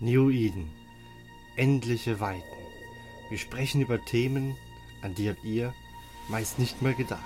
New 0.00 0.30
Eden. 0.30 0.70
Endliche 1.56 2.20
Weiten. 2.20 2.42
Wir 3.30 3.38
sprechen 3.38 3.80
über 3.80 4.04
Themen, 4.04 4.56
an 5.02 5.14
die 5.16 5.28
habt 5.28 5.42
ihr 5.44 5.74
meist 6.28 6.58
nicht 6.58 6.80
mal 6.82 6.94
gedacht. 6.94 7.22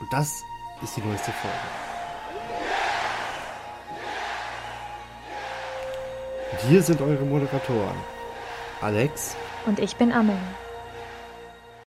Und 0.00 0.12
das 0.12 0.42
ist 0.82 0.96
die 0.96 1.00
neueste 1.00 1.30
Folge. 1.30 1.56
Und 6.52 6.60
hier 6.68 6.82
sind 6.82 7.00
eure 7.00 7.24
Moderatoren. 7.24 7.96
Alex. 8.80 9.36
Und 9.66 9.78
ich 9.78 9.94
bin 9.96 10.10
Amel. 10.10 10.38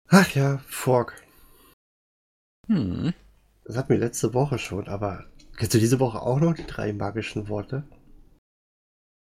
Ach 0.07 0.29
ja, 0.29 0.59
Fork. 0.67 1.21
Hm. 2.67 3.13
Das 3.65 3.75
hatten 3.75 3.89
wir 3.89 3.97
letzte 3.97 4.33
Woche 4.33 4.59
schon, 4.59 4.87
aber 4.87 5.25
kennst 5.57 5.73
du 5.73 5.79
diese 5.79 5.99
Woche 5.99 6.21
auch 6.21 6.39
noch 6.39 6.53
die 6.53 6.65
drei 6.65 6.93
magischen 6.93 7.49
Worte? 7.49 7.83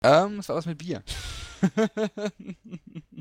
Ähm, 0.08 0.38
was 0.38 0.48
war 0.48 0.56
was 0.56 0.66
mit 0.66 0.78
Bier? 0.78 1.04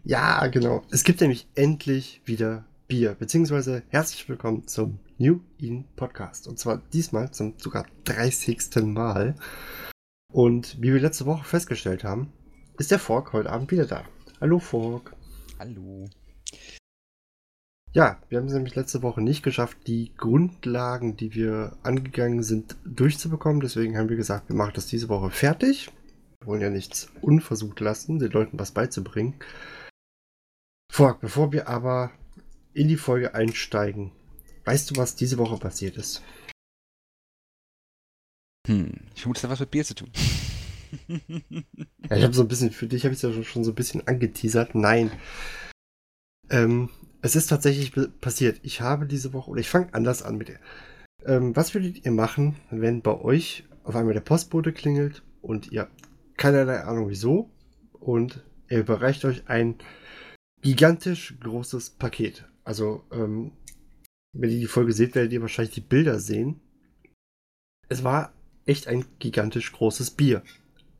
Ja, 0.04 0.46
genau. 0.46 0.84
Es 0.92 1.02
gibt 1.02 1.20
nämlich 1.20 1.48
endlich 1.56 2.22
wieder 2.24 2.64
Bier, 2.86 3.16
beziehungsweise 3.18 3.82
herzlich 3.88 4.28
willkommen 4.28 4.68
zum 4.68 5.00
New 5.18 5.40
Eden 5.58 5.84
Podcast. 5.96 6.46
Und 6.46 6.60
zwar 6.60 6.80
diesmal 6.92 7.32
zum 7.32 7.54
sogar 7.58 7.86
30. 8.04 8.84
Mal. 8.84 9.34
Und 10.32 10.80
wie 10.80 10.92
wir 10.92 11.00
letzte 11.00 11.26
Woche 11.26 11.42
festgestellt 11.42 12.04
haben, 12.04 12.32
ist 12.78 12.92
der 12.92 13.00
Fork 13.00 13.32
heute 13.32 13.50
Abend 13.50 13.72
wieder 13.72 13.86
da. 13.86 14.04
Hallo 14.40 14.60
Fork. 14.60 15.16
Hallo. 15.58 16.08
Ja, 17.92 18.20
wir 18.28 18.38
haben 18.38 18.46
es 18.46 18.52
nämlich 18.52 18.76
letzte 18.76 19.02
Woche 19.02 19.22
nicht 19.22 19.42
geschafft, 19.42 19.76
die 19.88 20.12
Grundlagen, 20.16 21.16
die 21.16 21.34
wir 21.34 21.76
angegangen 21.82 22.44
sind, 22.44 22.76
durchzubekommen. 22.84 23.60
Deswegen 23.60 23.98
haben 23.98 24.08
wir 24.08 24.16
gesagt, 24.16 24.50
wir 24.50 24.54
machen 24.54 24.74
das 24.76 24.86
diese 24.86 25.08
Woche 25.08 25.30
fertig. 25.30 25.90
Wollen 26.46 26.62
ja 26.62 26.70
nichts 26.70 27.10
unversucht 27.20 27.80
lassen, 27.80 28.18
den 28.18 28.30
Leuten 28.30 28.58
was 28.58 28.72
beizubringen. 28.72 29.34
Fork, 30.90 31.20
bevor 31.20 31.52
wir 31.52 31.68
aber 31.68 32.12
in 32.72 32.88
die 32.88 32.96
Folge 32.96 33.34
einsteigen, 33.34 34.12
weißt 34.64 34.90
du, 34.90 34.96
was 34.96 35.16
diese 35.16 35.38
Woche 35.38 35.58
passiert 35.58 35.96
ist? 35.96 36.22
Hm. 38.66 38.92
Ich 39.14 39.22
vermute, 39.22 39.38
es 39.38 39.44
hat 39.44 39.50
was 39.50 39.60
mit 39.60 39.70
Bier 39.70 39.84
zu 39.84 39.94
tun. 39.94 40.10
Ja, 41.08 42.16
ich 42.16 42.22
habe 42.22 42.32
so 42.32 42.42
ein 42.42 42.48
bisschen, 42.48 42.70
für 42.70 42.86
dich 42.86 43.04
habe 43.04 43.12
ich 43.12 43.22
es 43.22 43.36
ja 43.36 43.42
schon 43.42 43.64
so 43.64 43.72
ein 43.72 43.74
bisschen 43.74 44.06
angeteasert. 44.06 44.74
Nein. 44.74 45.10
Ähm, 46.48 46.90
es 47.22 47.34
ist 47.34 47.48
tatsächlich 47.48 47.92
passiert. 48.20 48.60
Ich 48.62 48.80
habe 48.80 49.06
diese 49.06 49.32
Woche, 49.32 49.50
oder 49.50 49.60
ich 49.60 49.68
fange 49.68 49.92
anders 49.92 50.22
an 50.22 50.36
mit 50.36 50.48
der. 50.48 50.60
Ähm, 51.24 51.56
was 51.56 51.74
würdet 51.74 52.04
ihr 52.04 52.12
machen, 52.12 52.56
wenn 52.70 53.02
bei 53.02 53.18
euch 53.20 53.64
auf 53.82 53.96
einmal 53.96 54.14
der 54.14 54.20
Postbote 54.20 54.72
klingelt 54.72 55.22
und 55.42 55.72
ihr 55.72 55.90
keinerlei 56.36 56.80
Ahnung 56.82 57.08
wieso 57.08 57.50
und 57.92 58.44
er 58.68 58.80
überreicht 58.80 59.24
euch 59.24 59.48
ein 59.48 59.76
gigantisch 60.62 61.36
großes 61.40 61.90
Paket. 61.90 62.44
Also, 62.64 63.04
ähm, 63.12 63.52
wenn 64.32 64.50
ihr 64.50 64.58
die 64.58 64.66
Folge 64.66 64.92
seht, 64.92 65.14
werdet 65.14 65.32
ihr 65.32 65.40
wahrscheinlich 65.40 65.74
die 65.74 65.80
Bilder 65.80 66.18
sehen. 66.18 66.60
Es 67.88 68.04
war 68.04 68.32
echt 68.64 68.88
ein 68.88 69.04
gigantisch 69.18 69.72
großes 69.72 70.10
Bier. 70.10 70.42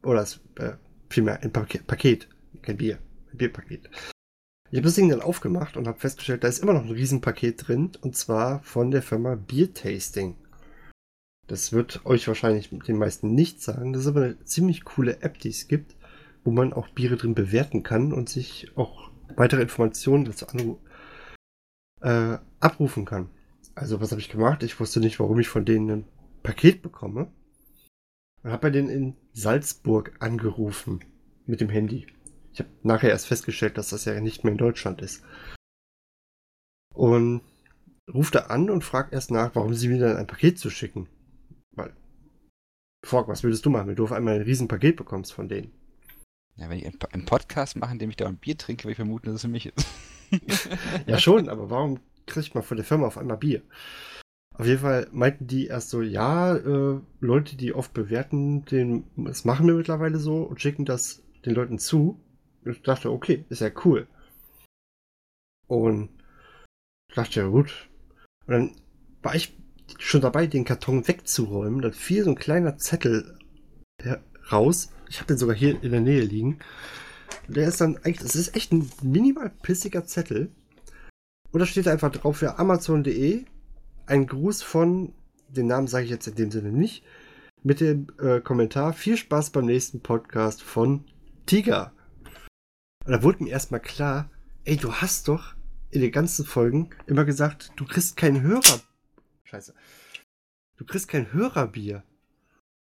Oder 0.02 0.22
es, 0.22 0.40
äh, 0.56 0.74
vielmehr 1.10 1.42
ein 1.42 1.52
Paket, 1.52 1.86
Paket, 1.86 2.28
kein 2.62 2.76
Bier, 2.76 2.98
ein 3.32 3.36
Bierpaket. 3.36 3.90
Ich 4.70 4.78
habe 4.78 4.82
das 4.82 4.94
Ding 4.94 5.08
dann 5.08 5.20
aufgemacht 5.20 5.76
und 5.76 5.86
habe 5.86 5.98
festgestellt, 5.98 6.42
da 6.42 6.48
ist 6.48 6.58
immer 6.58 6.72
noch 6.72 6.84
ein 6.84 6.90
Riesenpaket 6.90 7.68
drin 7.68 7.92
und 8.00 8.16
zwar 8.16 8.62
von 8.62 8.90
der 8.90 9.02
Firma 9.02 9.36
Beer 9.36 9.72
Tasting. 9.72 10.36
Das 11.46 11.72
wird 11.72 12.04
euch 12.04 12.26
wahrscheinlich 12.26 12.70
den 12.70 12.98
meisten 12.98 13.34
nicht 13.34 13.62
sagen. 13.62 13.92
Das 13.92 14.02
ist 14.02 14.08
aber 14.08 14.22
eine 14.22 14.44
ziemlich 14.44 14.84
coole 14.84 15.22
App, 15.22 15.38
die 15.38 15.50
es 15.50 15.68
gibt, 15.68 15.94
wo 16.44 16.50
man 16.50 16.72
auch 16.72 16.88
Biere 16.88 17.16
drin 17.16 17.34
bewerten 17.34 17.82
kann 17.82 18.12
und 18.12 18.28
sich 18.28 18.76
auch 18.76 19.10
weitere 19.36 19.62
Informationen 19.62 20.24
dazu 20.24 20.48
anru 20.48 20.78
äh, 22.00 22.38
abrufen 22.60 23.04
kann. 23.04 23.30
Also 23.74 24.00
was 24.00 24.10
habe 24.10 24.20
ich 24.20 24.28
gemacht? 24.28 24.62
Ich 24.62 24.80
wusste 24.80 25.00
nicht, 25.00 25.20
warum 25.20 25.38
ich 25.38 25.48
von 25.48 25.64
denen 25.64 25.90
ein 25.90 26.04
Paket 26.42 26.82
bekomme. 26.82 27.30
Und 28.42 28.50
habe 28.50 28.62
bei 28.62 28.70
denen 28.70 28.88
in 28.88 29.16
Salzburg 29.32 30.16
angerufen 30.18 31.04
mit 31.46 31.60
dem 31.60 31.68
Handy. 31.68 32.06
Ich 32.52 32.60
habe 32.60 32.70
nachher 32.82 33.10
erst 33.10 33.26
festgestellt, 33.26 33.76
dass 33.76 33.90
das 33.90 34.04
ja 34.04 34.18
nicht 34.20 34.44
mehr 34.44 34.52
in 34.52 34.58
Deutschland 34.58 35.02
ist. 35.02 35.22
Und 36.94 37.42
ruft 38.12 38.34
da 38.34 38.46
an 38.46 38.70
und 38.70 38.82
fragt 38.82 39.12
erst 39.12 39.30
nach, 39.30 39.54
warum 39.54 39.74
sie 39.74 39.88
mir 39.88 39.98
dann 39.98 40.16
ein 40.16 40.26
Paket 40.26 40.58
zu 40.58 40.70
schicken. 40.70 41.08
Weil, 41.76 41.94
Fork, 43.04 43.28
was 43.28 43.42
würdest 43.42 43.64
du 43.64 43.70
machen, 43.70 43.88
wenn 43.88 43.96
du 43.96 44.04
auf 44.04 44.12
einmal 44.12 44.34
ein 44.34 44.42
Riesenpaket 44.42 44.96
bekommst 44.96 45.32
von 45.32 45.48
denen? 45.48 45.72
Ja, 46.56 46.70
wenn 46.70 46.78
ich 46.78 46.86
einen 46.86 47.26
Podcast 47.26 47.76
mache, 47.76 47.92
in 47.92 47.98
dem 47.98 48.10
ich 48.10 48.16
da 48.16 48.26
ein 48.26 48.38
Bier 48.38 48.56
trinke, 48.56 48.84
würde 48.84 48.92
ich 48.92 48.96
vermuten, 48.96 49.26
dass 49.26 49.36
es 49.36 49.42
für 49.42 49.48
mich 49.48 49.66
ist. 49.66 49.86
ja, 51.06 51.18
schon, 51.18 51.48
aber 51.48 51.70
warum 51.70 52.00
kriegt 52.26 52.54
man 52.54 52.64
von 52.64 52.78
der 52.78 52.86
Firma 52.86 53.06
auf 53.06 53.18
einmal 53.18 53.36
Bier? 53.36 53.62
Auf 54.54 54.66
jeden 54.66 54.80
Fall 54.80 55.06
meinten 55.12 55.46
die 55.46 55.66
erst 55.66 55.90
so, 55.90 56.00
ja, 56.00 56.56
äh, 56.56 57.00
Leute, 57.20 57.56
die 57.56 57.74
oft 57.74 57.92
bewerten, 57.92 58.64
den, 58.64 59.04
das 59.16 59.44
machen 59.44 59.66
wir 59.66 59.74
mittlerweile 59.74 60.18
so 60.18 60.42
und 60.42 60.62
schicken 60.62 60.86
das 60.86 61.22
den 61.44 61.54
Leuten 61.54 61.78
zu. 61.78 62.18
Ich 62.64 62.82
dachte, 62.82 63.12
okay, 63.12 63.44
ist 63.50 63.60
ja 63.60 63.70
cool. 63.84 64.08
Und 65.66 66.08
ich 67.10 67.16
dachte, 67.16 67.40
ja 67.40 67.46
gut. 67.48 67.88
Und 68.46 68.52
dann 68.52 68.76
war 69.22 69.34
ich 69.34 69.56
schon 69.98 70.20
dabei, 70.20 70.46
den 70.46 70.64
Karton 70.64 71.06
wegzuräumen. 71.06 71.82
Dann 71.82 71.92
fiel 71.92 72.24
so 72.24 72.30
ein 72.30 72.36
kleiner 72.36 72.78
Zettel 72.78 73.38
raus. 74.50 74.90
Ich 75.08 75.18
habe 75.18 75.28
den 75.28 75.38
sogar 75.38 75.56
hier 75.56 75.82
in 75.82 75.90
der 75.90 76.00
Nähe 76.00 76.22
liegen. 76.22 76.58
Der 77.48 77.68
ist 77.68 77.80
dann 77.80 77.96
eigentlich, 77.98 78.18
das 78.18 78.34
ist 78.34 78.56
echt 78.56 78.72
ein 78.72 78.90
minimal 79.02 79.50
pissiger 79.62 80.04
Zettel. 80.04 80.50
Und 81.52 81.60
da 81.60 81.66
steht 81.66 81.88
einfach 81.88 82.10
drauf 82.10 82.38
für 82.38 82.58
Amazon.de 82.58 83.44
ein 84.06 84.26
Gruß 84.26 84.62
von, 84.62 85.12
den 85.48 85.66
Namen 85.66 85.88
sage 85.88 86.04
ich 86.04 86.10
jetzt 86.10 86.26
in 86.26 86.34
dem 86.34 86.50
Sinne 86.50 86.70
nicht, 86.70 87.04
mit 87.62 87.80
dem 87.80 88.08
äh, 88.20 88.40
Kommentar, 88.40 88.92
viel 88.92 89.16
Spaß 89.16 89.50
beim 89.50 89.66
nächsten 89.66 90.00
Podcast 90.00 90.62
von 90.62 91.04
Tiger. 91.46 91.92
Und 93.04 93.12
da 93.12 93.22
wurde 93.22 93.44
mir 93.44 93.50
erstmal 93.50 93.80
klar, 93.80 94.30
ey, 94.64 94.76
du 94.76 94.92
hast 94.92 95.28
doch 95.28 95.54
in 95.90 96.00
den 96.00 96.12
ganzen 96.12 96.44
Folgen 96.44 96.90
immer 97.06 97.24
gesagt, 97.24 97.72
du 97.76 97.84
kriegst 97.84 98.16
kein 98.16 98.42
Hörer. 98.42 98.80
Scheiße. 99.46 99.74
Du 100.76 100.84
kriegst 100.84 101.08
kein 101.08 101.32
Hörerbier. 101.32 102.02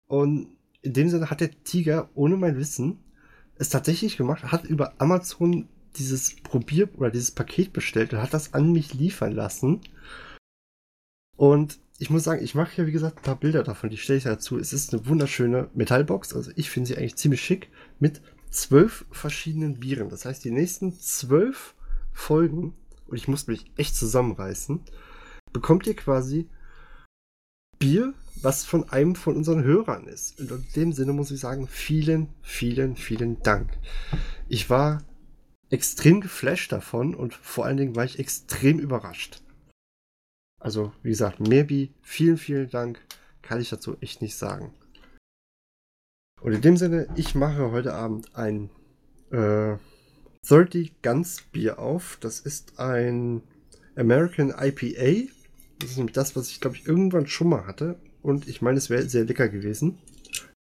Und 0.06 0.48
in 0.82 0.92
dem 0.92 1.08
Sinne 1.08 1.30
hat 1.30 1.40
der 1.40 1.50
Tiger 1.64 2.08
ohne 2.14 2.36
mein 2.36 2.56
Wissen 2.56 2.98
es 3.56 3.68
tatsächlich 3.68 4.16
gemacht, 4.16 4.44
hat 4.44 4.64
über 4.64 4.94
Amazon 4.98 5.68
dieses 5.96 6.36
Probier- 6.42 6.88
oder 6.96 7.10
dieses 7.10 7.30
Paket 7.30 7.72
bestellt 7.72 8.12
und 8.12 8.22
hat 8.22 8.32
das 8.32 8.54
an 8.54 8.72
mich 8.72 8.94
liefern 8.94 9.32
lassen. 9.32 9.80
Und 11.36 11.78
ich 11.98 12.08
muss 12.08 12.24
sagen, 12.24 12.42
ich 12.42 12.54
mache 12.54 12.80
ja 12.80 12.86
wie 12.86 12.92
gesagt 12.92 13.18
ein 13.18 13.22
paar 13.22 13.38
Bilder 13.38 13.62
davon, 13.62 13.90
die 13.90 13.98
stelle 13.98 14.16
ich 14.16 14.24
dazu. 14.24 14.58
Es 14.58 14.72
ist 14.72 14.94
eine 14.94 15.06
wunderschöne 15.06 15.68
Metallbox, 15.74 16.34
also 16.34 16.50
ich 16.56 16.70
finde 16.70 16.88
sie 16.88 16.96
eigentlich 16.96 17.16
ziemlich 17.16 17.42
schick, 17.42 17.68
mit 17.98 18.22
zwölf 18.50 19.04
verschiedenen 19.10 19.78
Bieren. 19.80 20.08
Das 20.08 20.24
heißt, 20.24 20.44
die 20.44 20.50
nächsten 20.50 20.98
zwölf 20.98 21.74
Folgen, 22.12 22.74
und 23.06 23.16
ich 23.16 23.28
muss 23.28 23.46
mich 23.46 23.70
echt 23.76 23.96
zusammenreißen, 23.96 24.80
bekommt 25.52 25.86
ihr 25.86 25.96
quasi 25.96 26.48
Bier, 27.78 28.14
was 28.42 28.64
von 28.64 28.88
einem 28.90 29.14
von 29.14 29.36
unseren 29.36 29.64
Hörern 29.64 30.06
ist. 30.06 30.38
Und 30.40 30.50
in 30.50 30.64
dem 30.76 30.92
Sinne 30.92 31.12
muss 31.12 31.30
ich 31.30 31.40
sagen, 31.40 31.66
vielen, 31.68 32.28
vielen, 32.42 32.96
vielen 32.96 33.42
Dank. 33.42 33.70
Ich 34.48 34.70
war 34.70 35.02
extrem 35.70 36.20
geflasht 36.20 36.72
davon 36.72 37.14
und 37.14 37.34
vor 37.34 37.64
allen 37.64 37.76
Dingen 37.76 37.96
war 37.96 38.04
ich 38.04 38.18
extrem 38.18 38.78
überrascht. 38.78 39.42
Also, 40.58 40.92
wie 41.02 41.10
gesagt, 41.10 41.40
Mehrbi, 41.40 41.94
vielen, 42.02 42.36
vielen 42.36 42.68
Dank. 42.68 43.00
Kann 43.40 43.60
ich 43.60 43.70
dazu 43.70 43.96
echt 44.00 44.20
nicht 44.20 44.36
sagen. 44.36 44.74
Und 46.42 46.52
in 46.52 46.60
dem 46.60 46.76
Sinne, 46.76 47.08
ich 47.16 47.34
mache 47.34 47.70
heute 47.70 47.94
Abend 47.94 48.34
ein 48.34 48.70
äh, 49.30 49.76
30 50.46 51.02
Guns 51.02 51.42
Bier 51.52 51.78
auf. 51.78 52.18
Das 52.20 52.40
ist 52.40 52.78
ein 52.78 53.42
American 53.96 54.50
IPA. 54.50 55.30
Das 55.80 55.90
ist 55.90 55.96
nämlich 55.96 56.14
das, 56.14 56.36
was 56.36 56.50
ich 56.50 56.60
glaube 56.60 56.76
ich 56.76 56.86
irgendwann 56.86 57.26
schon 57.26 57.48
mal 57.48 57.66
hatte. 57.66 57.98
Und 58.22 58.46
ich 58.46 58.62
meine, 58.62 58.78
es 58.78 58.90
wäre 58.90 59.08
sehr 59.08 59.24
lecker 59.24 59.48
gewesen. 59.48 59.98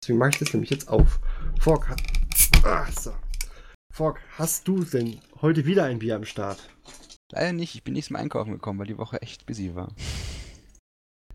Deswegen 0.01 0.17
mache 0.17 0.31
ich 0.31 0.39
das 0.39 0.53
nämlich 0.53 0.69
jetzt 0.69 0.87
auf. 0.87 1.19
Fork, 1.59 1.95
ah, 2.63 2.87
so. 2.91 3.13
Fork, 3.93 4.21
hast 4.37 4.67
du 4.67 4.85
denn 4.85 5.19
heute 5.41 5.65
wieder 5.65 5.83
ein 5.83 5.99
Bier 5.99 6.15
am 6.15 6.23
Start? 6.23 6.69
Leider 7.31 7.51
nicht, 7.51 7.75
ich 7.75 7.83
bin 7.83 7.93
nicht 7.93 8.07
zum 8.07 8.15
Einkaufen 8.15 8.53
gekommen, 8.53 8.79
weil 8.79 8.87
die 8.87 8.97
Woche 8.97 9.21
echt 9.21 9.45
busy 9.45 9.75
war. 9.75 9.93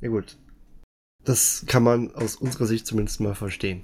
Ja 0.01 0.09
gut. 0.09 0.39
Das 1.25 1.65
kann 1.67 1.83
man 1.83 2.15
aus 2.15 2.37
unserer 2.37 2.67
Sicht 2.67 2.87
zumindest 2.87 3.21
mal 3.21 3.35
verstehen. 3.35 3.83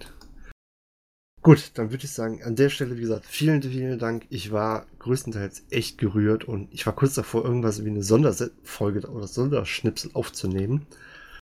Gut, 1.42 1.72
dann 1.74 1.90
würde 1.90 2.04
ich 2.04 2.12
sagen, 2.12 2.42
an 2.42 2.54
der 2.54 2.68
Stelle, 2.68 2.98
wie 2.98 3.00
gesagt, 3.00 3.24
vielen, 3.24 3.62
vielen 3.62 3.98
Dank. 3.98 4.26
Ich 4.28 4.52
war 4.52 4.86
größtenteils 4.98 5.64
echt 5.70 5.96
gerührt 5.96 6.44
und 6.44 6.68
ich 6.70 6.84
war 6.84 6.94
kurz 6.94 7.14
davor, 7.14 7.44
irgendwas 7.44 7.82
wie 7.82 7.88
eine 7.88 8.02
Sonderfolge 8.02 9.08
oder 9.08 9.26
Sonderschnipsel 9.26 10.10
aufzunehmen, 10.12 10.86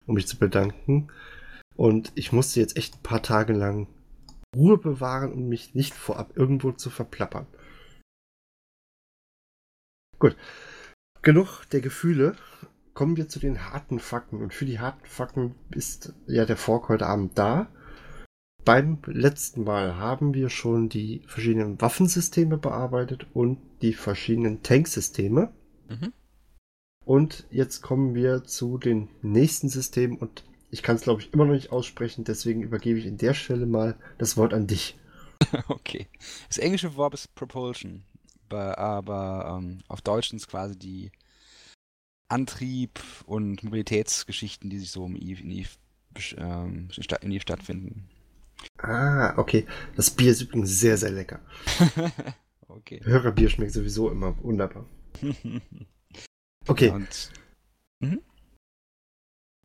um 0.06 0.14
mich 0.14 0.28
zu 0.28 0.38
bedanken. 0.38 1.08
Und 1.75 2.12
ich 2.14 2.31
musste 2.31 2.60
jetzt 2.60 2.76
echt 2.76 2.96
ein 2.96 3.02
paar 3.02 3.22
Tage 3.22 3.52
lang 3.52 3.88
Ruhe 4.54 4.78
bewahren 4.78 5.32
und 5.32 5.48
mich 5.48 5.75
nicht 5.75 5.94
vorab 5.94 6.37
irgendwo 6.37 6.70
zu 6.70 6.88
verplappern. 6.88 7.46
Gut. 10.20 10.37
Genug 11.22 11.64
der 11.72 11.81
Gefühle. 11.81 12.37
Kommen 12.94 13.16
wir 13.16 13.28
zu 13.28 13.40
den 13.40 13.70
harten 13.70 13.98
Fakten. 13.98 14.40
Und 14.40 14.54
für 14.54 14.66
die 14.66 14.78
harten 14.78 15.06
Fakten 15.06 15.54
ist 15.70 16.12
ja 16.26 16.44
der 16.44 16.56
Fork 16.56 16.88
heute 16.88 17.06
Abend 17.06 17.37
da. 17.37 17.69
Beim 18.65 18.99
letzten 19.07 19.65
Mal 19.65 19.97
haben 19.97 20.35
wir 20.35 20.51
schon 20.51 20.89
die 20.89 21.23
verschiedenen 21.27 21.81
Waffensysteme 21.81 22.59
bearbeitet 22.59 23.27
und 23.33 23.59
die 23.83 23.95
verschiedenen 23.95 24.62
Tanksysteme. 24.62 25.51
Mhm. 25.89 26.12
Und 27.05 27.47
jetzt 27.51 27.81
kommen 27.81 28.15
wir 28.15 28.45
zu 28.45 28.79
den 28.79 29.09
nächsten 29.23 29.69
Systemen 29.69 30.19
und 30.19 30.45
ich 30.71 30.83
kann 30.83 30.97
es, 30.97 31.03
glaube 31.03 31.23
ich, 31.23 31.33
immer 31.33 31.47
noch 31.47 31.55
nicht 31.55 31.73
aussprechen, 31.73 32.25
deswegen 32.25 32.62
übergebe 32.62 32.99
ich 32.99 33.07
in 33.07 33.19
der 33.19 33.35
Stelle 33.35 33.67
mal 33.67 33.97
das 34.19 34.37
Wort 34.37 34.55
an 34.55 34.67
dich. 34.67 34.97
Okay. 35.69 36.07
Das 36.49 36.59
englische 36.59 36.95
Wort 36.97 37.15
ist 37.15 37.35
Propulsion, 37.35 38.05
aber 38.51 39.59
ähm, 39.59 39.81
auf 39.89 40.03
Deutsch 40.03 40.29
sind 40.29 40.37
es 40.37 40.47
quasi 40.47 40.79
die 40.79 41.11
Antrieb- 42.29 43.01
und 43.25 43.65
Mobilitätsgeschichten, 43.65 44.69
die 44.69 44.79
sich 44.79 44.91
so 44.91 45.07
im 45.07 45.17
Eve, 45.17 45.43
in, 45.43 45.51
Eve, 45.51 45.71
ähm, 46.37 46.89
in 47.23 47.33
Eve 47.33 47.41
stattfinden. 47.41 48.09
Ah, 48.90 49.34
okay. 49.37 49.66
Das 49.94 50.10
Bier 50.10 50.32
ist 50.32 50.42
übrigens 50.42 50.81
sehr, 50.81 50.96
sehr 50.96 51.12
lecker. 51.12 51.40
okay. 52.69 53.00
Hörerbier 53.04 53.48
schmeckt 53.48 53.72
sowieso 53.72 54.10
immer 54.10 54.37
wunderbar. 54.42 54.87
Okay. 56.69 56.90
Und, 56.90 57.31
mhm. 58.00 58.20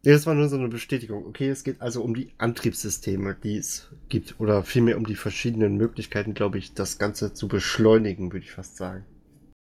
Das 0.04 0.26
war 0.26 0.34
nur 0.34 0.48
so 0.48 0.56
eine 0.56 0.70
Bestätigung. 0.70 1.26
Okay, 1.26 1.50
es 1.50 1.66
geht 1.66 1.82
also 1.82 2.02
um 2.02 2.16
die 2.16 2.32
Antriebssysteme, 2.38 3.36
die 3.36 3.58
es 3.58 3.90
gibt. 4.08 4.40
Oder 4.40 4.64
vielmehr 4.64 4.98
um 4.98 5.06
die 5.06 5.16
verschiedenen 5.16 5.76
Möglichkeiten, 5.76 6.34
glaube 6.34 6.58
ich, 6.58 6.74
das 6.74 6.98
Ganze 6.98 7.34
zu 7.34 7.50
beschleunigen, 7.50 8.32
würde 8.32 8.46
ich 8.46 8.52
fast 8.54 8.78
sagen. 8.78 9.06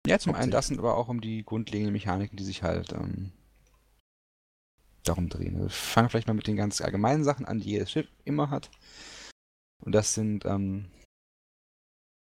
Ja, 0.06 0.18
zum 0.18 0.34
einen 0.34 0.50
das 0.50 0.70
und 0.70 0.78
aber 0.78 0.96
auch 0.96 1.08
um 1.08 1.20
die 1.20 1.44
grundlegenden 1.44 1.92
Mechaniken, 1.92 2.36
die 2.36 2.44
sich 2.44 2.62
halt 2.62 2.92
ähm, 2.92 3.32
darum 5.04 5.28
drehen. 5.28 5.56
Also 5.56 5.68
fangen 5.68 6.08
vielleicht 6.08 6.28
mal 6.28 6.34
mit 6.34 6.46
den 6.46 6.56
ganz 6.56 6.80
allgemeinen 6.80 7.24
Sachen 7.24 7.44
an, 7.44 7.60
die 7.60 7.70
jedes 7.70 7.90
Schiff 7.90 8.08
immer 8.24 8.50
hat. 8.50 8.70
Und 9.80 9.92
das 9.92 10.14
sind, 10.14 10.44
ähm, 10.44 10.86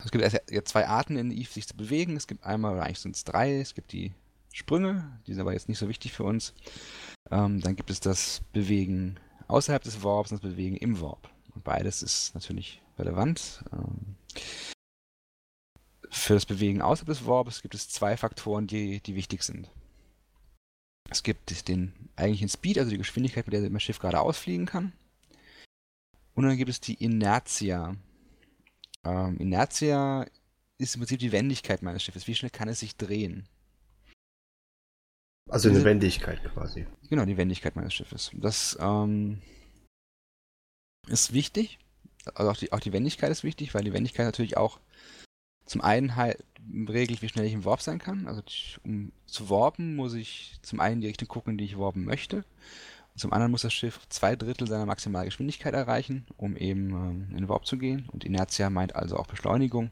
es 0.04 0.12
gibt 0.12 0.24
erst 0.24 0.68
zwei 0.68 0.88
Arten 0.88 1.18
in 1.18 1.32
Eve, 1.32 1.52
sich 1.52 1.68
zu 1.68 1.76
bewegen. 1.76 2.16
Es 2.16 2.28
gibt 2.28 2.44
einmal, 2.44 2.74
oder 2.74 2.84
eigentlich 2.84 3.00
sind 3.00 3.16
es 3.16 3.24
drei, 3.24 3.60
es 3.60 3.74
gibt 3.74 3.92
die 3.92 4.14
Sprünge, 4.54 5.20
die 5.28 5.34
sind 5.34 5.42
aber 5.42 5.54
jetzt 5.54 5.70
nicht 5.70 5.80
so 5.80 5.90
wichtig 5.90 6.14
für 6.14 6.24
uns. 6.24 6.54
Ähm, 7.30 7.62
dann 7.62 7.76
gibt 7.76 7.90
es 7.90 8.00
das 8.00 8.42
Bewegen 8.54 9.20
außerhalb 9.48 9.84
des 9.84 10.04
Warps 10.04 10.32
und 10.32 10.44
das 10.44 10.50
Bewegen 10.50 10.78
im 10.78 11.02
Warp. 11.02 11.30
Und 11.54 11.64
beides 11.64 12.04
ist 12.04 12.34
natürlich 12.36 12.82
relevant. 12.98 13.64
Ähm, 13.72 14.16
für 16.10 16.34
das 16.34 16.46
Bewegen 16.46 16.82
außerhalb 16.82 17.08
des 17.08 17.26
Warps 17.26 17.62
gibt 17.62 17.76
es 17.76 17.90
zwei 17.90 18.18
Faktoren, 18.18 18.68
die, 18.68 19.00
die 19.02 19.16
wichtig 19.16 19.44
sind. 19.44 19.70
Es 21.10 21.24
gibt 21.24 21.68
den 21.68 21.94
eigentlichen 22.16 22.50
Speed, 22.50 22.80
also 22.80 22.92
die 22.92 22.98
Geschwindigkeit, 22.98 23.48
mit 23.48 23.54
der 23.54 23.70
das 23.70 23.84
Schiff 23.84 24.00
gerade 24.00 24.20
ausfliegen 24.20 24.66
kann. 24.66 24.94
Und 26.38 26.44
dann 26.44 26.56
gibt 26.56 26.70
es 26.70 26.80
die 26.80 26.94
Inertia. 26.94 27.96
Ähm, 29.04 29.38
Inertia 29.40 30.28
ist 30.78 30.94
im 30.94 31.02
Prinzip 31.02 31.18
die 31.20 31.32
Wendigkeit 31.32 31.82
meines 31.82 32.04
Schiffes. 32.04 32.28
Wie 32.28 32.36
schnell 32.36 32.52
kann 32.52 32.70
es 32.70 32.80
sich 32.80 32.96
drehen? 32.96 33.48
Also 35.50 35.70
eine 35.70 35.84
Wendigkeit 35.84 36.44
quasi. 36.44 36.86
Genau, 37.10 37.26
die 37.26 37.38
Wendigkeit 37.38 37.76
meines 37.76 37.96
Schiffes. 37.96 38.30
Das 38.36 38.78
ähm, 38.80 39.42
ist 41.08 41.34
wichtig. 41.34 41.80
Also 42.36 42.52
auch 42.52 42.58
die, 42.58 42.72
auch 42.72 42.82
die 42.82 42.94
Wendigkeit 42.94 43.32
ist 43.32 43.44
wichtig, 43.44 43.74
weil 43.74 43.84
die 43.84 43.94
Wendigkeit 43.94 44.28
natürlich 44.28 44.58
auch 44.58 44.80
zum 45.66 45.82
einen 45.82 46.16
halt 46.16 46.44
regelt, 46.88 47.24
wie 47.24 47.30
schnell 47.30 47.46
ich 47.46 47.54
im 47.54 47.66
Warp 47.66 47.82
sein 47.82 47.98
kann. 47.98 48.28
Also 48.28 48.44
um 48.84 49.12
zu 49.26 49.50
warpen, 49.50 49.96
muss 49.96 50.14
ich 50.14 50.60
zum 50.62 50.82
einen 50.82 51.02
die 51.02 51.08
Richtung 51.08 51.30
gucken, 51.30 51.58
die 51.58 51.66
ich 51.66 51.80
warpen 51.80 52.06
möchte. 52.06 52.46
Zum 53.18 53.34
anderen 53.34 53.52
muss 53.52 53.64
das 53.64 53.74
Schiff 53.74 54.08
zwei 54.10 54.36
Drittel 54.36 54.68
seiner 54.68 54.86
Maximalgeschwindigkeit 54.86 55.74
erreichen, 55.74 56.28
um 56.38 56.56
eben 56.56 56.92
ähm, 56.92 57.28
in 57.32 57.38
den 57.38 57.50
Warp 57.50 57.66
zu 57.66 57.78
gehen. 57.78 58.08
Und 58.12 58.24
Inertia 58.24 58.70
meint 58.70 58.96
also 58.96 59.18
auch 59.18 59.26
Beschleunigung 59.26 59.90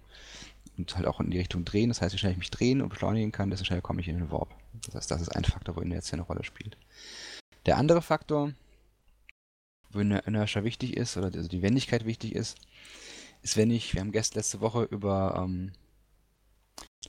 und 0.78 0.96
halt 0.96 1.08
auch 1.08 1.20
in 1.20 1.32
die 1.32 1.40
Richtung 1.40 1.66
drehen. 1.66 1.90
Das 1.90 2.02
heißt, 2.02 2.14
je 2.14 2.20
schneller 2.20 2.34
ich 2.34 2.38
mich 2.38 2.52
drehen 2.52 2.82
und 2.82 2.90
beschleunigen 2.90 3.32
kann, 3.32 3.50
desto 3.50 3.66
schneller 3.66 3.82
komme 3.82 4.02
ich 4.02 4.08
in 4.08 4.20
den 4.20 4.32
Warp. 4.32 4.54
Das 4.86 4.96
heißt, 4.96 5.12
das 5.12 5.22
ist 5.22 5.30
ein 5.30 5.44
Faktor, 5.44 5.76
wo 5.76 5.82
Inertia 5.82 6.14
eine 6.14 6.22
Rolle 6.22 6.44
spielt. 6.44 6.78
Der 7.66 7.78
andere 7.78 8.04
Faktor, 8.04 8.54
wo 9.90 10.00
Inertia 10.00 10.64
wichtig 10.64 10.96
ist, 10.96 11.18
oder 11.18 11.28
also 11.34 11.50
die 11.50 11.64
Wendigkeit 11.64 12.06
wichtig 12.06 12.36
ist, 12.36 12.58
ist, 13.42 13.58
wenn 13.58 13.72
ich, 13.72 13.96
wir 13.96 14.02
haben 14.02 14.12
gestern 14.12 14.40
letzte 14.40 14.62
Woche 14.62 14.84
über 14.84 15.44
ähm, 15.44 15.72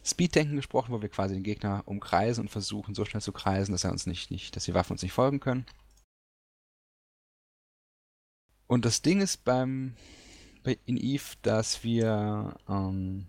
Speeddenken 0.02 0.56
gesprochen, 0.56 0.92
wo 0.92 1.02
wir 1.02 1.10
quasi 1.10 1.34
den 1.34 1.42
Gegner 1.42 1.82
umkreisen 1.84 2.44
und 2.44 2.48
versuchen, 2.48 2.94
so 2.94 3.04
schnell 3.04 3.20
zu 3.20 3.32
kreisen, 3.32 3.72
dass 3.72 3.84
er 3.84 3.92
uns 3.92 4.06
nicht, 4.06 4.30
nicht, 4.30 4.56
dass 4.56 4.64
die 4.64 4.72
Waffen 4.72 4.92
uns 4.92 5.02
nicht 5.02 5.12
folgen 5.12 5.40
können. 5.40 5.66
Und 8.66 8.84
das 8.84 9.02
Ding 9.02 9.20
ist 9.20 9.44
beim 9.44 9.94
in 10.84 10.96
Eve, 10.96 11.36
dass 11.42 11.84
wir 11.84 12.56
ähm, 12.68 13.26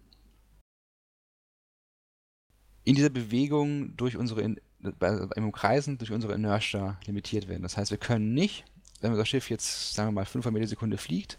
in 2.83 2.95
dieser 2.95 3.09
Bewegung 3.09 3.95
durch 3.95 4.17
unsere, 4.17 4.41
in, 4.41 4.59
im 4.79 5.43
Umkreisen 5.43 5.99
durch 5.99 6.11
unsere 6.11 6.33
Inertia 6.33 6.99
limitiert 7.05 7.47
werden. 7.47 7.61
Das 7.61 7.77
heißt, 7.77 7.91
wir 7.91 7.97
können 7.99 8.33
nicht, 8.33 8.65
wenn 9.01 9.11
unser 9.11 9.25
Schiff 9.25 9.49
jetzt, 9.49 9.93
sagen 9.93 10.09
wir 10.09 10.13
mal, 10.13 10.25
5 10.25 10.49
Millisekunde 10.49 10.97
fliegt, 10.97 11.37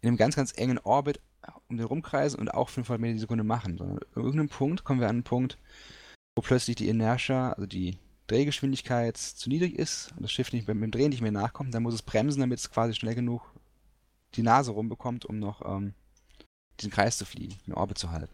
in 0.00 0.08
einem 0.08 0.16
ganz, 0.16 0.36
ganz 0.36 0.52
engen 0.56 0.78
Orbit 0.78 1.20
um 1.68 1.76
den 1.76 1.86
rumkreisen 1.86 2.38
und 2.38 2.52
auch 2.52 2.68
500 2.68 3.00
Millisekunde 3.00 3.44
machen, 3.44 3.78
sondern 3.78 3.98
an 3.98 4.04
irgendeinem 4.14 4.48
Punkt 4.48 4.84
kommen 4.84 5.00
wir 5.00 5.08
an 5.08 5.16
einen 5.16 5.24
Punkt, 5.24 5.56
wo 6.36 6.42
plötzlich 6.42 6.76
die 6.76 6.88
Inertia, 6.88 7.52
also 7.52 7.66
die 7.66 7.98
Drehgeschwindigkeit 8.28 9.16
zu 9.16 9.48
niedrig 9.48 9.78
ist 9.78 10.12
und 10.16 10.22
das 10.22 10.30
Schiff 10.30 10.52
nicht 10.52 10.68
mit 10.68 10.80
dem 10.80 10.90
Drehen 10.90 11.10
nicht 11.10 11.22
mehr 11.22 11.32
nachkommt, 11.32 11.74
dann 11.74 11.82
muss 11.82 11.94
es 11.94 12.02
bremsen, 12.02 12.40
damit 12.40 12.58
es 12.58 12.70
quasi 12.70 12.94
schnell 12.94 13.14
genug 13.14 13.42
die 14.34 14.42
Nase 14.42 14.70
rumbekommt, 14.70 15.24
um 15.24 15.38
noch 15.38 15.62
ähm, 15.64 15.94
diesen 16.78 16.92
Kreis 16.92 17.18
zu 17.18 17.24
fliegen, 17.24 17.56
den 17.66 17.74
Orbit 17.74 17.98
zu 17.98 18.10
halten. 18.10 18.32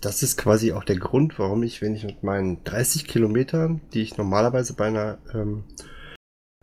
Das 0.00 0.22
ist 0.22 0.36
quasi 0.36 0.72
auch 0.72 0.84
der 0.84 0.98
Grund, 0.98 1.38
warum 1.38 1.62
ich, 1.62 1.80
wenn 1.80 1.94
ich 1.94 2.04
mit 2.04 2.22
meinen 2.22 2.62
30 2.64 3.06
Kilometern, 3.06 3.80
die 3.94 4.02
ich 4.02 4.18
normalerweise 4.18 4.74
bei 4.74 4.88
einer 4.88 5.18
ähm, 5.32 5.64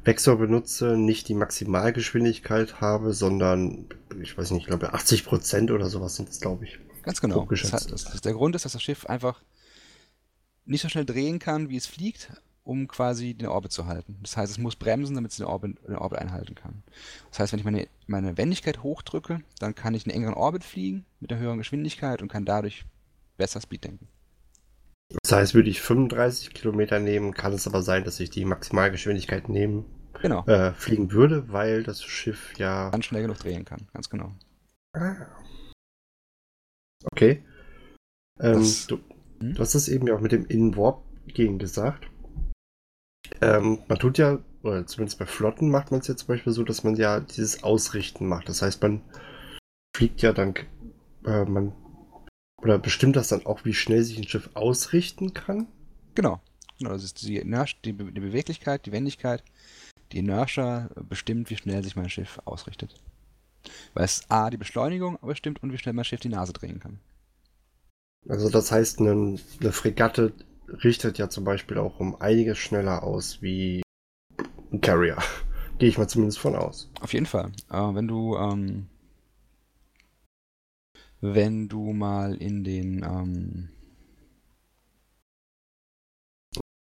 Vexor 0.04 0.38
benutze, 0.38 0.98
nicht 0.98 1.28
die 1.28 1.34
Maximalgeschwindigkeit 1.34 2.82
habe, 2.82 3.14
sondern, 3.14 3.90
ich 4.22 4.38
weiß 4.38 4.52
nicht, 4.52 4.64
ich 4.64 4.68
glaube 4.68 4.94
80 4.94 5.26
Prozent 5.26 5.72
oder 5.72 5.90
sowas 5.90 6.16
sind 6.16 6.30
es, 6.30 6.40
glaube 6.40 6.66
ich. 6.66 6.80
Ganz 7.04 7.22
genau. 7.22 7.48
Das, 7.50 7.74
hat, 7.74 7.92
das, 7.92 8.04
das 8.04 8.22
der 8.22 8.34
Grund 8.34 8.56
ist, 8.56 8.66
dass 8.66 8.74
das 8.74 8.84
Schiff 8.84 9.08
einfach 9.08 9.42
nicht 10.66 10.82
so 10.82 10.90
schnell 10.90 11.06
drehen 11.06 11.40
kann, 11.40 11.70
wie 11.70 11.78
es 11.78 11.88
fliegt, 11.88 12.32
um 12.64 12.88
quasi 12.88 13.34
den 13.34 13.48
Orbit 13.48 13.72
zu 13.72 13.88
halten. 13.88 14.18
Das 14.22 14.38
heißt, 14.38 14.52
es 14.52 14.58
muss 14.58 14.76
bremsen, 14.76 15.16
damit 15.16 15.32
es 15.32 15.38
den 15.38 15.46
Orbit, 15.46 15.78
den 15.88 15.96
Orbit 15.96 16.20
einhalten 16.20 16.56
kann. 16.56 16.84
Das 17.30 17.40
heißt, 17.40 17.54
wenn 17.54 17.60
ich 17.60 17.66
meine, 17.66 17.88
meine 18.08 18.38
Wendigkeit 18.38 18.84
hochdrücke, 18.84 19.42
dann 19.60 19.76
kann 19.76 19.94
ich 19.94 20.06
einen 20.06 20.16
engeren 20.16 20.36
Orbit 20.36 20.64
fliegen 20.64 21.06
mit 21.20 21.32
einer 21.32 21.42
höheren 21.42 21.58
Geschwindigkeit 21.58 22.22
und 22.22 22.32
kann 22.32 22.46
dadurch 22.46 22.86
besser 23.38 23.62
Speed 23.62 23.86
denken. 23.86 24.08
Das 25.24 25.32
heißt, 25.32 25.56
würde 25.56 25.70
ich 25.70 25.82
35 25.82 26.54
Kilometer 26.54 27.00
nehmen, 27.00 27.34
kann 27.34 27.54
es 27.54 27.68
aber 27.68 27.82
sein, 27.82 28.04
dass 28.04 28.20
ich 28.20 28.30
die 28.30 28.46
Maximalgeschwindigkeit 28.46 29.50
nehmen, 29.50 29.86
genau. 30.22 30.46
äh, 30.46 30.74
fliegen 30.74 31.12
würde, 31.12 31.52
weil 31.52 31.84
das 31.84 32.04
Schiff 32.04 32.58
ja. 32.58 32.90
Ganz 32.90 33.06
schnell 33.06 33.24
genug 33.24 33.40
drehen 33.40 33.66
kann, 33.66 33.88
ganz 33.94 34.10
genau. 34.10 34.32
Ah. 34.94 35.28
Okay. 37.12 37.44
Ähm, 38.40 38.54
das, 38.60 38.88
du, 38.88 39.00
hm? 39.40 39.56
du, 39.56 39.60
hast 39.60 39.76
es 39.76 39.90
eben 39.90 40.08
ja 40.08 40.16
auch 40.16 40.22
mit 40.22 40.32
dem 40.32 40.46
In-Warp 40.46 41.04
gegen 41.28 41.60
gesagt. 41.60 42.08
Ähm, 43.40 43.80
man 43.88 44.00
tut 44.00 44.18
ja, 44.18 44.40
oder 44.64 44.86
zumindest 44.86 45.20
bei 45.20 45.26
Flotten 45.26 45.70
macht 45.70 45.92
man 45.92 46.02
es 46.02 46.08
ja 46.08 46.16
zum 46.16 46.28
Beispiel 46.28 46.54
so, 46.54 46.64
dass 46.64 46.84
man 46.84 46.96
ja 46.96 47.20
dieses 47.20 47.64
Ausrichten 47.64 48.28
macht. 48.28 48.50
Das 48.50 48.62
heißt, 48.62 48.82
man 48.82 49.02
fliegt 49.96 50.22
ja 50.22 50.34
dann, 50.34 50.54
äh, 51.26 51.46
man 51.46 51.74
oder 52.62 52.78
bestimmt 52.78 53.16
das 53.16 53.30
dann 53.30 53.46
auch, 53.46 53.66
wie 53.66 53.74
schnell 53.74 54.04
sich 54.04 54.18
ein 54.18 54.28
Schiff 54.28 54.50
ausrichten 54.54 55.34
kann? 55.34 55.68
Genau. 56.16 56.40
genau 56.78 56.92
das 56.92 57.04
ist 57.04 57.22
die, 57.24 57.38
Inertia, 57.38 57.78
die, 57.84 57.94
Be 57.94 58.12
die 58.12 58.20
Beweglichkeit, 58.20 58.86
die 58.86 58.92
Wendigkeit. 58.92 59.44
Die 60.12 60.20
Inertia 60.20 60.90
bestimmt, 61.10 61.50
wie 61.50 61.58
schnell 61.58 61.84
sich 61.84 61.96
mein 61.96 62.10
Schiff 62.10 62.40
ausrichtet. 62.46 63.02
Weil 63.94 64.06
es 64.06 64.30
A, 64.30 64.50
die 64.50 64.58
Beschleunigung 64.58 65.18
bestimmt 65.22 65.64
und 65.64 65.72
wie 65.72 65.78
schnell 65.78 65.94
mein 65.94 66.06
Schiff 66.06 66.20
die 66.20 66.30
Nase 66.30 66.54
drehen 66.54 66.80
kann. 66.80 67.00
Also 68.28 68.50
das 68.50 68.72
heißt, 68.72 69.00
eine, 69.00 69.40
eine 69.60 69.72
Fregatte 69.72 70.34
richtet 70.84 71.18
ja 71.18 71.30
zum 71.30 71.44
Beispiel 71.44 71.78
auch 71.78 72.00
um 72.00 72.20
einiges 72.22 72.58
schneller 72.58 73.04
aus 73.04 73.42
wie 73.42 73.82
ein 74.72 74.82
Carrier. 74.82 75.18
Gehe 75.80 75.90
ich 75.90 75.98
mal 75.98 76.08
zumindest 76.08 76.40
von 76.40 76.56
aus. 76.56 76.92
Auf 77.02 77.14
jeden 77.14 77.26
Fall. 77.26 77.52
Äh, 77.72 77.96
wenn 77.96 78.08
du 78.08 78.38
ähm, 78.38 78.88
wenn 81.22 81.70
du 81.70 81.94
mal 81.94 82.36
in 82.36 82.64
den, 82.64 83.04
ähm, 83.04 83.70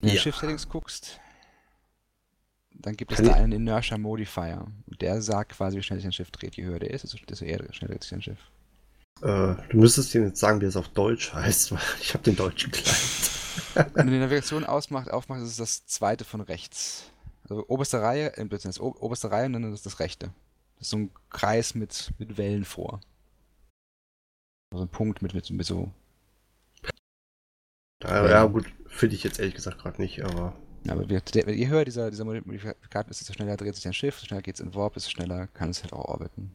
in 0.01 0.09
ja. 0.09 0.15
Shift-Settings 0.15 0.67
guckst, 0.67 1.19
dann 2.71 2.97
gibt 2.97 3.11
es 3.11 3.17
Kann 3.17 3.27
da 3.27 3.33
einen 3.35 3.51
Inertia 3.51 3.97
Modifier. 3.97 4.67
Der 4.99 5.21
sagt 5.21 5.53
quasi, 5.53 5.77
wie 5.77 5.83
schnell 5.83 5.99
sich 5.99 6.07
ein 6.07 6.11
Schiff 6.11 6.31
dreht. 6.31 6.55
Je 6.55 6.63
höher 6.63 6.79
der 6.79 6.91
ist, 6.91 7.03
desto 7.03 7.23
desto 7.25 7.45
eher 7.45 7.71
schnell 7.71 7.91
dreht 7.91 8.03
sich 8.03 8.13
ein 8.13 8.21
Schiff. 8.21 8.39
Äh, 9.21 9.55
du 9.69 9.77
müsstest 9.77 10.13
dir 10.13 10.23
jetzt 10.23 10.39
sagen, 10.39 10.59
wie 10.59 10.65
es 10.65 10.75
auf 10.75 10.89
Deutsch 10.89 11.31
heißt, 11.33 11.71
weil 11.71 11.79
ich 12.01 12.13
habe 12.13 12.23
den 12.23 12.35
deutschen 12.35 12.71
Client. 12.71 13.34
Wenn 13.93 14.07
du 14.07 14.13
die 14.13 14.19
Navigation 14.19 14.63
ausmacht, 14.63 15.09
aufmachst, 15.11 15.43
ist 15.43 15.51
es 15.51 15.57
das 15.57 15.85
zweite 15.85 16.25
von 16.25 16.41
rechts. 16.41 17.11
Also 17.43 17.65
oberste 17.67 18.01
Reihe, 18.01 18.35
äh, 18.37 18.47
das 18.47 18.79
oberste 18.79 19.31
Reihe 19.31 19.45
und 19.47 19.53
dann 19.53 19.73
ist 19.73 19.85
das 19.85 19.99
rechte. 19.99 20.31
Das 20.77 20.87
ist 20.87 20.89
so 20.89 20.97
ein 20.97 21.11
Kreis 21.29 21.75
mit, 21.75 22.11
mit 22.17 22.37
Wellen 22.37 22.65
vor. 22.65 23.01
Also 24.73 24.83
ein 24.85 24.89
Punkt 24.89 25.21
mit, 25.21 25.33
mit, 25.33 25.49
mit 25.49 25.65
so. 25.65 25.91
Ja, 28.03 28.27
ja, 28.29 28.45
gut, 28.45 28.65
finde 28.87 29.15
ich 29.15 29.23
jetzt 29.23 29.39
ehrlich 29.39 29.55
gesagt 29.55 29.79
gerade 29.79 30.01
nicht, 30.01 30.23
aber 30.23 30.53
Ja, 30.83 30.93
aber 30.93 31.07
wir- 31.09 31.21
der, 31.21 31.49
je 31.53 31.67
höher 31.67 31.85
dieser, 31.85 32.11
dieser 32.11 32.25
Modifikat 32.25 33.09
ist, 33.09 33.21
desto 33.21 33.33
schneller 33.33 33.57
dreht 33.57 33.75
sich 33.75 33.87
ein 33.87 33.93
Schiff, 33.93 34.15
desto 34.15 34.27
schneller 34.27 34.41
geht 34.41 34.55
es 34.55 34.61
in 34.61 34.75
Warp, 34.75 34.93
desto 34.93 35.09
schneller 35.09 35.47
kann 35.47 35.69
es 35.69 35.81
halt 35.81 35.93
auch 35.93 36.05
orbiten. 36.05 36.51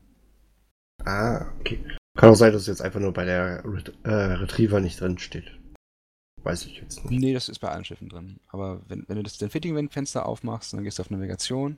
Ah, 1.05 1.47
okay. 1.61 1.83
Kann 2.19 2.31
auch 2.31 2.35
sein, 2.37 2.53
dass 2.53 2.63
es 2.63 2.69
jetzt 2.69 2.83
einfach 2.83 3.01
nur 3.01 3.13
bei 3.13 3.25
der 3.25 3.65
Ret 3.65 3.95
äh, 4.05 4.11
Retriever 4.11 4.81
nicht 4.81 5.01
drin 5.01 5.19
steht. 5.19 5.59
Weiß 6.43 6.65
ich 6.67 6.79
jetzt 6.79 7.05
nicht. 7.05 7.21
Nee, 7.21 7.35
das 7.35 7.49
ist 7.49 7.59
bei 7.59 7.69
allen 7.69 7.85
Schiffen 7.85 8.09
drin. 8.09 8.41
Aber 8.49 8.81
wenn, 8.89 9.05
wenn 9.09 9.17
du 9.17 9.23
das 9.23 9.39
den 9.39 9.51
Fitting-Fenster 9.51 10.27
aufmachst, 10.27 10.73
dann 10.73 10.85
gehst 10.85 10.99
du 10.99 11.03
auf 11.03 11.11
Navigation, 11.11 11.77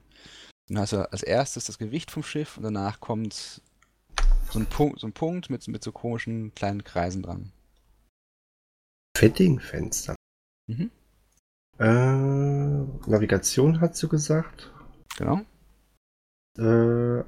dann 0.69 0.79
hast 0.79 0.93
du 0.93 1.11
als 1.11 1.23
erstes 1.23 1.65
das 1.65 1.79
Gewicht 1.79 2.11
vom 2.11 2.23
Schiff 2.23 2.57
und 2.57 2.63
danach 2.63 3.01
kommt 3.01 3.63
so 4.51 4.59
ein 4.59 4.67
Punkt, 4.67 5.01
so 5.01 5.07
ein 5.07 5.13
Punkt 5.13 5.51
mit, 5.51 5.67
mit 5.67 5.83
so 5.83 5.91
komischen 5.91 6.55
kleinen 6.55 6.85
Kreisen 6.85 7.23
dran. 7.23 7.53
Fetting-Fenster. 9.17 10.15
Mhm. 10.69 10.91
Äh, 11.79 11.85
Navigation 13.11 13.81
hast 13.81 14.03
du 14.03 14.09
gesagt. 14.09 14.71
Genau. 15.17 15.41
Äh, 16.59 17.25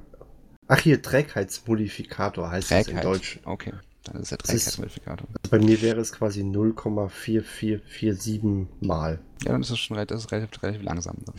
ach 0.67 0.79
hier, 0.79 1.01
Trägheitsmodifikator 1.01 2.49
heißt 2.49 2.71
es 2.71 2.77
in 2.77 2.83
Trägheit. 2.85 3.03
Deutsch. 3.03 3.39
Okay, 3.43 3.73
dann 4.05 4.21
ist 4.21 4.31
der 4.31 4.37
Das 4.39 4.47
Trägheitsmodifikator. 4.47 5.27
Also 5.27 5.51
bei 5.51 5.59
mir 5.59 5.81
wäre 5.81 5.99
es 5.99 6.13
quasi 6.13 6.41
0,4447 6.41 8.67
mal. 8.81 9.19
Ja, 9.43 9.51
dann 9.51 9.61
ist 9.61 9.69
es 9.71 9.79
schon 9.79 9.97
das 10.07 10.23
ist 10.23 10.31
relativ, 10.31 10.63
relativ 10.63 10.81
langsam. 10.83 11.17
Dann. 11.25 11.35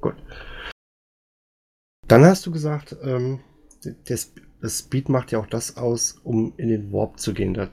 Gut. 0.00 0.14
Dann 2.06 2.24
hast 2.24 2.46
du 2.46 2.52
gesagt, 2.52 2.96
ähm, 3.02 3.40
der 3.84 4.18
das 4.60 4.78
Speed 4.78 5.08
macht 5.10 5.30
ja 5.32 5.38
auch 5.40 5.46
das 5.46 5.76
aus, 5.76 6.18
um 6.24 6.54
in 6.56 6.68
den 6.68 6.90
Warp 6.92 7.18
zu 7.20 7.34
gehen. 7.34 7.52
Da 7.54 7.68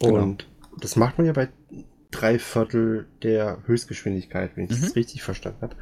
Genau. 0.00 0.22
und 0.22 0.48
das 0.80 0.94
macht 0.96 1.18
man 1.18 1.26
ja 1.26 1.32
bei 1.32 1.48
drei 2.10 2.38
Viertel 2.38 3.06
der 3.22 3.62
Höchstgeschwindigkeit, 3.66 4.56
wenn 4.56 4.64
ich 4.64 4.70
Mhm. 4.70 4.80
das 4.82 4.96
richtig 4.96 5.22
verstanden 5.22 5.60
habe. 5.62 5.76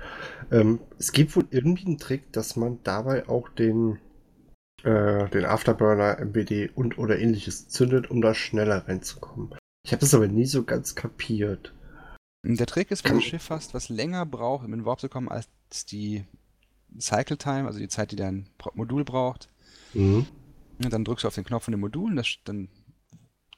Ähm, 0.50 0.80
es 0.98 1.12
gibt 1.12 1.34
wohl 1.36 1.46
irgendwie 1.50 1.86
einen 1.86 1.98
Trick, 1.98 2.32
dass 2.32 2.56
man 2.56 2.78
dabei 2.84 3.28
auch 3.28 3.48
den, 3.48 3.98
äh, 4.82 5.28
den 5.30 5.44
Afterburner, 5.44 6.18
MBD 6.18 6.70
und 6.74 6.98
oder 6.98 7.18
ähnliches 7.18 7.68
zündet, 7.68 8.10
um 8.10 8.20
da 8.20 8.34
schneller 8.34 8.86
reinzukommen. 8.86 9.54
Ich 9.84 9.92
habe 9.92 10.00
das 10.00 10.14
aber 10.14 10.28
nie 10.28 10.46
so 10.46 10.64
ganz 10.64 10.94
kapiert. 10.94 11.72
Der 12.44 12.66
Trick 12.66 12.90
ist, 12.90 13.04
wenn 13.04 13.12
du 13.12 13.18
ein 13.18 13.22
Schiff 13.22 13.50
hast, 13.50 13.74
was 13.74 13.88
länger 13.88 14.24
braucht, 14.24 14.64
um 14.64 14.72
in 14.72 14.80
den 14.80 14.86
Warp 14.86 15.00
zu 15.00 15.08
kommen, 15.08 15.28
als 15.28 15.48
die 15.90 16.24
Cycle 16.98 17.36
Time, 17.36 17.66
also 17.66 17.78
die 17.78 17.88
Zeit, 17.88 18.12
die 18.12 18.16
dein 18.16 18.48
Modul 18.74 19.04
braucht, 19.04 19.48
Mhm. 19.96 20.26
Und 20.82 20.92
dann 20.92 21.04
drückst 21.04 21.24
du 21.24 21.28
auf 21.28 21.34
den 21.34 21.44
Knopf 21.44 21.64
von 21.64 21.72
dem 21.72 21.80
Modul 21.80 22.10
und 22.10 22.16
das, 22.16 22.36
dann 22.44 22.68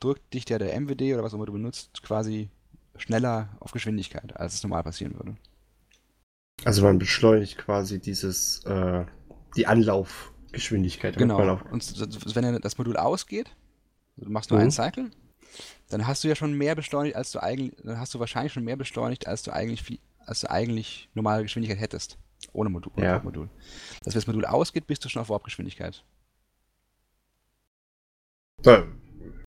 drückt 0.01 0.33
dich 0.33 0.45
der, 0.45 0.59
der 0.59 0.81
MWD 0.81 1.15
oder 1.15 1.25
was 1.25 1.33
auch 1.33 1.37
immer 1.37 1.47
du 1.47 1.53
benutzt, 1.53 2.03
quasi 2.03 2.49
schneller 2.97 3.49
auf 3.61 3.73
Geschwindigkeit, 3.73 4.37
als 4.37 4.55
es 4.55 4.63
normal 4.63 4.85
passieren 4.85 5.15
würde. 5.15 5.37
Also 6.65 6.83
man 6.83 6.99
beschleunigt 6.99 7.59
quasi 7.59 8.01
dieses, 8.01 8.65
äh, 8.65 9.05
die 9.57 9.67
Anlaufgeschwindigkeit. 9.67 10.38
Damit 10.53 11.19
Genau. 11.19 11.39
Man 11.39 11.51
auch, 11.51 11.65
Und 11.71 12.35
wenn 12.35 12.61
das 12.61 12.79
Modul 12.79 12.97
ausgeht, 12.97 13.55
also 14.17 14.27
du 14.27 14.33
machst 14.33 14.51
nur 14.51 14.59
Mhm. 14.59 14.63
einen 14.63 14.71
Cycle, 14.71 15.11
dann 15.89 16.07
hast 16.07 16.25
du 16.25 16.29
ja 16.29 16.35
schon 16.35 16.53
mehr 16.55 16.75
beschleunigt, 16.75 17.17
als 17.17 17.33
du 17.33 17.43
eigentlich, 17.43 17.75
dann 17.83 17.99
hast 17.99 18.15
du 18.15 18.19
wahrscheinlich 18.19 18.53
schon 18.53 18.65
mehr 18.65 18.77
beschleunigt, 18.77 19.27
als 19.27 19.43
du 19.43 19.53
eigentlich, 19.53 20.01
als 20.19 20.41
du 20.41 20.51
eigentlich 20.51 21.09
normale 21.15 21.43
Geschwindigkeit 21.43 21.81
hättest. 21.81 22.19
Ohne 22.53 22.71
Modul. 22.71 22.93
ohne 22.97 23.05
Ja. 23.05 23.19
Modul. 23.21 23.49
Dass 24.05 24.15
wenn 24.15 24.21
das 24.21 24.27
Modul 24.27 24.45
ausgeht, 24.45 24.87
bist 24.87 25.05
du 25.05 25.09
schon 25.09 25.23
auf 25.23 25.29
Warpgeschwindigkeit. 25.29 26.05
da, 28.63 28.87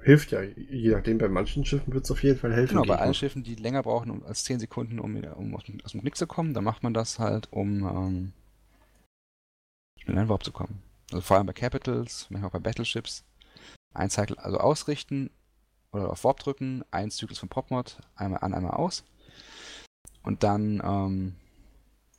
hilft 0.04 0.32
ja, 0.32 0.42
je 0.42 0.92
nachdem, 0.92 1.18
bei 1.18 1.28
manchen 1.30 1.66
Schiffen 1.66 1.94
wird 1.94 2.06
es 2.06 2.12
auf 2.12 2.24
jeden 2.24 2.40
Fall 2.40 2.54
helfen. 2.54 2.74
Genau, 2.76 2.86
bei 2.86 2.98
allen. 2.98 3.14
Schiffen, 3.14 3.44
die 3.44 3.56
länger 3.56 3.84
brauchen 3.84 4.10
um, 4.10 4.24
als 4.24 4.44
10 4.44 4.60
Sekunden, 4.60 5.00
um, 5.00 5.16
um 5.24 5.56
aus, 5.56 5.64
dem, 5.66 5.80
Knick 5.80 6.16
zu 6.16 6.28
kommen, 6.28 6.54
dann 6.54 6.64
macht 6.64 6.84
man 6.84 6.94
das 6.94 7.20
halt, 7.20 7.48
um 7.52 7.84
ähm, 7.86 8.34
schnell 10.00 10.16
in 10.16 10.24
den 10.24 10.30
Warp 10.30 10.44
zu 10.44 10.52
kommen. 10.52 10.82
Also 11.12 11.22
vor 11.22 11.38
allem 11.38 11.48
bei 11.48 11.54
Capitals, 11.54 12.28
manchmal 12.30 12.50
auch 12.50 12.54
bei 12.54 12.60
Battleships. 12.60 13.24
Ein 13.94 14.10
Cycle 14.10 14.38
also 14.40 14.58
ausrichten 14.58 15.30
oder 15.92 16.10
auf 16.10 16.24
Warp 16.24 16.40
drücken, 16.40 16.84
ein 16.92 17.12
Zyklus 17.12 17.40
von 17.40 17.50
Popmod, 17.50 18.00
einmal 18.16 18.40
an, 18.42 18.54
einmal 18.54 18.72
aus. 18.72 19.04
Und 20.24 20.44
dann 20.44 20.82
ähm, 20.84 21.36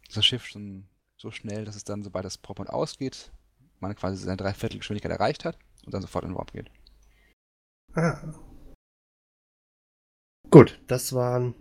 ist 0.07 0.17
das 0.17 0.27
Schiff 0.27 0.45
schon 0.45 0.87
so 1.17 1.31
schnell, 1.31 1.65
dass 1.65 1.77
es 1.77 1.85
dann, 1.85 2.03
sobald 2.03 2.25
das 2.25 2.37
Popmod 2.37 2.69
ausgeht, 2.69 3.33
man 3.81 3.97
quasi 3.97 4.17
seine 4.17 4.37
Dreiviertelgeschwindigkeit 4.37 5.13
erreicht 5.13 5.45
hat 5.45 5.59
und 5.87 5.95
dann 5.95 6.03
sofort 6.03 6.25
in 6.25 6.31
den 6.31 6.37
Warp 6.37 6.53
geht. 6.53 6.71
Ah. 7.95 8.35
Gut, 10.51 10.81
das 10.87 11.13
waren. 11.13 11.55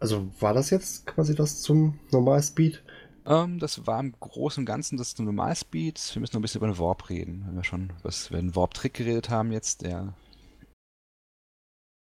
Also 0.00 0.32
war 0.40 0.54
das 0.54 0.70
jetzt 0.70 1.06
quasi 1.06 1.34
das 1.34 1.60
zum 1.62 1.98
Normalspeed? 2.10 2.82
Ähm, 3.28 3.58
das 3.58 3.86
war 3.86 4.00
im 4.00 4.12
Großen 4.18 4.62
und 4.62 4.66
Ganzen 4.66 4.96
das 4.96 5.16
Normalspeed. 5.18 6.14
Wir 6.14 6.20
müssen 6.20 6.34
noch 6.34 6.40
ein 6.40 6.42
bisschen 6.42 6.60
über 6.60 6.66
den 6.68 6.78
Warp 6.78 7.08
reden, 7.10 7.44
wenn 7.46 7.56
wir 7.56 7.64
schon 7.64 7.92
was 8.02 8.28
über 8.30 8.38
den 8.40 8.56
Warp-Trick 8.56 8.94
geredet 8.94 9.28
haben 9.28 9.52
jetzt, 9.52 9.82
der 9.82 10.14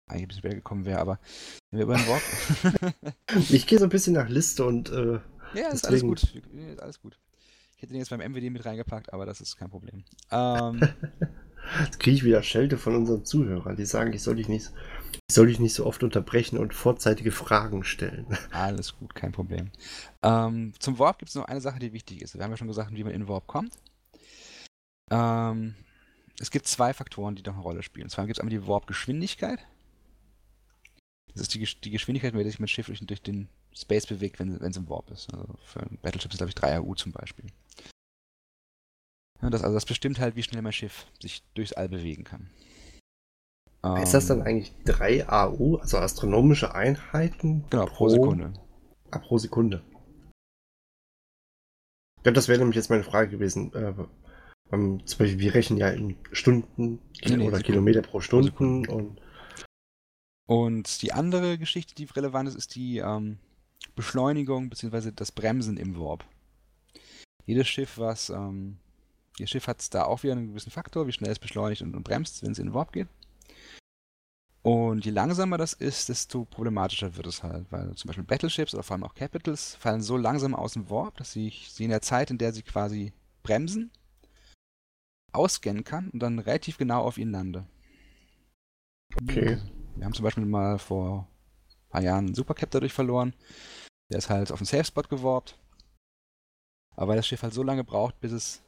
eigentlich 0.08 0.22
ein 0.22 0.28
bisschen 0.28 0.40
später 0.40 0.56
gekommen 0.56 0.84
wäre, 0.86 0.98
aber 1.00 1.20
wenn 1.70 1.78
wir 1.78 1.84
über 1.84 1.96
den 1.96 2.08
Warp... 2.08 3.04
Ich 3.50 3.66
gehe 3.66 3.78
so 3.78 3.84
ein 3.84 3.90
bisschen 3.90 4.14
nach 4.14 4.28
Liste 4.28 4.64
und 4.64 4.90
äh, 4.90 5.20
ja, 5.54 5.68
ist 5.68 5.84
Deswegen- 5.84 6.08
alles 6.10 6.32
gut. 6.32 6.42
Ist 6.72 6.80
alles 6.82 7.00
gut. 7.00 7.18
Ich 7.76 7.82
hätte 7.82 7.92
den 7.92 8.00
jetzt 8.00 8.10
beim 8.10 8.20
MWD 8.20 8.50
mit 8.50 8.64
reingepackt, 8.64 9.12
aber 9.12 9.24
das 9.26 9.40
ist 9.40 9.56
kein 9.56 9.70
Problem. 9.70 10.04
Ähm, 10.30 10.80
jetzt 11.84 12.00
kriege 12.00 12.16
ich 12.16 12.24
wieder 12.24 12.42
Schelte 12.42 12.78
von 12.78 12.94
unseren 12.94 13.24
Zuhörern, 13.24 13.76
die 13.76 13.84
sagen, 13.84 14.12
ich 14.12 14.22
soll 14.22 14.36
dich 14.36 14.48
nicht, 14.48 14.70
ich 15.12 15.34
soll 15.34 15.46
dich 15.46 15.60
nicht 15.60 15.74
so 15.74 15.86
oft 15.86 16.02
unterbrechen 16.02 16.58
und 16.58 16.74
vorzeitige 16.74 17.32
Fragen 17.32 17.84
stellen. 17.84 18.26
alles 18.50 18.96
gut, 18.96 19.14
kein 19.14 19.32
Problem. 19.32 19.70
Ähm, 20.22 20.72
zum 20.78 20.98
Warp 20.98 21.18
gibt 21.18 21.30
es 21.30 21.34
noch 21.34 21.44
eine 21.44 21.60
Sache, 21.60 21.78
die 21.78 21.92
wichtig 21.92 22.22
ist. 22.22 22.34
Wir 22.34 22.44
haben 22.44 22.50
ja 22.50 22.56
schon 22.56 22.68
gesagt, 22.68 22.92
wie 22.92 23.04
man 23.04 23.12
in 23.12 23.28
Warp 23.28 23.46
kommt. 23.46 23.72
Ähm, 25.10 25.74
es 26.40 26.50
gibt 26.50 26.66
zwei 26.66 26.94
Faktoren, 26.94 27.34
die 27.34 27.42
noch 27.42 27.54
eine 27.54 27.62
Rolle 27.62 27.82
spielen. 27.82 28.04
Und 28.04 28.10
zwar 28.10 28.26
gibt 28.26 28.38
es 28.38 28.40
einmal 28.40 28.58
die 28.58 28.66
Warp-Geschwindigkeit. 28.66 29.60
Das 31.32 31.42
ist 31.42 31.54
die, 31.54 31.64
die 31.84 31.90
Geschwindigkeit, 31.90 32.32
mit 32.32 32.44
der 32.44 32.50
sich 32.50 32.60
mein 32.60 32.68
Schiff 32.68 32.86
durch, 32.86 33.00
durch 33.00 33.22
den 33.22 33.48
Space 33.74 34.06
bewegt, 34.06 34.40
wenn 34.40 34.50
es 34.50 34.76
im 34.76 34.88
Warp 34.88 35.10
ist. 35.10 35.32
Also 35.32 35.54
für 35.64 35.80
ein 35.80 35.98
Battleship 36.02 36.32
ist 36.32 36.38
glaube 36.38 36.48
ich 36.48 36.54
3 36.54 36.78
AU 36.78 36.94
zum 36.94 37.12
Beispiel. 37.12 37.46
Ja, 39.42 39.50
das, 39.50 39.62
also 39.62 39.74
das 39.74 39.86
bestimmt 39.86 40.18
halt, 40.18 40.36
wie 40.36 40.42
schnell 40.42 40.62
mein 40.62 40.72
Schiff 40.72 41.06
sich 41.20 41.42
durchs 41.54 41.72
All 41.72 41.88
bewegen 41.88 42.24
kann. 42.24 42.50
ist 44.02 44.12
das 44.14 44.26
dann 44.26 44.40
Ähm, 44.40 44.46
eigentlich 44.46 44.74
3 44.84 45.28
AU, 45.28 45.76
also 45.76 45.98
astronomische 45.98 46.74
Einheiten? 46.74 47.64
Genau, 47.70 47.86
pro 47.86 48.08
Sekunde. 48.08 48.52
Ah, 49.10 49.18
pro 49.18 49.38
Sekunde. 49.38 49.82
Ja, 52.24 52.32
das 52.32 52.48
wäre 52.48 52.58
nämlich 52.58 52.76
jetzt 52.76 52.90
meine 52.90 53.02
Frage 53.04 53.30
gewesen. 53.30 53.72
Äh, 53.72 53.94
ähm, 54.72 55.04
zum 55.06 55.18
Beispiel, 55.18 55.38
wir 55.40 55.54
rechnen 55.54 55.78
ja 55.78 55.88
in 55.88 56.16
Stunden 56.32 57.00
Nee, 57.24 57.36
nee, 57.36 57.48
oder 57.48 57.56
Sekunden. 57.56 57.62
Kilometer 57.62 58.02
pro 58.02 58.20
Sekunden. 58.20 58.86
und 58.88 59.20
Und 60.46 61.00
die 61.02 61.12
andere 61.14 61.56
Geschichte, 61.58 61.94
die 61.94 62.04
relevant 62.04 62.48
ist, 62.48 62.56
ist 62.56 62.74
die 62.74 62.98
ähm, 62.98 63.38
Beschleunigung 63.96 64.68
bzw. 64.68 65.12
das 65.12 65.32
Bremsen 65.32 65.78
im 65.78 65.98
Warp. 65.98 66.24
Jedes 67.46 67.68
Schiff, 67.68 67.96
was 67.98 68.28
ähm, 68.28 68.78
jedes 69.40 69.50
Schiff 69.50 69.66
hat 69.66 69.94
da 69.94 70.04
auch 70.04 70.22
wieder 70.22 70.32
einen 70.32 70.48
gewissen 70.48 70.70
Faktor, 70.70 71.06
wie 71.06 71.12
schnell 71.12 71.32
es 71.32 71.38
beschleunigt 71.38 71.82
und, 71.82 71.96
und 71.96 72.04
bremst, 72.04 72.42
wenn 72.42 72.52
es 72.52 72.58
in 72.58 72.66
den 72.66 72.74
Warp 72.74 72.92
geht. 72.92 73.08
Und 74.62 75.06
je 75.06 75.10
langsamer 75.10 75.56
das 75.56 75.72
ist, 75.72 76.10
desto 76.10 76.44
problematischer 76.44 77.16
wird 77.16 77.26
es 77.26 77.42
halt, 77.42 77.72
weil 77.72 77.94
zum 77.94 78.08
Beispiel 78.08 78.24
Battleships 78.24 78.74
oder 78.74 78.82
vor 78.82 78.94
allem 78.94 79.04
auch 79.04 79.14
Capitals 79.14 79.74
fallen 79.76 80.02
so 80.02 80.18
langsam 80.18 80.54
aus 80.54 80.74
dem 80.74 80.90
Warp, 80.90 81.16
dass 81.16 81.32
sie, 81.32 81.50
sie 81.66 81.84
in 81.84 81.90
der 81.90 82.02
Zeit, 82.02 82.30
in 82.30 82.36
der 82.36 82.52
sie 82.52 82.62
quasi 82.62 83.14
bremsen, 83.42 83.90
ausscannen 85.32 85.84
kann 85.84 86.10
und 86.10 86.20
dann 86.20 86.38
relativ 86.38 86.76
genau 86.76 87.02
auf 87.02 87.16
ihn 87.16 87.30
lande. 87.30 87.66
Okay. 89.22 89.58
Wir 89.96 90.04
haben 90.04 90.12
zum 90.12 90.24
Beispiel 90.24 90.44
mal 90.44 90.78
vor 90.78 91.26
ein 91.66 91.88
paar 91.88 92.02
Jahren 92.02 92.26
einen 92.26 92.34
Supercap 92.34 92.70
dadurch 92.70 92.92
verloren. 92.92 93.34
Der 94.10 94.18
ist 94.18 94.28
halt 94.28 94.52
auf 94.52 94.58
den 94.58 94.66
Safe 94.66 94.84
Spot 94.84 95.02
geworbt. 95.02 95.58
Aber 96.96 97.08
weil 97.08 97.16
das 97.16 97.26
Schiff 97.26 97.42
halt 97.42 97.54
so 97.54 97.62
lange 97.62 97.82
braucht, 97.82 98.20
bis 98.20 98.32
es 98.32 98.62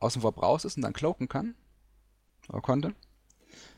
aus 0.00 0.14
dem 0.14 0.22
Warp 0.22 0.42
raus 0.42 0.64
ist 0.64 0.76
und 0.76 0.82
dann 0.82 0.92
cloaken 0.92 1.28
kann, 1.28 1.54
oder 2.48 2.60
konnte, 2.60 2.94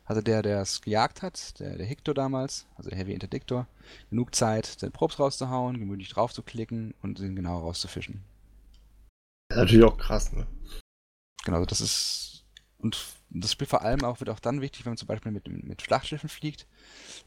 also 0.05 0.21
der, 0.21 0.43
der 0.43 0.61
es 0.62 0.81
gejagt 0.81 1.23
hat, 1.23 1.59
der, 1.61 1.76
der 1.76 1.87
Hector 1.87 2.14
damals, 2.14 2.67
also 2.75 2.91
der 2.91 2.99
Heavy 2.99 3.12
Interdictor, 3.12 3.67
genug 4.11 4.35
Zeit, 4.35 4.83
den 4.83 4.93
Probst 4.93 5.21
rauszuhauen, 5.21 5.79
gemütlich 5.79 6.09
drauf 6.09 6.33
zu 6.33 6.43
klicken 6.43 6.95
und 7.02 7.19
den 7.19 7.37
genau 7.37 7.61
rauszufischen. 7.61 8.25
Natürlich 9.55 9.85
auch 9.85 9.97
krass, 9.97 10.33
ne? 10.33 10.47
Genau, 11.45 11.64
das 11.64 11.81
ist. 11.81 12.45
Und 12.79 12.99
das 13.31 13.52
Spiel 13.52 13.67
vor 13.67 13.83
allem 13.83 14.05
auch 14.05 14.21
wird 14.21 14.31
auch 14.31 14.41
dann 14.41 14.61
wichtig, 14.61 14.85
wenn 14.85 14.91
man 14.91 14.97
zum 14.97 15.07
Beispiel 15.07 15.31
mit, 15.31 15.47
mit 15.47 15.83
Schlachtschiffen 15.83 16.29
fliegt, 16.29 16.67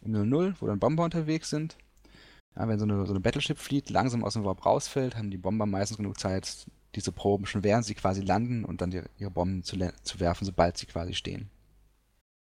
im 0.02 0.14
0-0, 0.14 0.56
wo 0.60 0.68
dann 0.68 0.80
Bomber 0.80 1.04
unterwegs 1.04 1.50
sind. 1.50 1.78
Ja, 2.58 2.68
wenn 2.68 2.80
so 2.80 2.86
eine, 2.86 3.06
so 3.06 3.14
eine 3.14 3.22
Battleship 3.22 3.58
fliegt, 3.58 3.90
langsam 3.90 4.24
aus 4.24 4.34
dem 4.34 4.44
Warp 4.44 4.66
rausfällt, 4.66 5.16
haben 5.16 5.32
die 5.32 5.38
Bomber 5.38 5.66
meistens 5.66 5.98
genug 5.98 6.20
Zeit, 6.20 6.68
diese 6.96 7.12
Proben 7.12 7.46
schon 7.46 7.64
während 7.64 7.86
sie 7.86 7.96
quasi 7.96 8.22
landen 8.22 8.66
und 8.66 8.82
dann 8.82 8.92
die, 8.92 9.02
ihre 9.18 9.32
Bomben 9.32 9.64
zu, 9.64 9.78
zu 10.04 10.20
werfen, 10.20 10.46
sobald 10.46 10.78
sie 10.78 10.86
quasi 10.86 11.14
stehen. 11.14 11.50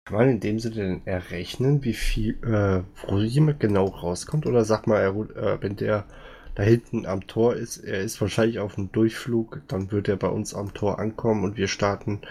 Kann 0.06 0.18
man 0.18 0.28
in 0.28 0.40
dem 0.40 0.60
Sinne 0.60 0.74
denn 0.76 1.06
errechnen, 1.06 1.82
wie 1.82 1.94
viel, 1.94 2.38
äh, 2.44 2.84
wo 3.08 3.18
jemand 3.18 3.58
genau 3.58 3.86
rauskommt? 3.86 4.46
Oder 4.46 4.64
sag 4.64 4.86
mal, 4.86 5.00
er, 5.00 5.10
äh, 5.36 5.60
wenn 5.60 5.74
der 5.74 6.06
da 6.54 6.62
hinten 6.62 7.06
am 7.06 7.26
Tor 7.26 7.54
ist, 7.54 7.78
er 7.78 8.00
ist 8.00 8.20
wahrscheinlich 8.20 8.60
auf 8.60 8.76
dem 8.76 8.90
Durchflug, 8.92 9.62
dann 9.68 9.90
wird 9.90 10.08
er 10.08 10.16
bei 10.16 10.28
uns 10.28 10.54
am 10.54 10.72
Tor 10.72 10.98
ankommen 10.98 11.44
und 11.44 11.56
wir 11.56 11.68
starten 11.68 12.22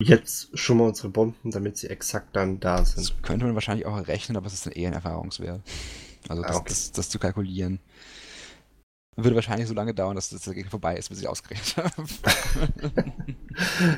jetzt 0.00 0.58
schon 0.58 0.78
mal 0.78 0.88
unsere 0.88 1.08
Bomben, 1.08 1.50
damit 1.50 1.76
sie 1.76 1.88
exakt 1.88 2.34
dann 2.34 2.58
da 2.58 2.84
sind. 2.84 2.98
Das 2.98 3.22
könnte 3.22 3.44
man 3.44 3.54
wahrscheinlich 3.54 3.86
auch 3.86 3.96
errechnen, 3.96 4.36
aber 4.36 4.46
es 4.46 4.54
ist 4.54 4.66
dann 4.66 4.72
eher 4.72 4.88
ein 4.88 4.94
Erfahrungswert. 4.94 5.62
Also 6.28 6.42
das, 6.42 6.50
ah, 6.50 6.56
okay. 6.56 6.68
das, 6.68 6.92
das, 6.92 7.08
zu 7.08 7.18
kalkulieren. 7.18 7.78
Würde 9.16 9.34
wahrscheinlich 9.34 9.66
so 9.66 9.74
lange 9.74 9.94
dauern, 9.94 10.14
dass 10.14 10.28
das 10.28 10.42
dagegen 10.42 10.68
vorbei 10.68 10.96
ist, 10.96 11.08
bis 11.08 11.20
ich 11.20 11.28
ausgerechnet 11.28 11.76
habe. 11.78 11.92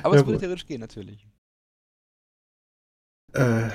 aber 0.04 0.14
ja, 0.14 0.20
es 0.20 0.26
würde 0.26 0.38
theoretisch 0.38 0.66
gehen, 0.66 0.80
natürlich. 0.80 1.26
Äh, 3.32 3.68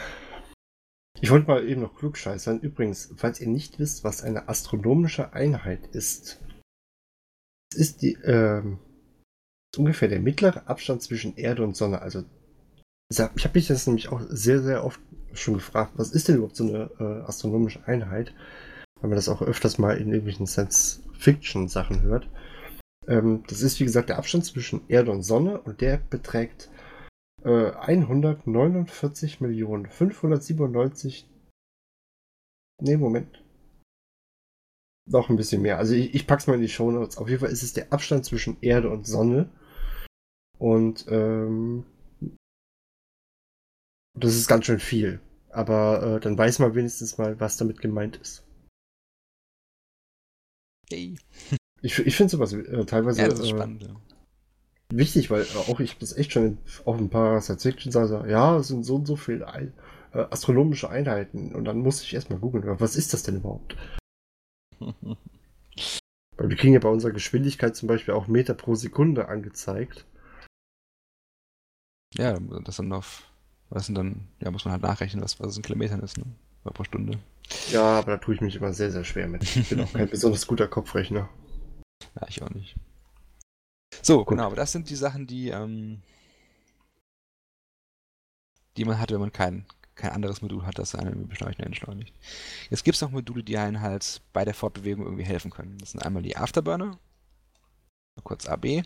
ich 1.20 1.30
wollte 1.32 1.48
mal 1.48 1.68
eben 1.68 1.82
noch 1.82 1.96
klugscheißern. 1.96 2.62
Übrigens, 2.62 3.14
falls 3.18 3.42
ihr 3.42 3.48
nicht 3.48 3.78
wisst, 3.78 4.04
was 4.04 4.24
eine 4.24 4.48
astronomische 4.48 5.34
Einheit 5.34 5.88
ist, 5.88 6.42
es 7.72 7.78
ist 7.78 8.02
die, 8.02 8.14
ähm, 8.24 8.80
ist 9.74 9.80
ungefähr 9.80 10.08
der 10.08 10.22
mittlere 10.22 10.68
Abstand 10.68 11.02
zwischen 11.02 11.36
Erde 11.36 11.64
und 11.64 11.76
Sonne. 11.76 12.02
Also, 12.02 12.24
ich 13.10 13.20
habe 13.20 13.52
mich 13.54 13.68
das 13.68 13.86
nämlich 13.86 14.10
auch 14.10 14.22
sehr, 14.30 14.62
sehr 14.62 14.84
oft 14.84 15.00
schon 15.34 15.56
gefragt, 15.56 15.94
was 15.96 16.12
ist 16.12 16.28
denn 16.28 16.36
überhaupt 16.38 16.56
so 16.56 16.68
eine 16.68 16.90
äh, 17.00 17.28
astronomische 17.28 17.86
Einheit? 17.86 18.34
Weil 19.04 19.10
man 19.10 19.18
das 19.18 19.28
auch 19.28 19.42
öfters 19.42 19.80
mal 19.80 19.98
in 19.98 20.08
irgendwelchen 20.08 20.48
Science-Fiction-Sachen 20.48 22.04
hört. 22.04 22.30
Ähm, 23.06 23.44
das 23.48 23.62
ist, 23.62 23.82
wie 23.82 23.84
gesagt, 23.84 24.08
der 24.08 24.18
Abstand 24.18 24.46
zwischen 24.46 24.88
Erde 24.88 25.12
und 25.12 25.24
Sonne 25.24 25.60
und 25.60 25.82
der 25.82 25.98
beträgt 25.98 26.72
äh, 27.44 27.72
149 27.72 29.42
Millionen 29.42 29.88
597. 29.88 31.30
Nee, 32.82 32.96
Moment. 32.96 33.44
Noch 35.06 35.30
ein 35.30 35.36
bisschen 35.36 35.62
mehr. 35.62 35.80
Also 35.80 35.96
ich, 35.96 36.16
ich 36.16 36.26
pack's 36.26 36.48
mal 36.48 36.54
in 36.54 36.62
die 36.62 36.70
Show 36.70 36.90
Notes. 36.90 37.18
Auf 37.18 37.28
jeden 37.28 37.42
Fall 37.42 37.52
ist 37.52 37.64
es 37.64 37.74
der 37.74 37.92
Abstand 37.92 38.24
zwischen 38.24 38.56
Erde 38.62 38.90
und 38.90 39.06
Sonne. 39.06 39.50
Und 40.60 41.08
ähm, 41.10 41.86
das 44.18 44.34
ist 44.38 44.48
ganz 44.48 44.64
schön 44.66 44.80
viel. 44.80 45.20
Aber 45.50 46.04
äh, 46.04 46.20
dann 46.22 46.38
weiß 46.38 46.60
man 46.60 46.74
wenigstens 46.74 47.18
mal, 47.18 47.38
was 47.42 47.58
damit 47.58 47.82
gemeint 47.82 48.16
ist. 48.16 48.46
Hey. 50.94 51.16
Ich, 51.82 52.00
ich 52.00 52.16
finde 52.16 52.32
sowas 52.32 52.54
äh, 52.54 52.86
teilweise. 52.86 53.22
Ja, 53.22 53.28
äh, 53.28 53.46
spannend, 53.46 53.84
ja 53.84 53.96
wichtig, 54.98 55.30
weil 55.32 55.42
äh, 55.42 55.58
auch 55.70 55.80
ich 55.80 55.92
habe 55.92 56.00
das 56.00 56.18
echt 56.18 56.32
schon 56.32 56.58
auf 56.86 56.98
ein 56.98 57.10
paar 57.10 57.42
Science 57.42 57.64
Fiction 57.64 57.92
sagen, 57.92 58.30
ja, 58.30 58.58
es 58.58 58.68
sind 58.68 58.84
so 58.84 58.96
und 58.96 59.06
so 59.06 59.16
viele 59.16 59.48
Ein 59.48 59.74
äh, 60.14 60.26
astronomische 60.30 60.90
Einheiten 60.90 61.54
und 61.56 61.66
dann 61.66 61.80
muss 61.80 62.04
ich 62.04 62.14
erstmal 62.14 62.40
googeln, 62.40 62.80
was 62.80 62.96
ist 62.96 63.14
das 63.14 63.24
denn 63.24 63.38
überhaupt? 63.38 63.76
weil 66.38 66.50
wir 66.50 66.58
kriegen 66.58 66.74
ja 66.74 66.80
bei 66.80 66.90
unserer 66.90 67.12
Geschwindigkeit 67.12 67.76
zum 67.76 67.88
Beispiel 67.88 68.14
auch 68.14 68.28
Meter 68.28 68.54
pro 68.54 68.76
Sekunde 68.76 69.28
angezeigt. 69.28 70.06
Ja, 72.16 72.40
das 72.64 72.76
sind 72.76 72.92
auf, 72.94 73.24
was 73.70 73.88
sind 73.88 73.96
dann, 73.96 74.28
ja, 74.40 74.52
muss 74.52 74.66
man 74.66 74.74
halt 74.74 74.84
nachrechnen, 74.84 75.24
was, 75.24 75.40
was 75.40 75.52
es 75.52 75.58
in 75.58 75.64
Kilometern 75.64 76.02
ist, 76.02 76.18
ne? 76.18 76.26
Pro 76.64 76.84
Stunde. 76.84 77.20
Ja, 77.72 78.00
aber 78.00 78.12
da 78.14 78.18
tue 78.18 78.36
ich 78.36 78.42
mich 78.42 78.56
immer 78.56 78.74
sehr, 78.74 78.92
sehr 78.92 79.04
schwer 79.04 79.28
mit. 79.28 79.44
Ich 79.44 79.70
bin 79.70 79.82
auch 79.82 79.92
kein 79.92 80.10
besonders 80.12 80.48
guter 80.48 80.68
Kopfrechner. 80.68 81.30
Ja, 82.16 82.28
ich 82.28 82.42
auch 82.42 82.50
nicht. 82.50 82.76
So, 84.02 84.20
Gut. 84.20 84.30
genau, 84.30 84.48
aber 84.48 84.56
das 84.56 84.72
sind 84.72 84.90
die 84.90 84.96
Sachen, 84.96 85.28
die, 85.28 85.50
ähm, 85.50 86.02
die 88.78 88.86
man 88.86 89.00
hat, 89.00 89.12
wenn 89.12 89.20
man 89.20 89.32
kein, 89.32 89.66
kein 89.96 90.12
anderes 90.12 90.42
Modul 90.42 90.66
hat, 90.66 90.80
das 90.80 90.96
einen 90.96 91.28
beschleunigt 91.28 91.62
entschleunigt. 91.62 92.14
Jetzt 92.70 92.84
gibt 92.84 92.96
es 92.96 93.02
noch 93.02 93.12
Module, 93.12 93.44
die 93.44 93.58
einen 93.58 93.82
halt 93.82 94.22
bei 94.34 94.44
der 94.46 94.54
Fortbewegung 94.54 95.06
irgendwie 95.06 95.24
helfen 95.24 95.52
können. 95.52 95.78
Das 95.78 95.92
sind 95.92 96.04
einmal 96.04 96.24
die 96.24 96.36
Afterburner, 96.36 96.98
kurz 98.24 98.48
AB. 98.48 98.84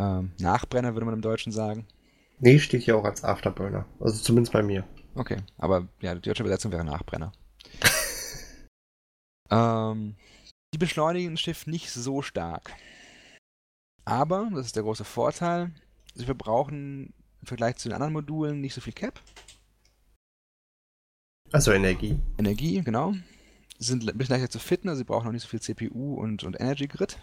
Ähm, 0.00 0.32
Nachbrenner 0.38 0.94
würde 0.94 1.06
man 1.06 1.14
im 1.14 1.22
Deutschen 1.22 1.52
sagen. 1.52 1.86
Nee, 2.40 2.58
steht 2.58 2.82
hier 2.82 2.96
auch 2.96 3.04
als 3.04 3.22
Afterburner. 3.22 3.86
Also 4.00 4.22
zumindest 4.22 4.52
bei 4.52 4.62
mir. 4.62 4.84
Okay, 5.14 5.38
aber 5.58 5.88
ja, 6.00 6.14
die 6.14 6.22
deutsche 6.22 6.42
Übersetzung 6.42 6.72
wäre 6.72 6.84
Nachbrenner. 6.84 7.32
ähm, 9.50 10.16
die 10.74 10.78
beschleunigen 10.78 11.34
ein 11.34 11.36
Schiff 11.36 11.66
nicht 11.66 11.90
so 11.90 12.22
stark. 12.22 12.72
Aber, 14.04 14.50
das 14.52 14.66
ist 14.66 14.76
der 14.76 14.82
große 14.82 15.04
Vorteil, 15.04 15.72
sie 16.14 16.24
verbrauchen 16.24 17.14
im 17.40 17.46
Vergleich 17.46 17.76
zu 17.76 17.88
den 17.88 17.94
anderen 17.94 18.12
Modulen 18.12 18.60
nicht 18.60 18.74
so 18.74 18.80
viel 18.80 18.92
Cap. 18.92 19.20
Also 21.52 21.72
Energie. 21.72 22.18
Energie, 22.38 22.82
genau. 22.82 23.12
Sie 23.78 23.86
sind 23.86 24.08
ein 24.08 24.18
bisschen 24.18 24.34
leichter 24.34 24.50
zu 24.50 24.58
fitten, 24.58 24.88
also 24.88 24.98
sie 24.98 25.04
brauchen 25.04 25.26
noch 25.26 25.32
nicht 25.32 25.42
so 25.42 25.48
viel 25.48 25.60
CPU 25.60 26.14
und, 26.14 26.42
und 26.42 26.58
Energy 26.60 26.88
Grid. 26.88 27.18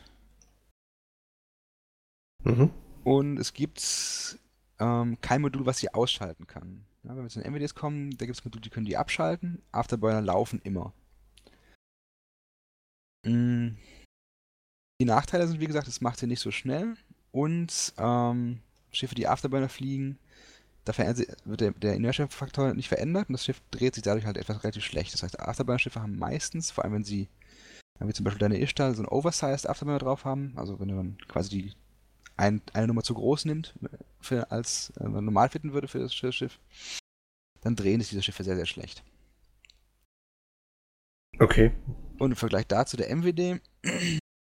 Mhm. 2.43 2.71
Und 3.03 3.37
es 3.37 3.53
gibt 3.53 4.39
ähm, 4.79 5.19
kein 5.21 5.41
Modul, 5.41 5.65
was 5.65 5.79
sie 5.79 5.93
ausschalten 5.93 6.47
kann. 6.47 6.85
Ja, 7.03 7.15
wenn 7.15 7.23
wir 7.23 7.29
zu 7.29 7.39
den 7.39 7.53
NVDs 7.53 7.73
kommen, 7.75 8.11
da 8.17 8.25
gibt 8.25 8.37
es 8.37 8.45
Module, 8.45 8.61
die 8.61 8.69
können 8.69 8.85
die 8.85 8.97
abschalten. 8.97 9.61
Afterburner 9.71 10.21
laufen 10.21 10.61
immer. 10.63 10.93
Mhm. 13.25 13.77
Die 15.01 15.05
Nachteile 15.05 15.47
sind, 15.47 15.59
wie 15.59 15.67
gesagt, 15.67 15.87
es 15.87 16.01
macht 16.01 16.19
sie 16.19 16.27
nicht 16.27 16.41
so 16.41 16.51
schnell 16.51 16.95
und 17.31 17.93
ähm, 17.97 18.59
Schiffe, 18.91 19.15
die 19.15 19.27
Afterburner 19.27 19.69
fliegen, 19.69 20.19
da 20.85 20.97
wird 20.97 21.61
der, 21.61 21.71
der 21.71 21.95
Inertia-Faktor 21.95 22.73
nicht 22.73 22.89
verändert 22.89 23.29
und 23.29 23.33
das 23.33 23.45
Schiff 23.45 23.61
dreht 23.71 23.95
sich 23.95 24.03
dadurch 24.03 24.25
halt 24.25 24.37
etwas 24.37 24.63
relativ 24.63 24.83
schlecht. 24.83 25.13
Das 25.13 25.23
heißt, 25.23 25.39
Afterburner-Schiffe 25.39 26.01
haben 26.01 26.17
meistens, 26.17 26.71
vor 26.71 26.83
allem 26.83 26.93
wenn 26.93 27.03
sie, 27.03 27.29
wie 27.99 28.13
zum 28.13 28.23
Beispiel 28.23 28.39
deine 28.39 28.59
Ishtar, 28.59 28.93
so 28.93 29.03
ein 29.03 29.07
Oversized 29.07 29.69
Afterburner 29.69 29.99
drauf 29.99 30.25
haben, 30.25 30.53
also 30.55 30.79
wenn 30.79 30.87
du 30.87 30.95
dann 30.95 31.17
quasi 31.27 31.49
die 31.49 31.73
ein, 32.41 32.61
eine 32.73 32.87
Nummer 32.87 33.03
zu 33.03 33.13
groß 33.13 33.45
nimmt, 33.45 33.75
für, 34.19 34.51
als 34.51 34.91
äh, 34.99 35.07
normal 35.07 35.49
fitten 35.49 35.73
würde 35.73 35.87
für 35.87 35.99
das 35.99 36.13
Schiff, 36.13 36.59
dann 37.61 37.75
drehen 37.75 38.01
sich 38.01 38.09
diese 38.09 38.23
Schiffe 38.23 38.43
sehr, 38.43 38.55
sehr 38.55 38.65
schlecht. 38.65 39.03
Okay. 41.39 41.71
Und 42.17 42.31
im 42.31 42.35
Vergleich 42.35 42.67
dazu 42.67 42.97
der 42.97 43.15
MWD, 43.15 43.61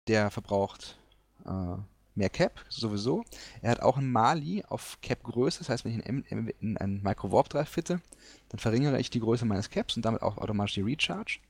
der 0.08 0.30
verbraucht 0.30 0.98
äh, 1.44 1.76
mehr 2.14 2.30
Cap, 2.30 2.64
sowieso. 2.68 3.24
Er 3.62 3.72
hat 3.72 3.80
auch 3.80 3.96
ein 3.96 4.10
Mali 4.10 4.64
auf 4.68 4.98
Cap-Größe, 5.02 5.58
das 5.58 5.68
heißt, 5.68 5.84
wenn 5.84 5.98
ich 5.98 6.06
in, 6.06 6.22
in, 6.22 6.48
in 6.60 6.76
einen 6.76 7.02
Micro-Warp-Drive 7.02 7.68
fitte, 7.68 8.00
dann 8.48 8.60
verringere 8.60 9.00
ich 9.00 9.10
die 9.10 9.20
Größe 9.20 9.44
meines 9.44 9.70
Caps 9.70 9.96
und 9.96 10.04
damit 10.04 10.22
auch 10.22 10.38
automatisch 10.38 10.74
die 10.74 10.82
Recharge 10.82 11.40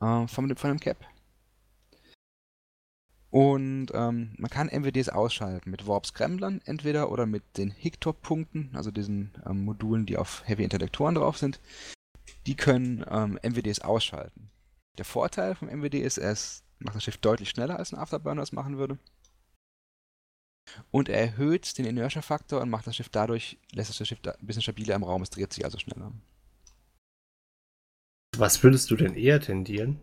äh, 0.00 0.26
von, 0.28 0.56
von 0.56 0.70
dem 0.70 0.80
Cap. 0.80 0.98
Und 3.34 3.88
ähm, 3.94 4.32
man 4.38 4.48
kann 4.48 4.68
MWDs 4.68 5.08
ausschalten 5.08 5.68
mit 5.68 5.88
Warp-Scramblern 5.88 6.60
entweder 6.66 7.10
oder 7.10 7.26
mit 7.26 7.42
den 7.58 7.72
Hictop-Punkten, 7.72 8.70
also 8.74 8.92
diesen 8.92 9.32
ähm, 9.44 9.64
Modulen, 9.64 10.06
die 10.06 10.16
auf 10.16 10.44
Heavy-Intellektoren 10.46 11.16
drauf 11.16 11.36
sind. 11.36 11.58
Die 12.46 12.54
können 12.54 13.04
ähm, 13.10 13.36
MWDs 13.42 13.80
ausschalten. 13.80 14.50
Der 14.98 15.04
Vorteil 15.04 15.56
vom 15.56 15.66
MWD 15.66 15.94
ist, 15.94 16.16
es 16.16 16.62
macht 16.78 16.94
das 16.94 17.02
Schiff 17.02 17.16
deutlich 17.16 17.50
schneller, 17.50 17.76
als 17.76 17.92
ein 17.92 17.98
Afterburner 17.98 18.42
es 18.42 18.52
machen 18.52 18.78
würde. 18.78 18.98
Und 20.92 21.08
er 21.08 21.20
erhöht 21.20 21.76
den 21.76 21.86
Inertia-Faktor 21.86 22.60
und 22.60 22.70
macht 22.70 22.86
das 22.86 22.94
Schiff 22.94 23.08
dadurch, 23.08 23.58
lässt 23.72 23.90
das 23.90 24.06
Schiff 24.06 24.20
ein 24.24 24.46
bisschen 24.46 24.62
stabiler 24.62 24.94
im 24.94 25.02
Raum, 25.02 25.22
es 25.22 25.30
dreht 25.30 25.52
sich 25.52 25.64
also 25.64 25.80
schneller. 25.80 26.12
Was 28.36 28.62
würdest 28.62 28.92
du 28.92 28.94
denn 28.94 29.16
eher 29.16 29.40
tendieren? 29.40 29.98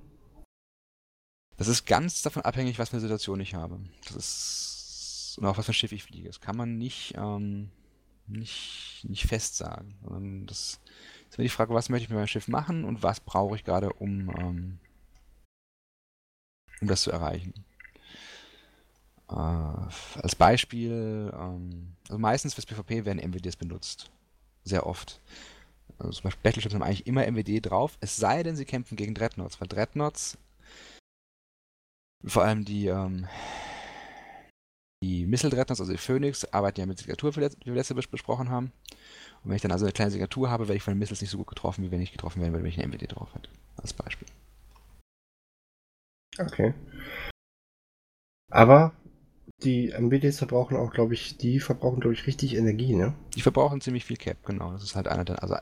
Das 1.62 1.67
ist 1.67 1.86
ganz 1.86 2.24
davon 2.24 2.41
abhängig, 2.41 2.80
was 2.80 2.89
für 2.89 2.93
eine 2.93 3.02
Situation 3.02 3.39
ich 3.39 3.54
habe. 3.54 3.80
Das 4.08 4.15
ist. 4.15 5.38
Und 5.38 5.45
auch 5.45 5.60
was 5.60 5.65
für 5.65 5.74
ein 5.74 5.76
Schiff 5.76 5.91
ich 5.91 6.02
fliege. 6.02 6.28
Das 6.28 6.41
kann 6.41 6.58
man 6.58 6.80
nicht, 6.80 7.13
ähm, 7.15 7.69
nicht, 8.26 9.06
nicht 9.08 9.28
fest 9.28 9.58
sagen. 9.58 10.47
Das 10.47 10.80
ist 11.30 11.38
mir 11.38 11.43
die 11.43 11.50
Frage, 11.50 11.76
was 11.76 11.89
möchte 11.89 12.06
ich 12.06 12.10
mit 12.10 12.17
meinem 12.17 12.26
Schiff 12.26 12.47
machen 12.47 12.84
und 12.84 13.04
was 13.04 13.19
brauche 13.19 13.56
ich 13.56 13.63
gerade, 13.63 13.93
um, 13.93 14.36
ähm, 14.39 14.80
um 16.82 16.88
das 16.88 17.04
zu 17.04 17.12
erreichen. 17.12 17.54
Äh, 19.30 19.36
als 19.36 20.36
Beispiel, 20.36 21.32
ähm, 21.32 21.95
also 22.10 22.17
meistens 22.17 22.56
fürs 22.56 22.65
PvP 22.65 23.06
werden 23.06 23.19
MWDs 23.19 23.56
benutzt. 23.56 24.10
Sehr 24.63 24.88
oft. 24.88 25.21
Also 26.00 26.12
zum 26.13 26.24
Beispiel 26.24 26.41
Battleships 26.41 26.74
haben 26.74 26.82
eigentlich 26.82 27.06
immer 27.06 27.28
MWD 27.32 27.62
drauf, 27.62 28.00
es 28.00 28.17
sei 28.17 28.41
denn, 28.41 28.56
sie 28.56 28.65
kämpfen 28.65 28.95
gegen 28.95 29.13
Dreadnoughts, 29.13 29.62
weil 29.62 29.67
Dreadnoughts, 29.67 30.39
vor 32.23 32.43
allem 32.43 32.65
die, 32.65 32.88
ähm, 32.88 33.27
die 35.03 35.25
Missile 35.25 35.51
Dreadnoughts, 35.51 35.81
also 35.81 35.91
die 35.91 35.97
Phoenix, 35.97 36.45
arbeiten 36.45 36.79
ja 36.79 36.86
mit 36.86 36.99
Signatur, 36.99 37.36
wie 37.36 37.41
wir 37.41 37.73
letzte 37.73 37.95
besprochen 37.95 38.49
haben. 38.49 38.71
Und 39.43 39.49
wenn 39.49 39.55
ich 39.55 39.62
dann 39.62 39.71
also 39.71 39.86
eine 39.86 39.93
kleine 39.93 40.12
Signatur 40.12 40.49
habe, 40.49 40.67
werde 40.67 40.77
ich 40.77 40.84
von 40.84 40.93
den 40.93 40.99
Missiles 40.99 41.21
nicht 41.21 41.31
so 41.31 41.38
gut 41.38 41.47
getroffen, 41.47 41.84
wie 41.84 41.91
wenn 41.91 42.01
ich 42.01 42.12
getroffen 42.12 42.41
werde, 42.41 42.53
wenn 42.53 42.65
ich 42.65 42.77
eine 42.77 42.88
MWD 42.88 43.15
drauf 43.15 43.34
hätte. 43.34 43.49
Als 43.77 43.93
Beispiel. 43.93 44.27
Okay. 46.38 46.73
Aber 48.51 48.93
die 49.63 49.91
MBDs 49.91 50.38
verbrauchen 50.38 50.77
auch, 50.77 50.91
glaube 50.91 51.13
ich, 51.13 51.38
die 51.38 51.60
verbrauchen, 51.60 51.99
glaube 51.99 52.13
ich, 52.13 52.27
richtig 52.27 52.55
Energie, 52.55 52.95
ne? 52.95 53.13
Die 53.36 53.41
verbrauchen 53.41 53.81
ziemlich 53.81 54.05
viel 54.05 54.17
Cap, 54.17 54.45
genau. 54.45 54.71
Das 54.71 54.84
ist 54.84 54.95
halt 54.95 55.07
einer 55.07 55.25
der, 55.25 55.41
also 55.41 55.55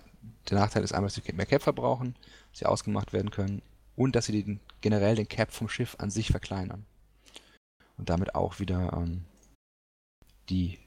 der 0.49 0.57
Nachteil 0.57 0.83
ist 0.83 0.93
einmal, 0.93 1.07
dass 1.07 1.15
sie 1.15 1.33
mehr 1.33 1.45
Cap 1.45 1.61
verbrauchen, 1.61 2.15
dass 2.51 2.59
sie 2.59 2.65
ausgemacht 2.65 3.13
werden 3.13 3.31
können 3.31 3.61
und 3.99 4.15
dass 4.15 4.27
sie 4.27 4.43
den, 4.43 4.62
generell 4.79 5.15
den 5.15 5.27
Cap 5.27 5.51
vom 5.51 5.67
Schiff 5.67 5.97
an 5.99 6.09
sich 6.09 6.29
verkleinern. 6.29 6.85
Und 7.97 8.09
damit 8.09 8.33
auch 8.33 8.59
wieder 8.59 8.93
ähm, 8.93 9.25
die 10.47 10.79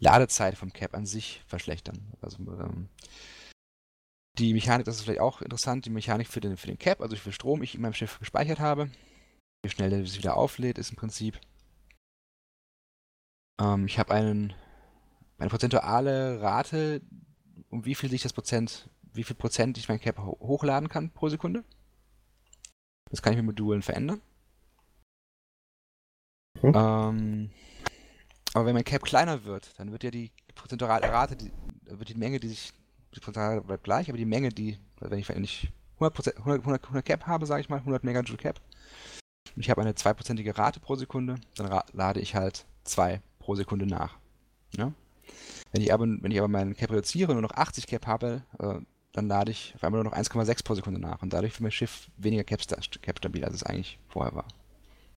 Ladezeit 0.00 0.56
vom 0.56 0.72
Cap 0.72 0.94
an 0.94 1.04
sich 1.04 1.42
verschlechtern. 1.46 2.14
Also 2.22 2.38
ähm, 2.38 2.88
die 4.38 4.54
Mechanik, 4.54 4.86
das 4.86 4.96
ist 4.96 5.02
vielleicht 5.02 5.20
auch 5.20 5.42
interessant, 5.42 5.84
die 5.84 5.90
Mechanik 5.90 6.26
für 6.26 6.40
den, 6.40 6.56
für 6.56 6.66
den 6.66 6.78
Cap, 6.78 7.02
also 7.02 7.14
wie 7.14 7.20
viel 7.20 7.32
Strom 7.32 7.62
ich 7.62 7.74
in 7.74 7.82
meinem 7.82 7.92
Schiff 7.92 8.18
gespeichert 8.18 8.58
habe, 8.58 8.90
wie 9.62 9.68
schnell 9.68 9.90
der 9.90 10.06
sich 10.06 10.16
wieder 10.16 10.38
auflädt, 10.38 10.78
ist 10.78 10.90
im 10.90 10.96
Prinzip 10.96 11.38
ähm, 13.60 13.84
ich 13.84 13.98
habe 13.98 14.14
einen, 14.14 14.54
eine 15.36 15.50
prozentuale 15.50 16.40
Rate, 16.40 17.02
um 17.68 17.84
wie 17.84 17.94
viel 17.94 18.08
sich 18.08 18.22
das 18.22 18.32
Prozent, 18.32 18.88
wie 19.12 19.24
viel 19.24 19.36
Prozent 19.36 19.76
ich 19.76 19.90
mein 19.90 20.00
Cap 20.00 20.18
hochladen 20.18 20.88
kann 20.88 21.10
pro 21.10 21.28
Sekunde. 21.28 21.64
Das 23.14 23.22
kann 23.22 23.32
ich 23.32 23.36
mit 23.36 23.46
Modulen 23.46 23.80
verändern. 23.80 24.20
Hm. 26.60 26.72
Ähm, 26.74 27.50
aber 28.54 28.66
wenn 28.66 28.74
mein 28.74 28.82
Cap 28.82 29.04
kleiner 29.04 29.44
wird, 29.44 29.78
dann 29.78 29.92
wird 29.92 30.02
ja 30.02 30.10
die 30.10 30.32
prozentuale 30.56 31.08
Rate, 31.08 31.36
die, 31.36 31.52
wird 31.84 32.08
die 32.08 32.16
Menge, 32.16 32.40
die 32.40 32.48
sich, 32.48 32.72
die 33.14 33.20
prozentuale 33.20 33.60
bleibt 33.60 33.84
gleich, 33.84 34.08
aber 34.08 34.18
die 34.18 34.24
Menge, 34.24 34.48
die, 34.48 34.80
wenn 34.98 35.20
ich, 35.20 35.28
wenn 35.28 35.44
ich 35.44 35.70
100, 36.00 36.38
100, 36.38 36.66
100 36.66 37.04
Cap 37.04 37.24
habe, 37.28 37.46
sage 37.46 37.60
ich 37.60 37.68
mal, 37.68 37.78
100 37.78 38.02
Megajoule 38.02 38.36
Cap, 38.36 38.60
und 39.54 39.62
ich 39.62 39.70
habe 39.70 39.82
eine 39.82 39.94
zweiprozentige 39.94 40.58
Rate 40.58 40.80
pro 40.80 40.96
Sekunde, 40.96 41.36
dann 41.54 41.82
lade 41.92 42.18
ich 42.18 42.34
halt 42.34 42.66
zwei 42.82 43.22
pro 43.38 43.54
Sekunde 43.54 43.86
nach. 43.86 44.18
Ja? 44.76 44.92
Wenn, 45.70 45.82
ich 45.82 45.92
aber, 45.92 46.04
wenn 46.04 46.32
ich 46.32 46.38
aber 46.38 46.48
meinen 46.48 46.74
Cap 46.74 46.90
reduziere 46.90 47.30
und 47.30 47.36
nur 47.36 47.48
noch 47.48 47.56
80 47.56 47.86
Cap 47.86 48.08
habe, 48.08 48.42
äh, 48.58 48.80
dann 49.14 49.28
lade 49.28 49.52
ich 49.52 49.72
auf 49.76 49.84
einmal 49.84 50.02
nur 50.02 50.10
noch 50.10 50.18
1,6 50.18 50.64
pro 50.64 50.74
Sekunde 50.74 51.00
nach 51.00 51.22
und 51.22 51.32
dadurch 51.32 51.54
wird 51.54 51.60
mein 51.60 51.70
Schiff 51.70 52.10
weniger 52.16 52.44
Cap, 52.44 52.60
Cap 53.00 53.18
stabil, 53.18 53.44
als 53.44 53.54
es 53.54 53.62
eigentlich 53.62 53.98
vorher 54.08 54.34
war. 54.34 54.46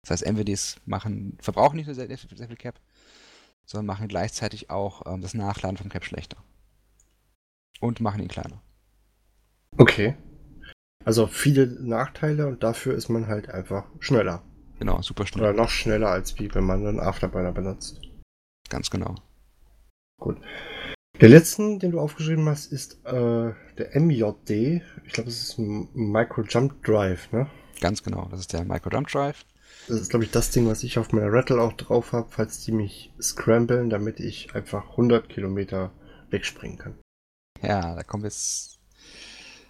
Das 0.03 0.11
heißt, 0.11 0.31
MWDs 0.31 0.79
machen, 0.85 1.37
verbrauchen 1.41 1.75
nicht 1.75 1.87
nur 1.87 1.95
sehr, 1.95 2.07
sehr, 2.07 2.17
viel 2.17 2.55
Cap, 2.55 2.79
sondern 3.65 3.87
machen 3.87 4.07
gleichzeitig 4.07 4.69
auch 4.69 5.01
ähm, 5.05 5.21
das 5.21 5.33
Nachladen 5.33 5.77
vom 5.77 5.89
Cap 5.89 6.05
schlechter. 6.05 6.37
Und 7.79 7.99
machen 7.99 8.21
ihn 8.21 8.27
kleiner. 8.27 8.61
Okay. 9.77 10.15
Also 11.03 11.25
viele 11.25 11.65
Nachteile 11.67 12.47
und 12.47 12.63
dafür 12.63 12.93
ist 12.93 13.09
man 13.09 13.27
halt 13.27 13.49
einfach 13.49 13.85
schneller. 13.99 14.43
Genau, 14.79 15.01
super 15.01 15.25
schnell. 15.25 15.43
Oder 15.43 15.53
noch 15.53 15.69
schneller 15.69 16.09
als 16.09 16.37
wie 16.39 16.53
wenn 16.53 16.63
man 16.63 16.85
einen 16.85 16.99
Afterburner 16.99 17.51
benutzt. 17.51 17.99
Ganz 18.69 18.91
genau. 18.91 19.15
Gut. 20.19 20.37
Der 21.19 21.29
letzte, 21.29 21.79
den 21.79 21.91
du 21.91 21.99
aufgeschrieben 21.99 22.47
hast, 22.47 22.71
ist 22.71 23.03
äh, 23.05 23.11
der 23.77 23.99
MJD. 23.99 24.83
Ich 25.03 25.13
glaube, 25.13 25.29
das 25.29 25.41
ist 25.41 25.57
ein 25.57 25.89
Micro 25.93 26.43
Jump 26.43 26.83
Drive, 26.83 27.31
ne? 27.31 27.47
Ganz 27.81 28.03
genau, 28.03 28.27
das 28.29 28.41
ist 28.41 28.53
der 28.53 28.63
Micro 28.65 28.91
Jump 28.91 29.07
Drive. 29.07 29.43
Das 29.87 29.99
ist, 29.99 30.09
glaube 30.09 30.25
ich, 30.25 30.31
das 30.31 30.51
Ding, 30.51 30.67
was 30.67 30.83
ich 30.83 30.99
auf 30.99 31.11
meiner 31.13 31.31
Rattle 31.33 31.59
auch 31.59 31.73
drauf 31.73 32.11
habe, 32.11 32.27
falls 32.29 32.63
die 32.63 32.71
mich 32.71 33.11
scramblen, 33.19 33.89
damit 33.89 34.19
ich 34.19 34.53
einfach 34.53 34.91
100 34.91 35.27
Kilometer 35.27 35.91
wegspringen 36.29 36.77
kann. 36.77 36.95
Ja, 37.63 37.95
da 37.95 38.03
kommt 38.03 38.23
jetzt. 38.23 38.77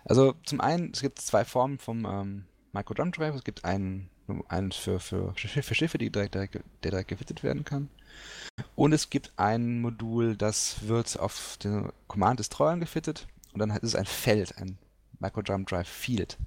Also, 0.04 0.34
zum 0.46 0.60
einen, 0.60 0.92
es 0.94 1.02
gibt 1.02 1.22
zwei 1.22 1.46
Formen 1.46 1.78
vom 1.80 2.06
ähm, 2.06 2.46
Micro 2.74 2.94
Jump 2.94 3.16
Drive. 3.16 3.36
Es 3.36 3.44
gibt 3.46 3.64
einen, 3.64 4.10
einen 4.48 4.72
für, 4.72 5.00
für, 5.00 5.34
für 5.36 5.76
Schiffe, 5.76 5.98
die 5.98 6.10
direkt, 6.10 6.36
direkt, 6.36 6.56
der 6.84 6.92
direkt 6.92 7.10
gefittet 7.10 7.44
werden 7.44 7.64
kann. 7.66 7.90
Und 8.76 8.94
es 8.94 9.10
gibt 9.10 9.32
ein 9.38 9.82
Modul, 9.82 10.36
das 10.36 10.88
wird 10.88 11.20
auf 11.20 11.58
den 11.64 11.92
Command 12.08 12.40
Destroyern 12.40 12.80
gefittet 12.80 13.28
und 13.54 13.60
dann 13.60 13.70
ist 13.72 13.84
es 13.84 13.96
ein 13.96 14.06
Feld, 14.06 14.58
ein 14.58 14.78
Microjump 15.20 15.68
Drive 15.68 15.88
Field. 15.88 16.38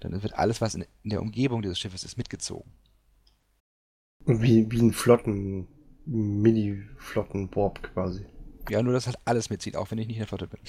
Dann 0.00 0.22
wird 0.22 0.34
alles, 0.34 0.60
was 0.60 0.74
in, 0.74 0.84
in 1.02 1.10
der 1.10 1.22
Umgebung 1.22 1.62
dieses 1.62 1.78
Schiffes 1.78 2.04
ist, 2.04 2.18
mitgezogen. 2.18 2.70
Wie, 4.24 4.70
wie 4.70 4.80
ein 4.80 4.92
Flotten, 4.92 5.68
Mini-Flotten-Warp 6.06 7.82
quasi. 7.82 8.26
Ja, 8.68 8.82
nur 8.82 8.92
dass 8.92 9.06
halt 9.06 9.18
alles 9.24 9.50
mitzieht, 9.50 9.76
auch 9.76 9.90
wenn 9.90 9.98
ich 9.98 10.06
nicht 10.06 10.16
in 10.16 10.20
der 10.20 10.28
Flotte 10.28 10.46
bin. 10.46 10.60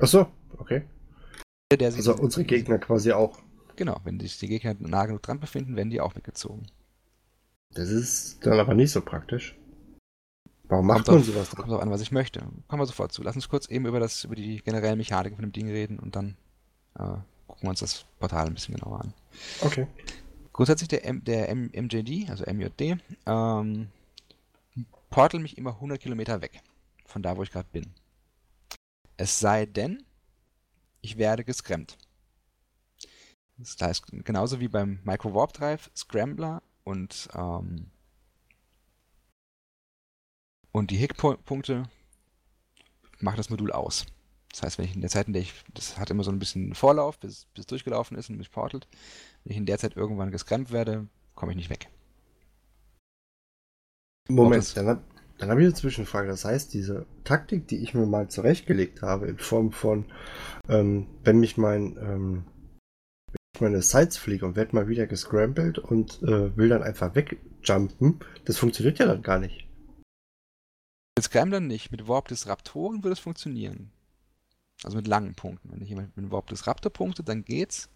Achso, 0.00 0.26
okay. 0.58 0.82
also 1.80 2.14
unsere 2.16 2.44
Gegner 2.44 2.78
quasi 2.78 3.12
auch. 3.12 3.38
Genau, 3.76 4.00
wenn 4.04 4.20
sich 4.20 4.38
die 4.38 4.48
Gegner 4.48 4.74
nah 4.78 5.06
genug 5.06 5.22
dran 5.22 5.40
befinden, 5.40 5.76
werden 5.76 5.90
die 5.90 6.00
auch 6.00 6.14
mitgezogen. 6.14 6.66
Das 7.74 7.88
ist 7.88 8.44
dann 8.44 8.58
aber 8.58 8.74
nicht 8.74 8.90
so 8.90 9.00
praktisch. 9.00 9.56
Warum 10.64 10.86
macht 10.86 11.06
kommt 11.06 11.18
man 11.18 11.24
sowas? 11.24 11.50
Kommt 11.50 11.72
auch 11.72 11.80
an, 11.80 11.90
was 11.90 12.00
ich 12.00 12.12
möchte. 12.12 12.40
Kommen 12.68 12.82
wir 12.82 12.86
sofort 12.86 13.12
zu. 13.12 13.22
Lass 13.22 13.34
uns 13.36 13.48
kurz 13.48 13.68
eben 13.68 13.86
über, 13.86 14.00
das, 14.00 14.24
über 14.24 14.34
die 14.34 14.62
generellen 14.62 14.98
Mechaniken 14.98 15.36
von 15.36 15.44
dem 15.44 15.52
Ding 15.52 15.68
reden 15.68 15.98
und 15.98 16.16
dann 16.16 16.36
äh, 16.98 17.16
gucken 17.46 17.62
wir 17.62 17.70
uns 17.70 17.80
das 17.80 18.06
Portal 18.18 18.46
ein 18.46 18.54
bisschen 18.54 18.74
genauer 18.74 19.00
an. 19.00 19.14
Okay. 19.60 19.86
Grundsätzlich 20.52 20.88
der, 20.88 21.04
M, 21.04 21.24
der 21.24 21.48
M, 21.48 21.70
MJD, 21.74 22.30
also 22.30 22.44
MJD, 22.44 22.98
ähm, 23.26 23.88
portal 25.10 25.40
mich 25.40 25.58
immer 25.58 25.74
100 25.74 26.00
Kilometer 26.00 26.40
weg 26.40 26.62
von 27.04 27.22
da, 27.22 27.36
wo 27.36 27.42
ich 27.42 27.50
gerade 27.50 27.68
bin. 27.72 27.92
Es 29.16 29.40
sei 29.40 29.66
denn, 29.66 30.02
ich 31.00 31.18
werde 31.18 31.44
gescrampt. 31.44 31.98
Das 33.62 33.76
heißt, 33.80 34.06
genauso 34.24 34.60
wie 34.60 34.68
beim 34.68 34.98
Micro 35.04 35.34
Warp 35.34 35.52
Drive, 35.52 35.90
Scrambler 35.96 36.62
und, 36.84 37.28
ähm, 37.34 37.90
und 40.72 40.90
die 40.90 40.96
Hick-Punkte 40.96 41.84
macht 43.20 43.38
das 43.38 43.50
Modul 43.50 43.72
aus. 43.72 44.06
Das 44.50 44.62
heißt, 44.62 44.78
wenn 44.78 44.84
ich 44.84 44.94
in 44.94 45.00
der 45.00 45.10
Zeit, 45.10 45.28
in 45.28 45.32
der 45.32 45.42
ich, 45.42 45.54
das 45.72 45.98
hat 45.98 46.10
immer 46.10 46.24
so 46.24 46.30
ein 46.30 46.38
bisschen 46.38 46.74
Vorlauf, 46.74 47.18
bis, 47.18 47.46
es 47.56 47.66
durchgelaufen 47.66 48.18
ist 48.18 48.28
und 48.28 48.36
mich 48.36 48.50
portelt, 48.50 48.86
wenn 49.44 49.52
ich 49.52 49.56
in 49.56 49.66
der 49.66 49.78
Zeit 49.78 49.96
irgendwann 49.96 50.30
gescrampt 50.30 50.72
werde, 50.72 51.06
komme 51.34 51.52
ich 51.52 51.56
nicht 51.56 51.70
weg. 51.70 51.88
Moment, 54.28 54.76
dann, 54.76 54.86
hab, 54.88 55.02
dann 55.38 55.50
habe 55.50 55.60
ich 55.60 55.66
eine 55.66 55.74
Zwischenfrage. 55.74 56.28
Das 56.28 56.44
heißt, 56.44 56.74
diese 56.74 57.06
Taktik, 57.24 57.66
die 57.68 57.78
ich 57.78 57.94
mir 57.94 58.06
mal 58.06 58.28
zurechtgelegt 58.28 59.02
habe, 59.02 59.28
in 59.28 59.38
Form 59.38 59.72
von, 59.72 60.04
ähm, 60.68 61.06
wenn 61.24 61.38
mich 61.40 61.56
mein 61.56 61.96
ähm, 61.96 62.44
meine 63.60 63.82
Sites 63.82 64.16
fliege 64.16 64.46
und 64.46 64.56
werde 64.56 64.74
mal 64.74 64.88
wieder 64.88 65.06
gescrambled 65.06 65.78
und 65.78 66.22
äh, 66.22 66.56
will 66.56 66.68
dann 66.68 66.82
einfach 66.82 67.14
wegjumpen, 67.14 68.20
das 68.44 68.58
funktioniert 68.58 68.98
ja 68.98 69.06
dann 69.06 69.22
gar 69.22 69.38
nicht. 69.38 69.68
Mit 71.16 71.24
Scramblern 71.24 71.66
nicht. 71.66 71.90
Mit 71.92 72.08
Warp 72.08 72.28
des 72.28 72.46
Raptoren 72.46 73.02
würde 73.02 73.12
es 73.12 73.20
funktionieren. 73.20 73.90
Also 74.82 74.96
mit 74.96 75.06
langen 75.06 75.34
Punkten. 75.34 75.70
Wenn 75.70 75.82
ich 75.82 75.90
jemand 75.90 76.16
mit 76.16 76.24
einem 76.24 76.32
Warp 76.32 76.48
des 76.48 76.66
Raptor 76.66 76.92
punkte, 76.92 77.22
dann 77.22 77.44
geht's. 77.44 77.90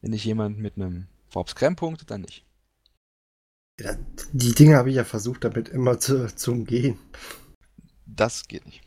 Wenn 0.00 0.12
ich 0.12 0.24
jemand 0.24 0.58
mit 0.58 0.76
einem 0.76 1.06
Warp 1.32 1.48
Scram 1.48 1.76
punkte, 1.76 2.04
dann 2.04 2.22
nicht. 2.22 2.44
Ja, 3.80 3.96
die 4.32 4.54
Dinge 4.54 4.76
habe 4.76 4.90
ich 4.90 4.96
ja 4.96 5.04
versucht, 5.04 5.44
damit 5.44 5.68
immer 5.68 6.00
zu, 6.00 6.34
zu 6.34 6.52
umgehen. 6.52 6.98
Das 8.06 8.48
geht 8.48 8.66
nicht. 8.66 8.82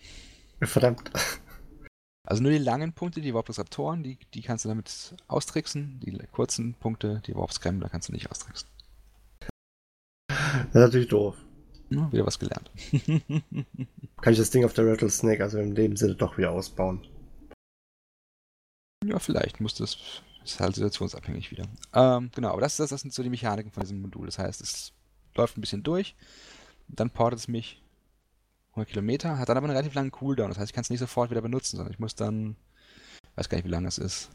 Verdammt. 0.61 1.11
Also 2.27 2.43
nur 2.43 2.51
die 2.51 2.59
langen 2.59 2.93
Punkte, 2.93 3.21
die 3.21 3.33
Warp-Disruptoren, 3.33 4.03
die, 4.03 4.17
die 4.33 4.41
kannst 4.41 4.65
du 4.65 4.69
damit 4.69 5.15
austricksen. 5.27 5.99
Die 6.01 6.17
kurzen 6.31 6.75
Punkte, 6.75 7.21
die 7.25 7.35
Warp-Scrambler, 7.35 7.89
kannst 7.89 8.09
du 8.09 8.13
nicht 8.13 8.29
austricksen. 8.29 8.67
Das 10.27 10.67
ist 10.67 10.75
natürlich 10.75 11.07
doof. 11.07 11.35
Ja, 11.89 12.11
wieder 12.11 12.25
was 12.25 12.39
gelernt. 12.39 12.71
Kann 14.21 14.33
ich 14.33 14.39
das 14.39 14.49
Ding 14.49 14.63
auf 14.63 14.73
der 14.73 14.87
Rattlesnake 14.87 15.43
also 15.43 15.59
in 15.59 15.75
dem 15.75 15.97
Sinne 15.97 16.15
doch 16.15 16.37
wieder 16.37 16.51
ausbauen? 16.51 17.05
Ja, 19.03 19.19
vielleicht 19.19 19.59
muss 19.59 19.75
das. 19.75 19.97
Ist 20.43 20.59
halt 20.59 20.73
situationsabhängig 20.73 21.51
wieder. 21.51 21.65
Ähm, 21.93 22.31
genau, 22.33 22.49
aber 22.49 22.61
das, 22.61 22.77
das, 22.77 22.89
das 22.89 23.01
sind 23.01 23.13
so 23.13 23.21
die 23.21 23.29
Mechaniken 23.29 23.71
von 23.71 23.81
diesem 23.81 24.01
Modul. 24.01 24.25
Das 24.25 24.39
heißt, 24.39 24.61
es 24.61 24.91
läuft 25.35 25.57
ein 25.57 25.61
bisschen 25.61 25.83
durch, 25.83 26.15
dann 26.87 27.11
portet 27.11 27.39
es 27.39 27.47
mich 27.47 27.80
100 28.71 28.89
Kilometer, 28.89 29.37
hat 29.37 29.49
dann 29.49 29.57
aber 29.57 29.67
einen 29.67 29.75
relativ 29.75 29.93
langen 29.93 30.11
Cooldown. 30.11 30.49
Das 30.49 30.57
heißt, 30.57 30.69
ich 30.69 30.73
kann 30.73 30.83
es 30.83 30.89
nicht 30.89 30.99
sofort 30.99 31.29
wieder 31.29 31.41
benutzen, 31.41 31.77
sondern 31.77 31.93
ich 31.93 31.99
muss 31.99 32.15
dann, 32.15 32.55
weiß 33.35 33.49
gar 33.49 33.57
nicht, 33.57 33.65
wie 33.65 33.71
lange 33.71 33.87
es 33.87 33.97
ist. 33.97 34.29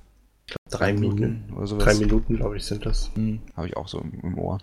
Ich 0.47 0.55
glaube, 0.55 0.79
drei 0.79 0.93
Minuten, 0.93 1.21
Minuten 1.21 1.55
oder 1.55 1.67
sowas. 1.67 1.85
Drei 1.85 1.95
Minuten, 1.95 2.37
glaube 2.37 2.57
ich, 2.57 2.65
sind 2.65 2.85
das. 2.85 3.11
Hm, 3.15 3.41
Habe 3.57 3.69
ich 3.69 3.77
auch 3.77 3.89
so 3.89 4.01
im, 4.01 4.21
im, 4.21 4.39
Ohr. 4.39 4.59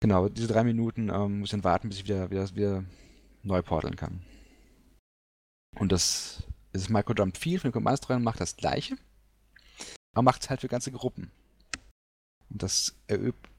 Genau, 0.00 0.28
diese 0.28 0.48
drei 0.48 0.64
Minuten 0.64 1.10
ähm, 1.10 1.40
muss 1.40 1.48
ich 1.48 1.50
dann 1.52 1.64
warten, 1.64 1.88
bis 1.88 1.98
ich 1.98 2.04
wieder, 2.04 2.30
wieder, 2.30 2.48
wieder 2.54 2.84
neu 3.42 3.62
porteln 3.62 3.96
kann. 3.96 4.22
Und 5.76 5.90
das, 5.90 6.44
das 6.72 6.88
Microjump 6.88 7.36
4 7.36 7.60
von 7.60 7.70
den 7.70 7.74
Command 7.74 8.08
macht 8.22 8.40
das 8.40 8.56
gleiche, 8.56 8.96
aber 10.14 10.22
macht 10.22 10.42
es 10.42 10.50
halt 10.50 10.60
für 10.60 10.68
ganze 10.68 10.92
Gruppen. 10.92 11.30
Und 12.54 12.62
das 12.62 12.94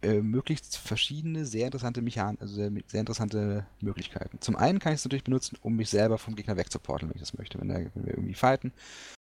ermöglicht 0.01 0.77
verschiedene, 0.77 1.45
sehr 1.45 1.65
interessante 1.65 2.01
Mechanen, 2.01 2.39
also 2.39 2.55
sehr, 2.55 2.71
sehr, 2.87 3.01
interessante 3.01 3.67
Möglichkeiten. 3.81 4.39
Zum 4.39 4.55
einen 4.55 4.79
kann 4.79 4.93
ich 4.93 4.99
es 4.99 5.05
natürlich 5.05 5.25
benutzen, 5.25 5.57
um 5.61 5.75
mich 5.75 5.89
selber 5.89 6.17
vom 6.17 6.37
Gegner 6.37 6.55
wegzuporteln, 6.55 7.09
wenn 7.09 7.17
ich 7.17 7.21
das 7.21 7.37
möchte. 7.37 7.59
Wenn, 7.59 7.67
der, 7.67 7.91
wenn 7.93 8.05
wir 8.05 8.13
irgendwie 8.13 8.35
fighten, 8.35 8.71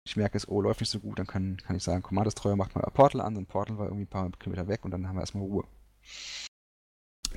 ich 0.05 0.17
merke 0.17 0.37
es, 0.37 0.49
oh, 0.49 0.61
läuft 0.61 0.81
nicht 0.81 0.91
so 0.91 0.99
gut, 0.99 1.21
dann 1.21 1.29
kann, 1.29 1.57
kann 1.59 1.77
ich 1.77 1.85
sagen, 1.85 2.03
Command 2.03 2.27
Destroyer 2.27 2.57
macht 2.57 2.75
mal 2.75 2.85
ein 2.85 2.93
Portal 2.93 3.21
an, 3.21 3.37
dann 3.37 3.47
porteln 3.47 3.79
wir 3.79 3.85
irgendwie 3.85 4.07
ein 4.07 4.09
paar 4.09 4.29
Kilometer 4.33 4.67
weg 4.67 4.85
und 4.85 4.91
dann 4.91 5.07
haben 5.07 5.15
wir 5.15 5.21
erstmal 5.21 5.45
Ruhe. 5.45 5.65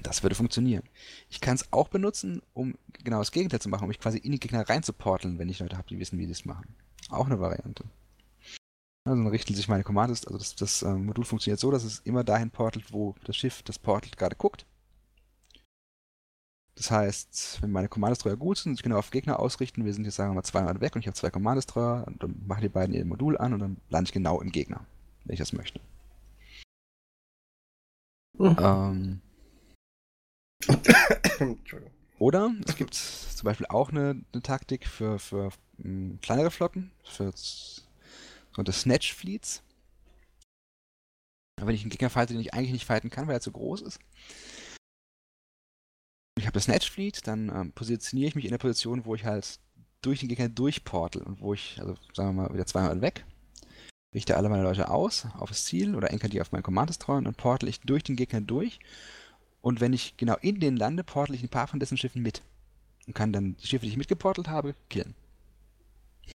Das 0.01 0.23
würde 0.23 0.33
funktionieren. 0.33 0.89
Ich 1.29 1.39
kann 1.39 1.53
es 1.53 1.71
auch 1.71 1.89
benutzen, 1.89 2.41
um 2.53 2.73
genau 3.03 3.19
das 3.19 3.31
Gegenteil 3.31 3.61
zu 3.61 3.69
machen, 3.69 3.83
um 3.83 3.89
mich 3.89 3.99
quasi 3.99 4.17
in 4.17 4.31
die 4.31 4.39
Gegner 4.39 4.67
reinzuporteln, 4.67 5.37
wenn 5.37 5.49
ich 5.49 5.59
Leute 5.59 5.77
habe, 5.77 5.87
die 5.87 5.99
wissen, 5.99 6.17
wie 6.17 6.25
sie 6.25 6.31
es 6.31 6.45
machen. 6.45 6.75
Auch 7.09 7.27
eine 7.27 7.39
Variante. 7.39 7.83
Also 9.05 9.21
dann 9.21 9.27
richten 9.27 9.53
sich 9.53 9.67
meine 9.67 9.83
Commands, 9.83 10.25
also 10.25 10.37
das, 10.37 10.55
das 10.55 10.81
äh, 10.81 10.93
Modul 10.93 11.25
funktioniert 11.25 11.59
so, 11.59 11.71
dass 11.71 11.83
es 11.83 11.99
immer 11.99 12.23
dahin 12.23 12.51
portelt, 12.51 12.93
wo 12.93 13.15
das 13.25 13.35
Schiff, 13.35 13.61
das 13.63 13.77
Portal 13.77 14.11
gerade 14.15 14.37
guckt. 14.37 14.65
Das 16.75 16.89
heißt, 16.89 17.61
wenn 17.61 17.71
meine 17.71 17.89
Kommandestreuer 17.89 18.37
gut 18.37 18.57
sind 18.57 18.71
und 18.71 18.75
sich 18.77 18.83
genau 18.83 18.97
auf 18.97 19.11
Gegner 19.11 19.39
ausrichten, 19.39 19.85
wir 19.85 19.93
sind 19.93 20.05
jetzt 20.05 20.15
sagen 20.15 20.31
wir 20.31 20.35
mal 20.35 20.43
zweimal 20.43 20.79
weg 20.81 20.95
und 20.95 21.01
ich 21.01 21.07
habe 21.07 21.15
zwei 21.15 21.29
Kommandestreuer 21.29 22.05
und 22.07 22.23
dann 22.23 22.41
machen 22.47 22.61
die 22.61 22.69
beiden 22.69 22.95
ihr 22.95 23.05
Modul 23.05 23.37
an 23.37 23.53
und 23.53 23.59
dann 23.59 23.77
lande 23.89 24.07
ich 24.07 24.13
genau 24.13 24.41
im 24.41 24.51
Gegner, 24.51 24.85
wenn 25.25 25.33
ich 25.33 25.39
das 25.39 25.53
möchte. 25.53 25.81
Mhm. 28.39 28.57
Ähm, 28.59 29.21
oder 32.17 32.53
es 32.65 32.75
gibt 32.75 32.95
zum 32.95 33.45
Beispiel 33.45 33.67
auch 33.67 33.89
eine, 33.89 34.23
eine 34.31 34.41
Taktik 34.41 34.87
für, 34.87 35.19
für 35.19 35.49
mh, 35.77 35.83
hm, 35.83 36.19
kleinere 36.21 36.51
Flotten, 36.51 36.91
für 37.03 37.31
sogenannte 38.53 38.71
Snatch 38.71 39.13
Fleets. 39.13 39.63
Wenn 41.61 41.75
ich 41.75 41.81
einen 41.81 41.89
Gegner 41.89 42.09
fighte, 42.09 42.33
den 42.33 42.41
ich 42.41 42.53
eigentlich 42.53 42.71
nicht 42.71 42.85
fighten 42.85 43.09
kann, 43.09 43.27
weil 43.27 43.35
er 43.35 43.41
zu 43.41 43.51
groß 43.51 43.81
ist. 43.81 43.99
Ich 46.37 46.45
habe 46.45 46.53
das 46.53 46.65
Snatch 46.65 46.89
Fleet, 46.89 47.25
dann 47.27 47.49
ähm, 47.49 47.71
positioniere 47.73 48.27
ich 48.27 48.35
mich 48.35 48.45
in 48.45 48.51
der 48.51 48.57
Position, 48.57 49.05
wo 49.05 49.15
ich 49.15 49.23
halt 49.23 49.59
durch 50.01 50.19
den 50.19 50.29
Gegner 50.29 50.49
durchportel 50.49 51.21
und 51.21 51.41
wo 51.41 51.53
ich, 51.53 51.79
also 51.79 51.95
sagen 52.13 52.35
wir 52.35 52.43
mal, 52.43 52.53
wieder 52.53 52.65
zweimal 52.65 53.01
weg, 53.01 53.25
richte 54.13 54.35
alle 54.35 54.49
meine 54.49 54.63
Leute 54.63 54.89
aus 54.89 55.27
auf 55.37 55.49
das 55.49 55.65
Ziel 55.65 55.95
oder 55.95 56.11
enker 56.11 56.29
die 56.29 56.41
auf 56.41 56.51
mein 56.51 56.63
Command 56.63 56.89
Destroyer 56.89 57.17
und 57.19 57.25
dann 57.25 57.35
portel 57.35 57.69
ich 57.69 57.79
durch 57.81 58.03
den 58.03 58.15
Gegner 58.15 58.41
durch 58.41 58.79
und 59.61 59.79
wenn 59.79 59.93
ich 59.93 60.17
genau 60.17 60.35
in 60.41 60.59
den 60.59 60.75
lande, 60.75 61.05
portel 61.05 61.35
ich 61.35 61.41
ein 61.41 61.49
paar 61.49 61.67
von 61.67 61.79
dessen 61.79 61.97
Schiffen 61.97 62.21
mit. 62.21 62.41
Und 63.07 63.15
kann 63.15 63.31
dann 63.31 63.55
die 63.55 63.67
Schiffe, 63.67 63.85
die 63.85 63.91
ich 63.91 63.97
mitgeportelt 63.97 64.49
habe, 64.49 64.75
killen. 64.89 65.15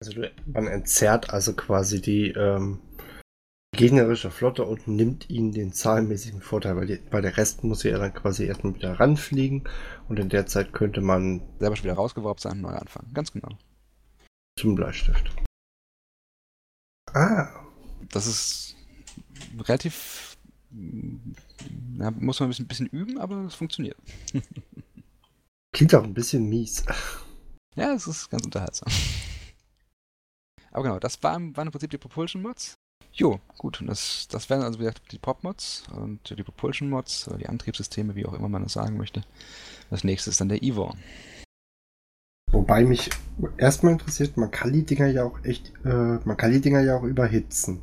Also 0.00 0.20
man 0.46 0.66
entzerrt 0.66 1.30
also 1.30 1.54
quasi 1.54 2.00
die 2.00 2.30
ähm, 2.30 2.80
gegnerische 3.72 4.30
Flotte 4.30 4.64
und 4.64 4.88
nimmt 4.88 5.30
ihnen 5.30 5.52
den 5.52 5.72
zahlenmäßigen 5.72 6.40
Vorteil, 6.40 6.76
weil, 6.76 6.86
die, 6.86 7.00
weil 7.10 7.22
der 7.22 7.36
Rest 7.36 7.64
muss 7.64 7.82
ja 7.82 7.98
dann 7.98 8.14
quasi 8.14 8.44
erstmal 8.44 8.74
wieder 8.74 8.98
ranfliegen 8.98 9.64
und 10.08 10.18
in 10.18 10.28
der 10.28 10.46
Zeit 10.46 10.72
könnte 10.72 11.00
man 11.00 11.42
selber 11.58 11.76
schon 11.76 11.84
wieder 11.84 11.94
rausgeworfen 11.94 12.40
sein 12.40 12.60
neu 12.60 12.70
anfangen. 12.70 13.12
Ganz 13.14 13.32
genau. 13.32 13.56
Zum 14.58 14.74
Bleistift. 14.74 15.30
Ah. 17.12 17.48
Das 18.12 18.26
ist 18.26 18.76
relativ 19.66 20.36
na, 21.96 22.10
muss 22.10 22.40
man 22.40 22.48
ein 22.48 22.50
bisschen, 22.50 22.66
bisschen 22.66 22.86
üben, 22.88 23.18
aber 23.18 23.44
es 23.44 23.54
funktioniert. 23.54 23.96
Klingt 25.72 25.94
auch 25.94 26.04
ein 26.04 26.14
bisschen 26.14 26.48
mies. 26.48 26.84
Ja, 27.74 27.92
es 27.92 28.06
ist 28.06 28.30
ganz 28.30 28.44
unterhaltsam. 28.44 28.92
Aber 30.76 30.84
genau, 30.84 30.98
das 30.98 31.22
waren, 31.22 31.56
waren 31.56 31.68
im 31.68 31.72
Prinzip 31.72 31.88
die 31.88 31.96
Propulsion-Mods. 31.96 32.74
Jo, 33.10 33.40
gut, 33.56 33.80
und 33.80 33.86
das, 33.86 34.28
das 34.28 34.50
wären 34.50 34.60
also 34.60 34.78
wie 34.78 34.82
gesagt 34.82 35.10
die 35.10 35.18
Pop-Mods 35.18 35.84
und 35.96 36.36
die 36.36 36.42
Propulsion-Mods, 36.42 37.30
die 37.40 37.48
Antriebssysteme, 37.48 38.14
wie 38.14 38.26
auch 38.26 38.34
immer 38.34 38.50
man 38.50 38.62
das 38.62 38.74
sagen 38.74 38.98
möchte. 38.98 39.22
Das 39.88 40.04
nächste 40.04 40.28
ist 40.28 40.38
dann 40.38 40.50
der 40.50 40.62
Evo. 40.62 40.92
Wobei 42.52 42.84
mich 42.84 43.08
erstmal 43.56 43.92
interessiert, 43.92 44.36
man 44.36 44.50
kann 44.50 44.70
die 44.74 44.84
Dinger 44.84 45.06
ja 45.06 45.24
auch 45.24 45.42
echt, 45.44 45.72
äh, 45.86 46.18
man 46.26 46.36
kann 46.36 46.52
die 46.52 46.60
Dinger 46.60 46.82
ja 46.82 46.98
auch 46.98 47.04
überhitzen. 47.04 47.80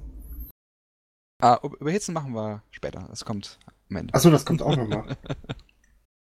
Ah, 1.42 1.60
überhitzen 1.80 2.14
machen 2.14 2.36
wir 2.36 2.62
später. 2.70 3.08
Das 3.10 3.26
kommt 3.26 3.58
am 3.90 3.98
Ende. 3.98 4.14
Achso, 4.14 4.30
das 4.30 4.46
kommt 4.46 4.62
auch 4.62 4.76
nochmal. 4.76 5.18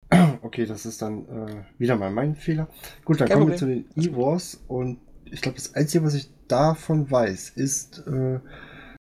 okay, 0.41 0.65
das 0.65 0.87
ist 0.87 1.03
dann 1.03 1.27
äh, 1.27 1.63
wieder 1.77 1.97
mal 1.97 2.09
mein 2.09 2.35
Fehler. 2.35 2.67
Gut, 3.05 3.21
dann 3.21 3.27
Kein 3.27 3.37
kommen 3.37 3.51
Problem. 3.51 3.85
wir 3.85 3.85
zu 3.85 4.01
den 4.01 4.11
E-Wars 4.11 4.63
und 4.67 4.97
ich 5.33 5.41
glaube, 5.41 5.57
das 5.57 5.75
Einzige, 5.75 6.03
was 6.03 6.13
ich 6.13 6.29
davon 6.47 7.09
weiß, 7.09 7.49
ist, 7.49 8.05
äh, 8.07 8.39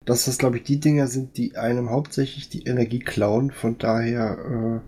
dass 0.05 0.25
das, 0.25 0.38
glaube 0.38 0.59
ich, 0.59 0.62
die 0.62 0.81
Dinger 0.81 1.07
sind, 1.07 1.37
die 1.37 1.57
einem 1.57 1.90
hauptsächlich 1.90 2.49
die 2.49 2.64
Energie 2.64 3.01
klauen. 3.01 3.51
Von 3.51 3.79
daher, 3.79 4.38
äh, 4.38 4.81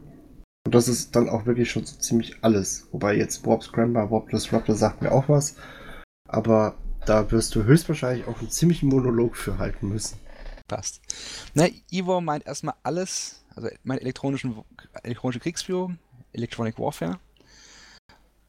und 0.64 0.74
das 0.74 0.88
ist 0.88 1.16
dann 1.16 1.28
auch 1.28 1.44
wirklich 1.44 1.70
schon 1.70 1.84
so 1.84 1.98
ziemlich 1.98 2.36
alles. 2.42 2.88
Wobei 2.92 3.16
jetzt 3.16 3.44
Warp 3.46 3.62
Scrambler, 3.62 4.10
Warp 4.10 4.30
Disruptor 4.30 4.76
sagt 4.76 5.02
mir 5.02 5.12
auch 5.12 5.28
was. 5.28 5.56
Aber 6.28 6.76
da 7.04 7.30
wirst 7.30 7.54
du 7.54 7.64
höchstwahrscheinlich 7.64 8.26
auch 8.26 8.38
einen 8.38 8.50
ziemlichen 8.50 8.88
Monolog 8.88 9.36
für 9.36 9.58
halten 9.58 9.88
müssen 9.88 10.22
passt. 10.72 11.00
Na, 11.54 11.68
Evo 11.90 12.20
meint 12.20 12.46
erstmal 12.46 12.74
alles, 12.82 13.44
also 13.54 13.68
meint 13.84 14.00
elektronischen, 14.00 14.64
elektronische 15.02 15.40
Kriegsführung, 15.40 15.98
Electronic 16.32 16.78
Warfare. 16.78 17.18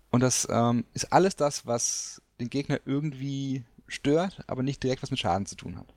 Und 0.10 0.21
das 0.21 0.47
ähm, 0.49 0.86
ist 0.93 1.12
alles 1.12 1.36
das, 1.36 1.65
was 1.65 2.21
den 2.43 2.49
Gegner 2.49 2.79
irgendwie 2.86 3.63
stört, 3.88 4.43
aber 4.47 4.63
nicht 4.63 4.84
direkt 4.84 5.03
was 5.03 5.12
mit 5.12 5.19
Schaden 5.19 5.45
zu 5.45 5.56
tun 5.56 5.77
hat. 5.77 5.93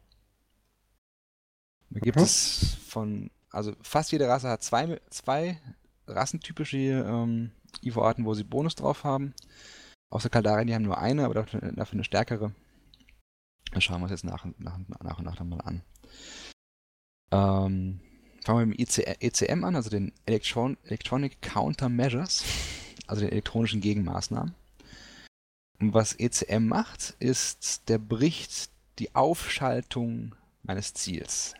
Da 1.90 2.00
gibt 2.00 2.16
mhm. 2.16 2.22
es 2.22 2.76
von, 2.86 3.30
also 3.50 3.74
fast 3.82 4.12
jede 4.12 4.28
Rasse 4.28 4.48
hat 4.48 4.62
zwei, 4.62 5.00
zwei 5.10 5.60
rassentypische 6.06 6.76
ähm, 6.76 7.52
Evo-Arten, 7.82 8.24
wo 8.24 8.34
sie 8.34 8.44
Bonus 8.44 8.74
drauf 8.74 9.04
haben. 9.04 9.34
Außer 10.10 10.30
Kaldari, 10.30 10.66
die 10.66 10.74
haben 10.74 10.84
nur 10.84 10.98
eine, 10.98 11.24
aber 11.24 11.34
dafür, 11.34 11.60
dafür 11.72 11.94
eine 11.94 12.04
stärkere. 12.04 12.52
Das 13.72 13.82
schauen 13.82 13.98
wir 14.00 14.04
uns 14.04 14.12
jetzt 14.12 14.24
nach, 14.24 14.46
nach, 14.58 14.78
nach 15.02 15.18
und 15.18 15.24
nach 15.24 15.36
dann 15.36 15.48
mal 15.48 15.60
an. 15.60 15.82
Ähm, 17.32 18.00
fangen 18.44 18.58
wir 18.60 18.66
mit 18.66 18.78
dem 18.78 19.16
ECM 19.20 19.64
an, 19.64 19.74
also 19.74 19.90
den 19.90 20.12
Electron 20.26 20.76
Electronic 20.84 21.42
Countermeasures, 21.42 22.44
also 23.08 23.22
den 23.22 23.32
elektronischen 23.32 23.80
Gegenmaßnahmen. 23.80 24.54
Und 25.78 25.94
was 25.94 26.14
ECM 26.14 26.66
macht, 26.66 27.16
ist, 27.18 27.88
der 27.88 27.98
bricht 27.98 28.70
die 28.98 29.14
Aufschaltung 29.14 30.34
meines 30.62 30.94
Ziels. 30.94 31.54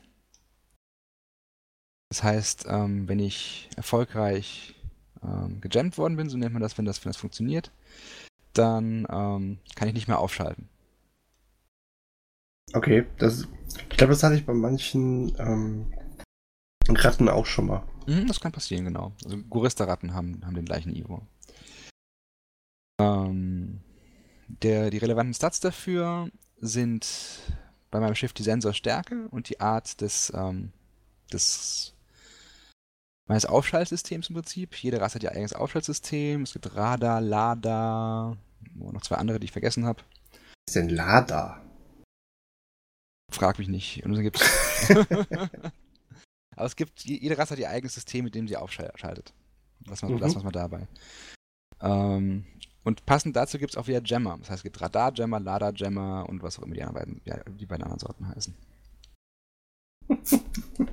Das 2.08 2.22
heißt, 2.22 2.66
ähm, 2.68 3.08
wenn 3.08 3.18
ich 3.18 3.68
erfolgreich 3.76 4.74
ähm, 5.22 5.60
gejammt 5.60 5.98
worden 5.98 6.16
bin, 6.16 6.28
so 6.28 6.36
nennt 6.38 6.52
man 6.52 6.62
das, 6.62 6.78
wenn 6.78 6.84
das, 6.84 7.04
wenn 7.04 7.10
das 7.10 7.16
funktioniert, 7.16 7.72
dann 8.52 9.06
ähm, 9.10 9.58
kann 9.74 9.88
ich 9.88 9.94
nicht 9.94 10.08
mehr 10.08 10.18
aufschalten. 10.18 10.68
Okay, 12.72 13.06
das, 13.18 13.46
ich 13.90 13.96
glaube, 13.96 14.12
das 14.12 14.22
hatte 14.22 14.36
ich 14.36 14.46
bei 14.46 14.54
manchen 14.54 15.36
ähm, 15.38 15.92
Ratten 16.88 17.28
auch 17.28 17.46
schon 17.46 17.66
mal. 17.66 17.82
Mhm, 18.06 18.26
das 18.28 18.40
kann 18.40 18.52
passieren, 18.52 18.84
genau. 18.84 19.12
Also 19.24 19.36
Gorista-Ratten 19.36 20.14
haben, 20.14 20.44
haben 20.44 20.54
den 20.54 20.64
gleichen 20.64 20.94
Ivo. 20.94 21.26
Ähm, 23.00 23.80
der, 24.48 24.90
die 24.90 24.98
relevanten 24.98 25.34
Stats 25.34 25.60
dafür 25.60 26.30
sind 26.58 27.06
bei 27.90 28.00
meinem 28.00 28.14
Schiff 28.14 28.32
die 28.32 28.42
Sensorstärke 28.42 29.28
und 29.30 29.48
die 29.48 29.60
Art 29.60 30.00
des, 30.00 30.32
ähm, 30.34 30.72
des 31.32 31.94
meines 33.26 33.46
Aufschaltsystems 33.46 34.28
im 34.28 34.34
Prinzip. 34.34 34.74
Jede 34.76 35.00
Rasse 35.00 35.16
hat 35.16 35.22
ihr 35.22 35.32
eigenes 35.32 35.52
Aufschaltsystem. 35.52 36.42
Es 36.42 36.52
gibt 36.52 36.74
Radar, 36.76 37.20
Lada, 37.20 38.36
noch 38.74 39.02
zwei 39.02 39.16
andere, 39.16 39.40
die 39.40 39.46
ich 39.46 39.52
vergessen 39.52 39.84
habe. 39.84 40.02
Was 40.32 40.74
ist 40.74 40.76
denn 40.76 40.88
Lada? 40.88 41.62
Frag 43.32 43.58
mich 43.58 43.68
nicht. 43.68 44.04
Und 44.04 44.12
dann 44.12 44.22
gibt's 44.22 44.42
Aber 46.56 46.64
es 46.66 46.76
gibt, 46.76 47.04
jede 47.04 47.36
Rasse 47.36 47.52
hat 47.52 47.58
ihr 47.58 47.68
eigenes 47.68 47.94
System, 47.94 48.24
mit 48.24 48.34
dem 48.34 48.48
sie 48.48 48.56
aufschaltet. 48.56 49.34
Lassen 49.86 50.08
wir, 50.08 50.16
mhm. 50.16 50.22
lassen 50.22 50.36
wir 50.36 50.44
mal 50.44 50.52
dabei. 50.52 50.88
Ähm, 51.80 52.46
und 52.86 53.04
passend 53.04 53.34
dazu 53.34 53.58
gibt 53.58 53.72
es 53.72 53.76
auch 53.76 53.88
wieder 53.88 54.00
Jammer. 54.04 54.38
Das 54.38 54.48
heißt, 54.48 54.58
es 54.60 54.62
gibt 54.62 54.80
Radar-Jammer, 54.80 55.40
Lada-Jammer 55.40 56.28
und 56.28 56.40
was 56.44 56.56
auch 56.56 56.62
immer 56.62 56.76
die, 56.76 56.84
beiden, 56.84 57.20
ja, 57.24 57.36
die 57.44 57.66
beiden 57.66 57.82
anderen 57.82 57.98
Sorten 57.98 58.28
heißen. 58.28 58.54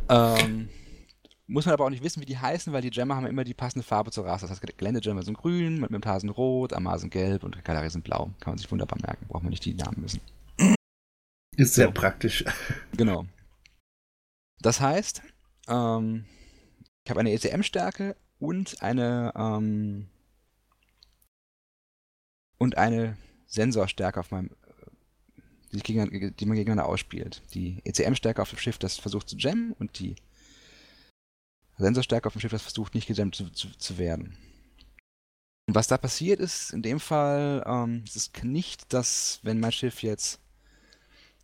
ähm, 0.10 0.70
muss 1.46 1.68
man 1.68 1.74
aber 1.74 1.86
auch 1.86 1.92
nicht 1.92 2.04
wissen, 2.04 2.20
wie 2.20 2.26
die 2.26 2.40
heißen, 2.40 2.74
weil 2.74 2.82
die 2.82 2.90
Jammer 2.92 3.16
haben 3.16 3.28
immer 3.28 3.44
die 3.44 3.54
passende 3.54 3.86
Farbe 3.86 4.10
zur 4.10 4.26
Rasse. 4.26 4.48
Das 4.48 4.60
heißt, 4.60 4.76
Gelände-Jammer 4.76 5.22
sind 5.22 5.38
grün, 5.38 5.80
mit 5.80 5.92
Memtar 5.92 6.20
sind 6.20 6.32
rot, 6.32 6.74
Amar 6.74 6.98
sind 6.98 7.12
gelb 7.12 7.44
und 7.44 7.64
Kalari 7.64 7.92
sind 7.92 8.04
blau. 8.04 8.32
Kann 8.40 8.54
man 8.54 8.58
sich 8.58 8.72
wunderbar 8.72 8.98
merken. 9.00 9.28
Braucht 9.28 9.44
man 9.44 9.52
nicht 9.52 9.64
die 9.64 9.76
Namen 9.76 10.04
wissen. 10.04 10.22
Ist 11.56 11.76
sehr 11.76 11.90
so. 11.90 11.94
praktisch. 11.94 12.44
Genau. 12.98 13.28
Das 14.62 14.82
heißt, 14.82 15.22
ähm, 15.68 16.26
ich 17.06 17.12
habe 17.12 17.20
eine 17.20 17.34
ECM-Stärke 17.34 18.16
und 18.40 18.82
eine 18.82 19.32
ähm, 19.36 20.08
und 22.58 22.78
eine 22.78 23.18
Sensorstärke 23.48 24.20
auf 24.20 24.32
meinem 24.32 24.50
die, 25.74 26.32
die 26.32 26.46
man 26.46 26.56
gegeneinander 26.56 26.86
ausspielt. 26.86 27.42
Die 27.54 27.82
ECM-Stärke 27.84 28.42
auf 28.42 28.50
dem 28.50 28.60
Schiff, 28.60 28.78
das 28.78 28.98
versucht 28.98 29.30
zu 29.30 29.38
jammen 29.38 29.74
und 29.74 30.00
die 30.00 30.16
Sensorstärke 31.78 32.28
auf 32.28 32.34
dem 32.34 32.42
Schiff, 32.42 32.52
das 32.52 32.62
versucht 32.62 32.94
nicht 32.94 33.08
gejammt 33.08 33.36
zu, 33.36 33.50
zu, 33.50 33.70
zu 33.78 33.98
werden. 33.98 34.38
Und 35.68 35.76
was 35.76 35.88
da 35.88 35.98
passiert 35.98 36.40
ist, 36.40 36.72
in 36.72 36.82
dem 36.82 37.00
Fall, 37.00 37.64
ähm, 37.66 38.04
es 38.08 38.16
ist 38.16 38.44
nicht, 38.44 38.94
dass, 38.94 39.40
wenn 39.44 39.60
mein 39.60 39.72
Schiff 39.72 40.04
jetzt, 40.04 40.40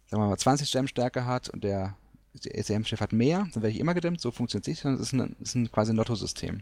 sagen 0.07 0.21
wir 0.21 0.27
mal, 0.27 0.37
20 0.37 0.71
Jam-Stärke 0.71 1.25
hat 1.25 1.49
und 1.49 1.63
der, 1.63 1.97
ECM-Schiff 2.41 3.01
hat 3.01 3.11
mehr, 3.11 3.47
dann 3.53 3.63
werde 3.63 3.71
ich 3.71 3.79
immer 3.79 3.93
gedämmt, 3.93 4.21
so 4.21 4.31
funktioniert 4.31 4.67
es 4.67 4.67
nicht, 4.67 4.81
sondern 4.81 5.01
es 5.01 5.07
ist, 5.07 5.13
ein, 5.13 5.35
ist 5.39 5.55
ein 5.55 5.71
quasi 5.71 5.91
ein 5.91 5.95
Lotto-System. 5.95 6.61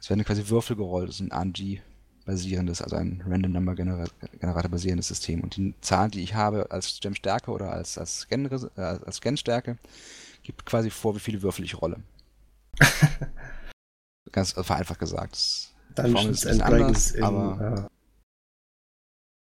Es 0.00 0.08
werden 0.08 0.24
quasi 0.24 0.48
Würfel 0.48 0.74
gerollt, 0.74 1.10
das 1.10 1.20
ist 1.20 1.20
ein 1.20 1.32
RNG 1.32 1.80
basierendes, 2.24 2.82
also 2.82 2.96
ein 2.96 3.22
Random 3.26 3.52
Number 3.52 3.74
Generator 3.74 4.70
basierendes 4.70 5.08
System. 5.08 5.40
Und 5.40 5.56
die 5.56 5.74
Zahl, 5.80 6.10
die 6.10 6.22
ich 6.22 6.34
habe 6.34 6.70
als 6.70 7.00
Gem-Stärke 7.00 7.50
oder 7.50 7.72
als, 7.72 7.98
als, 7.98 8.20
Scan, 8.20 8.46
äh, 8.46 8.80
als 8.80 9.16
Scan-Stärke, 9.16 9.78
gibt 10.42 10.66
quasi 10.66 10.90
vor, 10.90 11.14
wie 11.14 11.20
viele 11.20 11.42
Würfel 11.42 11.64
ich 11.64 11.80
rolle. 11.80 12.02
Ganz 14.32 14.52
vereinfacht 14.52 14.98
gesagt. 14.98 15.36
Die 15.98 16.10
Formel 16.10 16.30
ist 16.30 16.46
ein 16.46 16.62
anders, 16.62 17.10
in, 17.10 17.22
aber 17.22 17.58
ja. 17.60 17.88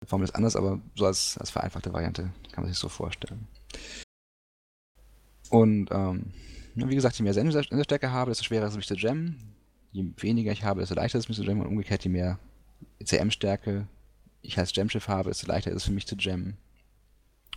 die 0.03 0.09
Formel 0.09 0.25
ist 0.27 0.35
anders, 0.35 0.57
aber 0.57 0.81
so 0.97 1.07
als, 1.07 1.39
als 1.39 1.51
vereinfachte 1.51 1.93
Variante 1.93 2.31
kann 2.51 2.65
man 2.65 2.73
sich 2.73 2.79
so 2.79 2.89
vorstellen. 2.89 3.47
Und 5.51 5.91
ähm, 5.93 6.33
wie 6.75 6.95
gesagt, 6.95 7.17
je 7.17 7.23
mehr 7.23 7.35
Senderstärke 7.35 8.11
habe, 8.11 8.33
desto 8.33 8.43
schwerer 8.43 8.67
ist 8.67 8.73
es 8.73 8.77
mich 8.77 8.89
zu 8.89 8.97
jammen. 8.97 9.55
Je 9.93 10.05
weniger 10.17 10.51
ich 10.51 10.65
habe, 10.65 10.81
desto 10.81 10.97
leichter 10.97 11.19
ist 11.19 11.27
es 11.27 11.29
mich 11.29 11.39
zu 11.39 11.45
jammen 11.45 11.61
und 11.61 11.69
umgekehrt, 11.69 12.03
je 12.03 12.11
mehr 12.11 12.41
ECM-Stärke 13.01 13.87
ich 14.45 14.59
als 14.59 14.75
Jamschiff 14.75 15.09
habe, 15.09 15.31
desto 15.31 15.47
leichter 15.47 15.71
ist 15.71 15.79
es 15.79 15.85
für 15.85 15.93
mich 15.93 16.07
zu 16.07 16.17
jammen. 16.17 16.57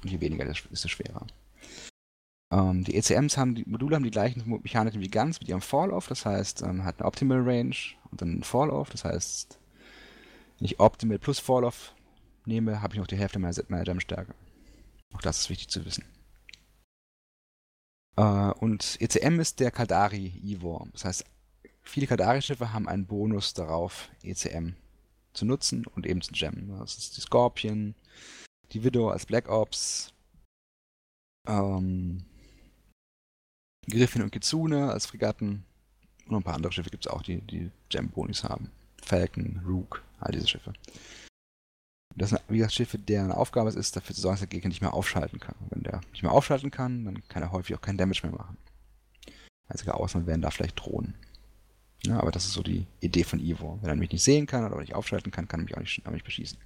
Und 0.04 0.12
je 0.12 0.22
weniger, 0.22 0.46
desto 0.46 0.88
schwerer. 0.88 1.28
Ähm, 2.52 2.84
die 2.84 2.96
ECMs 2.96 3.38
haben, 3.38 3.56
die 3.56 3.66
Module 3.66 3.96
haben 3.96 4.04
die 4.04 4.12
gleichen 4.12 4.48
Mechaniken 4.64 5.02
wie 5.02 5.10
GANs 5.10 5.40
mit 5.40 5.50
ihrem 5.50 5.62
Fall-Off, 5.62 6.08
das 6.08 6.26
heißt, 6.26 6.62
ähm, 6.62 6.86
hat 6.86 7.00
eine 7.00 7.08
Optimal 7.08 7.42
Range 7.42 7.76
und 8.10 8.22
dann 8.22 8.40
ein 8.40 8.44
Fall-Off, 8.44 8.90
das 8.90 9.04
heißt, 9.04 9.60
wenn 10.58 10.66
ich 10.66 10.80
Optimal 10.80 11.20
plus 11.20 11.40
Fall-Off 11.40 11.94
nehme, 12.46 12.82
habe 12.82 12.94
ich 12.94 13.00
noch 13.00 13.08
die 13.08 13.18
Hälfte 13.18 13.40
meiner, 13.40 13.56
meiner 13.68 13.86
Jam-Stärke. 13.86 14.34
Auch 15.14 15.22
das 15.22 15.40
ist 15.40 15.50
wichtig 15.50 15.70
zu 15.70 15.84
wissen. 15.86 16.06
Äh, 18.16 18.22
und 18.22 18.98
ECM 19.02 19.40
ist 19.42 19.60
der 19.60 19.72
Kaldari 19.72 20.40
Ivor. 20.42 20.88
Das 20.94 21.04
heißt, 21.04 21.26
viele 21.82 22.08
Kaldari-Schiffe 22.08 22.72
haben 22.72 22.88
einen 22.88 23.08
Bonus 23.08 23.54
darauf, 23.54 24.10
ECM 24.24 24.76
zu 25.38 25.46
nutzen 25.46 25.86
und 25.86 26.06
eben 26.06 26.22
zu 26.22 26.34
jammen. 26.34 26.78
Das 26.80 26.98
ist 26.98 27.16
die 27.18 27.22
Scorpion, 27.22 27.96
die 28.72 28.84
Widow 28.84 29.10
als 29.10 29.26
Black 29.26 29.50
Ops, 29.50 30.14
ähm, 31.48 32.26
Griffin 33.90 34.24
und 34.24 34.32
Kitsune 34.32 34.92
als 34.92 35.06
Fregatten 35.06 35.64
und 36.28 36.36
ein 36.36 36.44
paar 36.44 36.56
andere 36.56 36.74
Schiffe 36.74 36.90
gibt 36.90 37.06
es 37.06 37.12
auch, 37.12 37.22
die, 37.22 37.42
die 37.42 37.72
Jam-Bonis 37.90 38.44
haben. 38.44 38.70
Falcon, 39.02 39.62
Rook, 39.66 40.04
all 40.20 40.32
diese 40.32 40.48
Schiffe. 40.48 40.74
Das 42.16 42.32
sind, 42.32 42.42
wie 42.50 42.58
gesagt, 42.58 42.74
Schiffe, 42.74 42.98
deren 42.98 43.32
Aufgabe 43.32 43.70
es 43.70 43.76
ist, 43.76 43.96
dafür 43.96 44.16
zu 44.16 44.22
sorgen, 44.22 44.34
dass 44.34 44.42
der 44.42 44.50
Gegner 44.50 44.70
nicht 44.70 44.82
mehr 44.82 44.94
aufschalten 44.94 45.40
kann. 45.40 45.56
Wenn 45.70 45.84
der 45.84 46.02
nicht 46.12 46.24
mehr 46.24 46.32
aufschalten 46.32 46.72
kann, 46.72 47.06
dann 47.06 47.28
kann 47.28 47.44
er 47.44 47.52
häufig 47.52 47.76
auch 47.76 47.82
keinen 47.82 47.98
Damage 47.98 48.22
mehr 48.24 48.36
machen. 48.36 48.58
Einzige 49.70 49.94
Ausnahme 49.94 50.26
wären 50.26 50.42
da 50.42 50.50
vielleicht 50.50 50.80
Drohnen. 50.80 51.16
Ja, 52.06 52.20
aber 52.20 52.32
das 52.32 52.46
ist 52.46 52.54
so 52.54 52.64
die 52.64 52.86
Idee 53.00 53.24
von 53.24 53.40
Ivor. 53.40 53.80
Wenn 53.82 53.90
er 53.90 53.96
mich 53.96 54.12
nicht 54.12 54.24
sehen 54.24 54.46
kann 54.46 54.66
oder 54.66 54.80
nicht 54.80 54.96
aufschalten 54.96 55.32
kann, 55.32 55.48
kann 55.48 55.62
er 55.62 55.64
mich 55.64 55.76
auch 55.76 55.82
nicht, 55.82 56.06
auch 56.06 56.12
nicht 56.12 56.26
beschießen. 56.26 56.58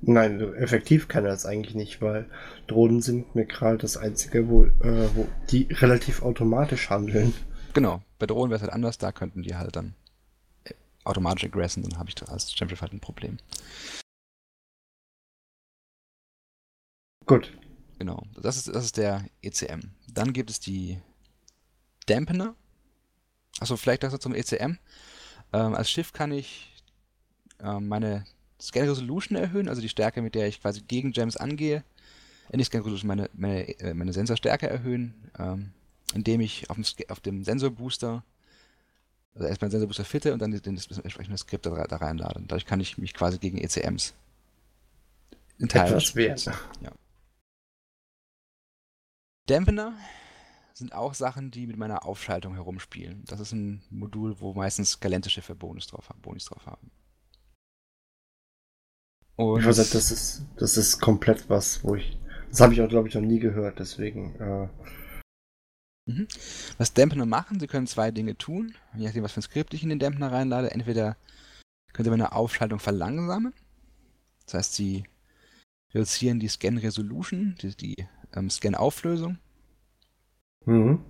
Nein, 0.00 0.40
effektiv 0.54 1.08
kann 1.08 1.24
er 1.24 1.32
das 1.32 1.44
eigentlich 1.44 1.74
nicht, 1.74 2.00
weil 2.00 2.30
Drohnen 2.68 3.02
sind 3.02 3.34
mir 3.34 3.46
gerade 3.46 3.78
das 3.78 3.96
einzige, 3.96 4.48
wo, 4.48 4.64
äh, 4.64 5.08
wo 5.16 5.26
die 5.50 5.66
relativ 5.70 6.22
automatisch 6.22 6.88
handeln. 6.88 7.34
Genau, 7.74 8.00
bei 8.18 8.26
Drohnen 8.26 8.50
wäre 8.50 8.58
es 8.58 8.62
halt 8.62 8.72
anders, 8.72 8.98
da 8.98 9.10
könnten 9.10 9.42
die 9.42 9.56
halt 9.56 9.74
dann 9.74 9.94
äh, 10.64 10.74
automatisch 11.02 11.44
aggressen, 11.44 11.82
dann 11.82 11.98
habe 11.98 12.10
ich 12.10 12.28
als 12.28 12.52
Champion 12.54 12.80
halt 12.80 12.92
ein 12.92 13.00
Problem. 13.00 13.38
Gut. 17.26 17.52
Genau, 17.98 18.22
das 18.40 18.56
ist, 18.56 18.68
das 18.68 18.84
ist 18.84 18.96
der 18.96 19.24
ECM. 19.42 19.90
Dann 20.12 20.32
gibt 20.32 20.50
es 20.50 20.60
die 20.60 20.98
Dampener, 22.06 22.54
Achso, 23.60 23.76
vielleicht 23.76 24.02
das 24.02 24.18
zum 24.18 24.34
ECM. 24.34 24.78
Ähm, 25.52 25.74
als 25.74 25.90
Schiff 25.90 26.12
kann 26.12 26.32
ich 26.32 26.82
ähm, 27.60 27.88
meine 27.88 28.24
Scan 28.60 28.88
Resolution 28.88 29.36
erhöhen, 29.36 29.68
also 29.68 29.80
die 29.80 29.88
Stärke, 29.88 30.22
mit 30.22 30.34
der 30.34 30.48
ich 30.48 30.60
quasi 30.60 30.82
gegen 30.82 31.12
Gems 31.12 31.36
angehe. 31.36 31.84
Äh, 32.50 32.56
nicht 32.56 32.68
Scan 32.68 32.78
Resolution, 32.78 33.08
meine, 33.08 33.30
meine, 33.34 33.68
äh, 33.80 33.94
meine 33.94 34.12
Sensorstärke 34.12 34.68
erhöhen, 34.68 35.14
ähm, 35.38 35.70
indem 36.14 36.40
ich 36.40 36.68
auf 36.70 36.76
dem, 36.76 36.84
auf 37.08 37.20
dem 37.20 37.44
Sensorbooster, 37.44 38.24
also 39.34 39.46
erstmal 39.46 39.68
den 39.68 39.72
Sensorbooster 39.72 40.04
fitte 40.04 40.32
und 40.32 40.40
dann 40.40 40.52
den, 40.52 40.76
das 40.76 40.86
entsprechende 40.98 41.38
Skript 41.38 41.66
da, 41.66 41.84
da 41.84 41.96
reinlade. 41.96 42.42
Dadurch 42.46 42.66
kann 42.66 42.80
ich 42.80 42.98
mich 42.98 43.14
quasi 43.14 43.38
gegen 43.38 43.58
ECMs 43.58 44.14
in 45.58 45.68
Teilen 45.68 45.88
Etwas 45.88 46.14
wert. 46.14 46.44
Ja. 46.80 46.92
Dampener 49.46 49.94
sind 50.78 50.94
auch 50.94 51.14
Sachen, 51.14 51.50
die 51.50 51.66
mit 51.66 51.76
meiner 51.76 52.06
Aufschaltung 52.06 52.54
herumspielen. 52.54 53.24
Das 53.26 53.40
ist 53.40 53.52
ein 53.52 53.82
Modul, 53.90 54.40
wo 54.40 54.54
meistens 54.54 55.00
galente 55.00 55.28
Schiffe 55.28 55.54
Bonus 55.54 55.88
drauf 55.88 56.08
haben, 56.08 56.22
Bonus 56.22 56.44
drauf 56.44 56.66
haben. 56.66 56.90
Und 59.36 59.60
ich 59.60 59.66
weiß, 59.66 59.76
das 59.76 60.10
ist, 60.10 60.46
das 60.56 60.76
ist 60.76 61.00
komplett 61.00 61.48
was, 61.48 61.84
wo 61.84 61.94
ich. 61.94 62.18
Das 62.48 62.60
habe 62.60 62.72
ich 62.72 62.80
auch, 62.80 62.88
glaube 62.88 63.08
ich, 63.08 63.14
noch 63.14 63.22
nie 63.22 63.38
gehört, 63.38 63.78
deswegen. 63.78 64.34
Äh... 64.36 64.68
Mhm. 66.06 66.26
Was 66.78 66.94
Dampener 66.94 67.26
machen, 67.26 67.60
sie 67.60 67.66
können 67.66 67.86
zwei 67.86 68.10
Dinge 68.10 68.36
tun, 68.36 68.74
je 68.96 69.06
nachdem, 69.06 69.22
was 69.22 69.32
für 69.32 69.40
ein 69.40 69.42
Skript 69.42 69.74
ich 69.74 69.82
in 69.82 69.90
den 69.90 69.98
Dampener 69.98 70.32
reinlade. 70.32 70.70
Entweder 70.70 71.16
können 71.92 72.04
sie 72.04 72.10
meine 72.10 72.32
Aufschaltung 72.32 72.78
verlangsamen, 72.78 73.52
das 74.44 74.54
heißt, 74.54 74.74
sie 74.74 75.04
reduzieren 75.92 76.40
die 76.40 76.48
Scan 76.48 76.78
Resolution, 76.78 77.54
die, 77.60 77.76
die 77.76 78.06
ähm, 78.34 78.48
Scan 78.50 78.74
Auflösung 78.74 79.38
Mhm. 80.68 81.00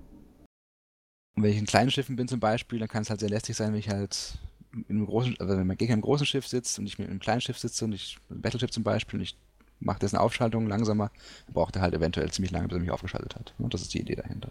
Und 1.35 1.43
wenn 1.43 1.51
ich 1.51 1.59
in 1.59 1.67
kleinen 1.67 1.91
Schiffen 1.91 2.17
bin 2.17 2.29
zum 2.29 2.41
Beispiel, 2.41 2.79
dann 2.79 2.89
kann 2.89 3.03
es 3.03 3.11
halt 3.11 3.21
sehr 3.21 3.29
lästig 3.29 3.57
sein, 3.57 3.73
wenn 3.73 3.81
ich 3.81 3.91
halt 3.91 4.39
in 4.73 4.97
einem 4.97 5.07
großen, 5.07 5.37
also 5.41 5.57
wenn 5.57 5.67
mein 5.67 5.77
Gegner 5.77 5.95
im 5.95 6.01
großen 6.01 6.27
Schiff 6.27 6.47
sitzt 6.47 6.79
und 6.79 6.87
ich 6.87 6.99
mit 6.99 7.09
einem 7.09 7.21
kleinen 7.21 7.41
Schiff 7.41 7.59
sitze 7.59 7.85
und 7.85 7.93
ich, 7.93 8.19
ein 8.31 8.41
Battleship 8.41 8.73
zum 8.73 8.85
Beispiel, 8.85 9.19
und 9.19 9.25
ich 9.25 9.37
mache 9.81 9.99
dessen 9.99 10.17
Aufschaltung 10.17 10.67
langsamer, 10.67 11.11
braucht 11.53 11.77
er 11.77 11.83
halt 11.83 11.95
eventuell 11.95 12.31
ziemlich 12.31 12.53
lange, 12.53 12.69
bis 12.69 12.77
er 12.77 12.81
mich 12.81 12.91
aufgeschaltet 12.91 13.35
hat. 13.35 13.55
Und 13.59 13.75
das 13.75 13.83
ist 13.83 13.95
die 13.95 14.01
Idee 14.01 14.17
dahinter. 14.17 14.51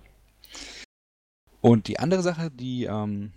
Und 1.61 1.87
die 1.87 1.99
andere 1.99 2.21
Sache, 2.21 2.51
die 2.51 2.85
ähm, 2.85 3.31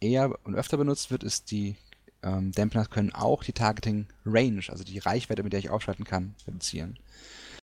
eher 0.00 0.36
und 0.44 0.54
öfter 0.54 0.76
benutzt 0.76 1.10
wird, 1.10 1.24
ist 1.24 1.50
die 1.50 1.76
ähm, 2.22 2.52
Dampener 2.52 2.86
können 2.86 3.12
auch 3.12 3.42
die 3.42 3.52
Targeting 3.52 4.06
Range, 4.24 4.62
also 4.68 4.84
die 4.84 4.98
Reichweite, 4.98 5.42
mit 5.42 5.52
der 5.52 5.60
ich 5.60 5.70
aufschalten 5.70 6.04
kann, 6.04 6.34
reduzieren. 6.46 6.98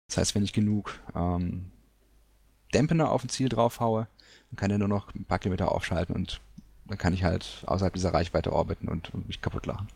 Das 0.07 0.17
heißt, 0.17 0.35
wenn 0.35 0.43
ich 0.43 0.53
genug 0.53 0.99
ähm, 1.15 1.71
Dampener 2.71 3.11
auf 3.11 3.23
ein 3.23 3.29
Ziel 3.29 3.49
drauf 3.49 3.79
haue, 3.79 4.07
dann 4.49 4.57
kann 4.57 4.71
er 4.71 4.77
nur 4.77 4.87
noch 4.87 5.13
ein 5.13 5.25
paar 5.25 5.39
Kilometer 5.39 5.71
aufschalten 5.71 6.15
und 6.15 6.41
dann 6.87 6.97
kann 6.97 7.13
ich 7.13 7.23
halt 7.23 7.63
außerhalb 7.67 7.93
dieser 7.93 8.13
Reichweite 8.13 8.51
orbiten 8.51 8.89
und, 8.89 9.13
und 9.13 9.27
mich 9.27 9.41
kaputt 9.41 9.65
lachen. 9.65 9.87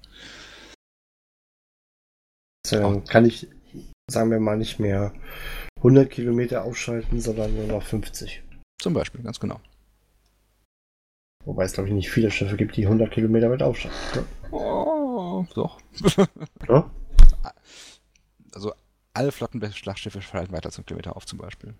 Also 2.71 3.01
kann 3.01 3.25
ich, 3.25 3.47
sagen 4.09 4.31
wir 4.31 4.39
mal, 4.39 4.57
nicht 4.57 4.79
mehr 4.79 5.13
100 5.77 6.09
Kilometer 6.09 6.63
aufschalten, 6.63 7.19
sondern 7.21 7.55
nur 7.55 7.67
noch 7.67 7.83
50. 7.83 8.43
Zum 8.81 8.93
Beispiel, 8.93 9.21
ganz 9.21 9.39
genau. 9.39 9.59
Wobei 11.45 11.65
es, 11.65 11.73
glaube 11.73 11.89
ich, 11.89 11.95
nicht 11.95 12.09
viele 12.09 12.31
Schiffe 12.31 12.57
gibt, 12.57 12.75
die 12.75 12.85
100 12.85 13.11
Kilometer 13.11 13.51
weit 13.51 13.61
aufschalten. 13.61 13.99
Ja? 14.15 14.23
Oh, 14.51 15.45
doch. 15.53 15.79
ja? 16.67 16.89
Also 18.53 18.73
alle 19.13 19.31
Flottenschlachtschiffe 19.31 20.21
schalten 20.21 20.53
weiter 20.53 20.71
zum 20.71 20.85
Kilometer 20.85 21.15
auf, 21.15 21.25
zum 21.25 21.37
Beispiel. 21.37 21.75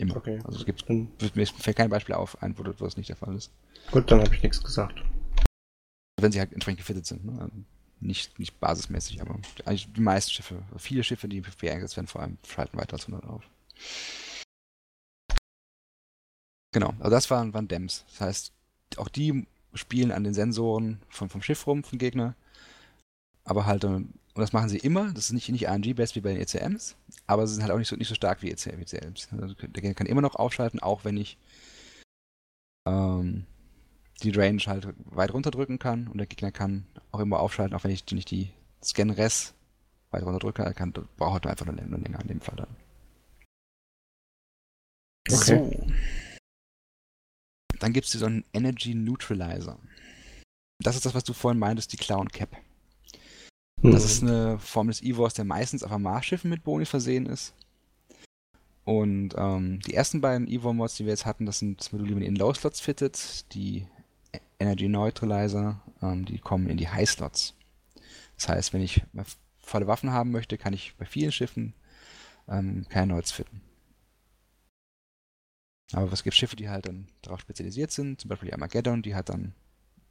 Immer. 0.00 0.16
Okay. 0.16 0.40
Also 0.44 0.58
es 0.58 0.64
gibt, 0.64 0.88
mir 0.88 1.46
fällt 1.46 1.76
kein 1.76 1.90
Beispiel 1.90 2.14
auf 2.14 2.42
ein, 2.42 2.56
wo 2.56 2.62
das 2.62 2.96
nicht 2.96 3.10
der 3.10 3.16
Fall 3.16 3.34
ist. 3.34 3.52
Gut, 3.90 4.10
dann 4.10 4.20
habe 4.20 4.34
ich 4.34 4.42
nichts 4.42 4.62
gesagt. 4.62 5.02
Wenn 6.18 6.32
sie 6.32 6.38
halt 6.38 6.52
entsprechend 6.52 6.78
gefittet 6.78 7.04
sind. 7.04 7.24
Ne? 7.26 7.38
Also 7.38 7.52
nicht, 8.00 8.38
nicht 8.38 8.58
basismäßig, 8.58 9.20
aber 9.20 9.38
eigentlich 9.66 9.92
die 9.92 10.00
meisten 10.00 10.30
Schiffe, 10.30 10.62
viele 10.78 11.04
Schiffe, 11.04 11.28
die 11.28 11.36
im 11.36 11.42
PvP 11.42 11.70
eingesetzt 11.70 11.96
werden, 11.96 12.06
vor 12.06 12.22
allem 12.22 12.38
schalten 12.48 12.78
weiter 12.78 12.94
als 12.94 13.06
100 13.06 13.28
auf. 13.28 13.44
Genau, 16.72 16.94
also 16.98 17.10
das 17.10 17.30
waren, 17.30 17.52
waren 17.52 17.68
Dems. 17.68 18.04
Das 18.08 18.20
heißt, 18.22 18.52
auch 18.96 19.08
die 19.08 19.46
spielen 19.74 20.12
an 20.12 20.24
den 20.24 20.32
Sensoren 20.32 21.02
vom, 21.10 21.28
vom 21.28 21.42
Schiff 21.42 21.66
rum, 21.66 21.84
vom 21.84 21.98
Gegner. 21.98 22.36
Aber 23.44 23.66
halt 23.66 23.84
ähm, 23.84 24.14
und 24.40 24.44
das 24.44 24.54
machen 24.54 24.70
sie 24.70 24.78
immer. 24.78 25.12
Das 25.12 25.24
ist 25.24 25.32
nicht, 25.32 25.50
nicht 25.50 25.68
RNG-based 25.68 26.16
wie 26.16 26.22
bei 26.22 26.32
den 26.32 26.40
ECMs, 26.40 26.96
aber 27.26 27.46
sie 27.46 27.52
sind 27.52 27.62
halt 27.62 27.72
auch 27.72 27.78
nicht 27.78 27.88
so, 27.88 27.96
nicht 27.96 28.08
so 28.08 28.14
stark 28.14 28.40
wie 28.40 28.50
ECMs. 28.50 29.28
Also 29.38 29.52
der 29.52 29.68
Gegner 29.68 29.92
kann 29.92 30.06
immer 30.06 30.22
noch 30.22 30.34
aufschalten, 30.34 30.80
auch 30.80 31.04
wenn 31.04 31.18
ich 31.18 31.36
ähm, 32.88 33.44
die 34.22 34.30
Range 34.30 34.62
halt 34.66 34.88
weit 35.04 35.34
runterdrücken 35.34 35.78
kann 35.78 36.08
und 36.08 36.16
der 36.16 36.26
Gegner 36.26 36.52
kann 36.52 36.86
auch 37.12 37.20
immer 37.20 37.38
aufschalten, 37.38 37.76
auch 37.76 37.84
wenn 37.84 37.90
ich 37.90 38.06
nicht 38.12 38.30
die 38.30 38.50
Scan-Res 38.82 39.52
weit 40.10 40.22
runterdrücke, 40.22 40.62
er 40.62 40.72
kann, 40.72 40.92
braucht 40.92 41.44
halt 41.44 41.46
einfach 41.46 41.66
nur 41.66 41.74
länger 41.74 42.22
in 42.22 42.28
dem 42.28 42.40
Fall 42.40 42.56
dann. 42.56 42.76
Okay. 45.28 45.36
So. 45.36 45.86
Dann 47.78 47.92
gibt 47.92 48.06
es 48.06 48.12
so 48.12 48.24
einen 48.24 48.46
Energy 48.54 48.94
Neutralizer. 48.94 49.78
Das 50.82 50.96
ist 50.96 51.04
das, 51.04 51.14
was 51.14 51.24
du 51.24 51.34
vorhin 51.34 51.58
meintest, 51.58 51.92
die 51.92 51.98
Clown 51.98 52.28
Cap. 52.30 52.56
Hm. 53.82 53.92
Das 53.92 54.04
ist 54.04 54.22
eine 54.22 54.58
Form 54.58 54.88
des 54.88 55.02
EVOS, 55.02 55.34
der 55.34 55.44
meistens 55.44 55.82
auf 55.82 55.96
Mars-Schiffen 55.96 56.50
mit 56.50 56.64
Boni 56.64 56.84
versehen 56.84 57.26
ist. 57.26 57.54
Und 58.84 59.34
ähm, 59.36 59.80
die 59.80 59.94
ersten 59.94 60.20
beiden 60.20 60.48
Evo-Mods, 60.48 60.96
die 60.96 61.04
wir 61.04 61.12
jetzt 61.12 61.26
hatten, 61.26 61.46
das 61.46 61.58
sind 61.58 61.92
Module, 61.92 62.08
die 62.08 62.14
man 62.14 62.22
in 62.24 62.36
Low-Slots 62.36 62.80
fittet. 62.80 63.52
Die 63.54 63.86
Energy 64.58 64.88
Neutralizer, 64.88 65.80
ähm, 66.02 66.24
die 66.24 66.38
kommen 66.38 66.68
in 66.68 66.76
die 66.76 66.88
High-Slots. 66.88 67.54
Das 68.36 68.48
heißt, 68.48 68.72
wenn 68.72 68.82
ich 68.82 69.02
volle 69.58 69.86
Waffen 69.86 70.12
haben 70.12 70.30
möchte, 70.30 70.58
kann 70.58 70.72
ich 70.72 70.94
bei 70.96 71.04
vielen 71.04 71.32
Schiffen 71.32 71.74
ähm, 72.48 72.86
keine 72.88 73.14
Neuts 73.14 73.32
fitten. 73.32 73.60
Aber 75.92 76.12
es 76.12 76.22
gibt 76.22 76.36
Schiffe, 76.36 76.56
die 76.56 76.68
halt 76.68 76.86
dann 76.86 77.08
darauf 77.22 77.40
spezialisiert 77.40 77.90
sind, 77.90 78.20
zum 78.20 78.28
Beispiel 78.28 78.48
die 78.48 78.54
Armageddon, 78.54 79.02
die 79.02 79.14
hat 79.14 79.28
dann 79.28 79.54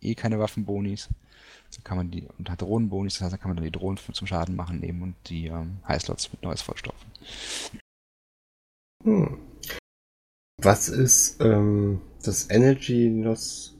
eh 0.01 0.15
keine 0.15 0.39
Waffenbonis. 0.39 1.09
Dann 1.75 1.83
kann 1.83 1.97
man 1.97 2.11
die, 2.11 2.27
und 2.37 2.49
hat 2.49 2.61
Drohnenbonis, 2.61 3.15
das 3.15 3.21
heißt, 3.23 3.33
dann 3.33 3.39
kann 3.39 3.49
man 3.49 3.57
dann 3.57 3.65
die 3.65 3.71
Drohnen 3.71 3.97
zum 3.97 4.27
Schaden 4.27 4.55
machen 4.55 4.79
nehmen 4.79 5.03
und 5.03 5.15
die 5.29 5.47
ähm, 5.47 5.77
Highslots 5.87 6.31
mit 6.31 6.41
Neues 6.41 6.61
vollstopfen. 6.61 7.11
Hm. 9.03 9.37
Was 10.61 10.89
ist 10.89 11.39
ähm, 11.41 12.01
das 12.23 12.49
Energy 12.49 13.09
Nos... 13.09 13.75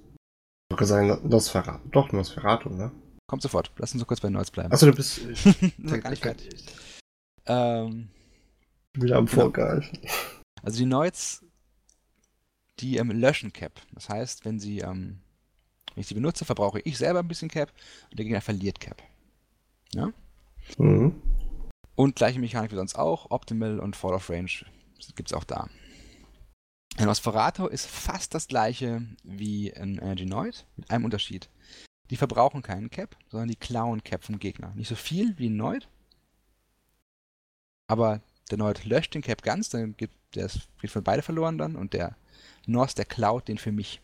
Ich 0.70 0.74
wollte 0.74 0.86
sagen 0.86 1.28
Nosferatu. 1.28 1.90
Doch, 1.90 2.12
Nosferatu, 2.12 2.70
ne? 2.70 2.92
Kommt 3.28 3.42
sofort. 3.42 3.72
Lass 3.78 3.92
uns 3.94 4.02
so 4.02 4.06
kurz 4.06 4.22
bei 4.22 4.30
Neues 4.30 4.52
bleiben. 4.52 4.72
Achso, 4.72 4.86
du 4.86 4.94
bist... 4.94 5.22
Das 5.26 5.92
ist 5.92 6.04
gar 6.04 6.12
nicht 6.12 6.22
fertig. 6.22 6.66
Ähm, 7.48 8.10
wieder 8.96 9.18
am 9.18 9.26
Genau. 9.26 9.52
Also 10.62 10.78
die 10.78 10.86
Neuts, 10.86 11.44
die 12.80 12.98
ähm, 12.98 13.12
löschen 13.12 13.52
Cap. 13.52 13.82
Das 13.94 14.10
heißt, 14.10 14.46
wenn 14.46 14.60
sie, 14.60 14.80
ähm, 14.80 15.20
wenn 16.00 16.04
ich 16.04 16.08
sie 16.08 16.14
benutze, 16.14 16.46
verbrauche 16.46 16.80
ich 16.80 16.98
selber 16.98 17.20
ein 17.20 17.28
bisschen 17.28 17.50
Cap 17.50 17.74
und 18.10 18.18
der 18.18 18.24
Gegner 18.24 18.40
verliert 18.40 18.80
Cap. 18.80 19.04
Ja? 19.94 20.14
Mhm. 20.78 21.22
Und 21.96 22.16
gleiche 22.16 22.40
Mechanik 22.40 22.72
wie 22.72 22.78
sonst 22.78 22.96
auch, 22.96 23.32
Optimal 23.32 23.82
und 23.82 23.98
Fall 23.98 24.14
of 24.14 24.30
Range 24.30 24.50
gibt 25.18 25.30
es 25.30 25.34
auch 25.34 25.44
da. 25.44 25.68
Ein 26.96 27.08
Nosferatu 27.08 27.68
ist 27.68 27.86
fast 27.86 28.34
das 28.34 28.48
gleiche 28.48 29.06
wie 29.26 29.74
ein 29.74 29.98
Energy 29.98 30.26
Noid, 30.26 30.66
mit 30.78 30.90
einem 30.90 31.04
Unterschied. 31.04 31.50
Die 32.10 32.16
verbrauchen 32.16 32.62
keinen 32.62 32.90
Cap, 32.90 33.18
sondern 33.28 33.50
die 33.50 33.58
klauen 33.58 34.02
Cap 34.02 34.24
vom 34.24 34.40
Gegner. 34.40 34.74
Nicht 34.76 34.88
so 34.88 34.96
viel 34.96 35.38
wie 35.38 35.50
ein 35.50 35.58
Noid, 35.58 35.90
aber 37.88 38.22
der 38.52 38.58
Noid 38.58 38.86
löscht 38.86 39.16
den 39.16 39.22
Cap 39.22 39.42
ganz, 39.42 39.68
dann 39.68 39.98
geht, 39.98 40.12
der 40.34 40.46
ist, 40.46 40.70
geht 40.80 40.92
für 40.92 41.02
beide 41.02 41.24
verloren 41.24 41.58
dann 41.58 41.76
und 41.76 41.92
der 41.92 42.16
Nos, 42.68 42.96
der 42.96 43.04
klaut 43.04 43.50
den 43.50 43.58
für 43.58 43.74
mich. 43.74 44.00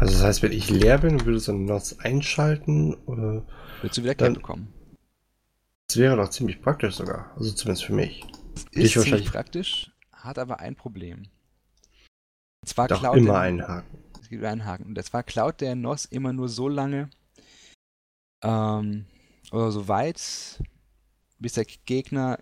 Also 0.00 0.14
das 0.14 0.22
heißt, 0.22 0.42
wenn 0.42 0.52
ich 0.52 0.70
leer 0.70 0.96
bin, 0.98 1.24
würde 1.26 1.38
so 1.40 1.52
ein 1.52 1.66
Nos 1.66 1.98
einschalten, 1.98 2.94
oder 3.04 3.46
Willst 3.82 3.98
du 3.98 4.02
wieder 4.02 4.14
Cap 4.14 4.32
bekommen? 4.34 4.72
das 5.88 5.96
wäre 5.98 6.16
doch 6.16 6.30
ziemlich 6.30 6.62
praktisch 6.62 6.94
sogar. 6.94 7.32
Also 7.36 7.52
zumindest 7.52 7.84
für 7.84 7.92
mich. 7.92 8.24
Das 8.72 8.82
ist 8.84 9.02
ziemlich 9.02 9.30
praktisch, 9.30 9.90
hat 10.12 10.38
aber 10.38 10.60
ein 10.60 10.74
Problem. 10.76 11.24
Und 12.62 12.68
zwar 12.68 12.88
Doch 12.88 13.00
klaut 13.00 13.16
immer 13.18 13.32
der- 13.32 13.40
einhaken. 13.40 13.98
Es 14.22 14.28
gibt 14.28 14.44
einen 14.44 14.64
Haken. 14.64 14.84
Und 14.86 15.04
zwar 15.04 15.22
klaut 15.24 15.60
der 15.60 15.74
NOS 15.74 16.04
immer 16.06 16.32
nur 16.32 16.48
so 16.48 16.68
lange 16.68 17.10
ähm, 18.42 19.06
oder 19.52 19.72
so 19.72 19.88
weit, 19.88 20.62
bis 21.40 21.54
der 21.54 21.64
Gegner 21.84 22.38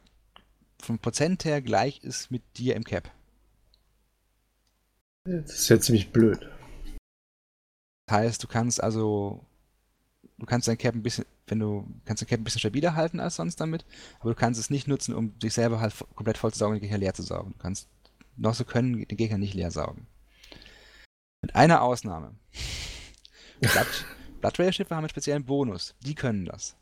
vom 0.80 0.98
Prozent 0.98 1.44
her 1.44 1.62
gleich 1.62 2.04
ist 2.04 2.30
mit 2.30 2.42
dir 2.56 2.76
im 2.76 2.84
Cap. 2.84 3.10
Das 5.24 5.50
ist 5.52 5.68
ja 5.70 5.80
ziemlich 5.80 6.12
blöd. 6.12 6.48
Das 8.08 8.16
heißt, 8.16 8.42
du 8.42 8.48
kannst 8.48 8.82
also, 8.82 9.44
du 10.38 10.46
kannst 10.46 10.66
dein 10.66 10.78
Cap 10.78 10.94
ein 10.94 11.02
bisschen, 11.02 11.26
wenn 11.46 11.58
du 11.58 11.86
kannst 12.06 12.22
dein 12.22 12.28
Cap 12.28 12.40
ein 12.40 12.44
bisschen 12.44 12.60
stabiler 12.60 12.94
halten 12.94 13.20
als 13.20 13.36
sonst 13.36 13.56
damit, 13.56 13.84
aber 14.20 14.30
du 14.30 14.36
kannst 14.36 14.58
es 14.58 14.70
nicht 14.70 14.88
nutzen, 14.88 15.14
um 15.14 15.38
dich 15.38 15.52
selber 15.52 15.80
halt 15.80 15.94
komplett 16.14 16.38
voll 16.38 16.50
zu 16.50 16.58
saugen 16.58 16.74
und 16.74 16.80
den 16.80 16.84
Gegner 16.84 16.98
leer 16.98 17.12
zu 17.12 17.22
saugen. 17.22 17.52
Du 17.52 17.58
kannst, 17.58 17.86
NOS 18.36 18.64
können 18.66 19.06
den 19.06 19.16
Gegner 19.18 19.36
nicht 19.36 19.52
leer 19.52 19.70
saugen. 19.70 20.06
Mit 21.42 21.54
einer 21.54 21.82
Ausnahme. 21.82 22.34
Blood, 23.60 24.06
Blood 24.40 24.58
Raider 24.58 24.72
Schiffe 24.72 24.94
haben 24.94 25.04
einen 25.04 25.10
speziellen 25.10 25.44
Bonus. 25.44 25.94
Die 26.00 26.14
können 26.14 26.46
das. 26.46 26.76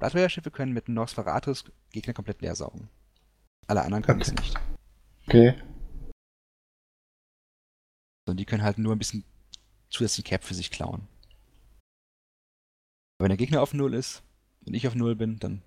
Blood 0.00 0.16
Raider 0.16 0.28
Schiffe 0.30 0.50
können 0.50 0.72
mit 0.72 0.88
Nosferatus 0.88 1.64
Gegner 1.90 2.12
komplett 2.12 2.42
leer 2.42 2.56
saugen. 2.56 2.88
Alle 3.68 3.82
anderen 3.82 4.02
können 4.02 4.20
es 4.20 4.30
Okay. 4.32 4.40
nicht. 4.40 4.56
Okay. 5.28 5.54
Sondern 8.26 8.38
die 8.38 8.46
können 8.46 8.64
halt 8.64 8.78
nur 8.78 8.94
ein 8.94 8.98
bisschen 8.98 9.24
zusätzlichen 9.94 10.28
Cap 10.28 10.44
für 10.44 10.54
sich 10.54 10.70
klauen. 10.70 11.08
Aber 13.18 13.24
wenn 13.24 13.28
der 13.30 13.36
Gegner 13.36 13.62
auf 13.62 13.74
Null 13.74 13.94
ist 13.94 14.22
und 14.66 14.74
ich 14.74 14.86
auf 14.86 14.94
Null 14.94 15.14
bin, 15.14 15.38
dann 15.38 15.62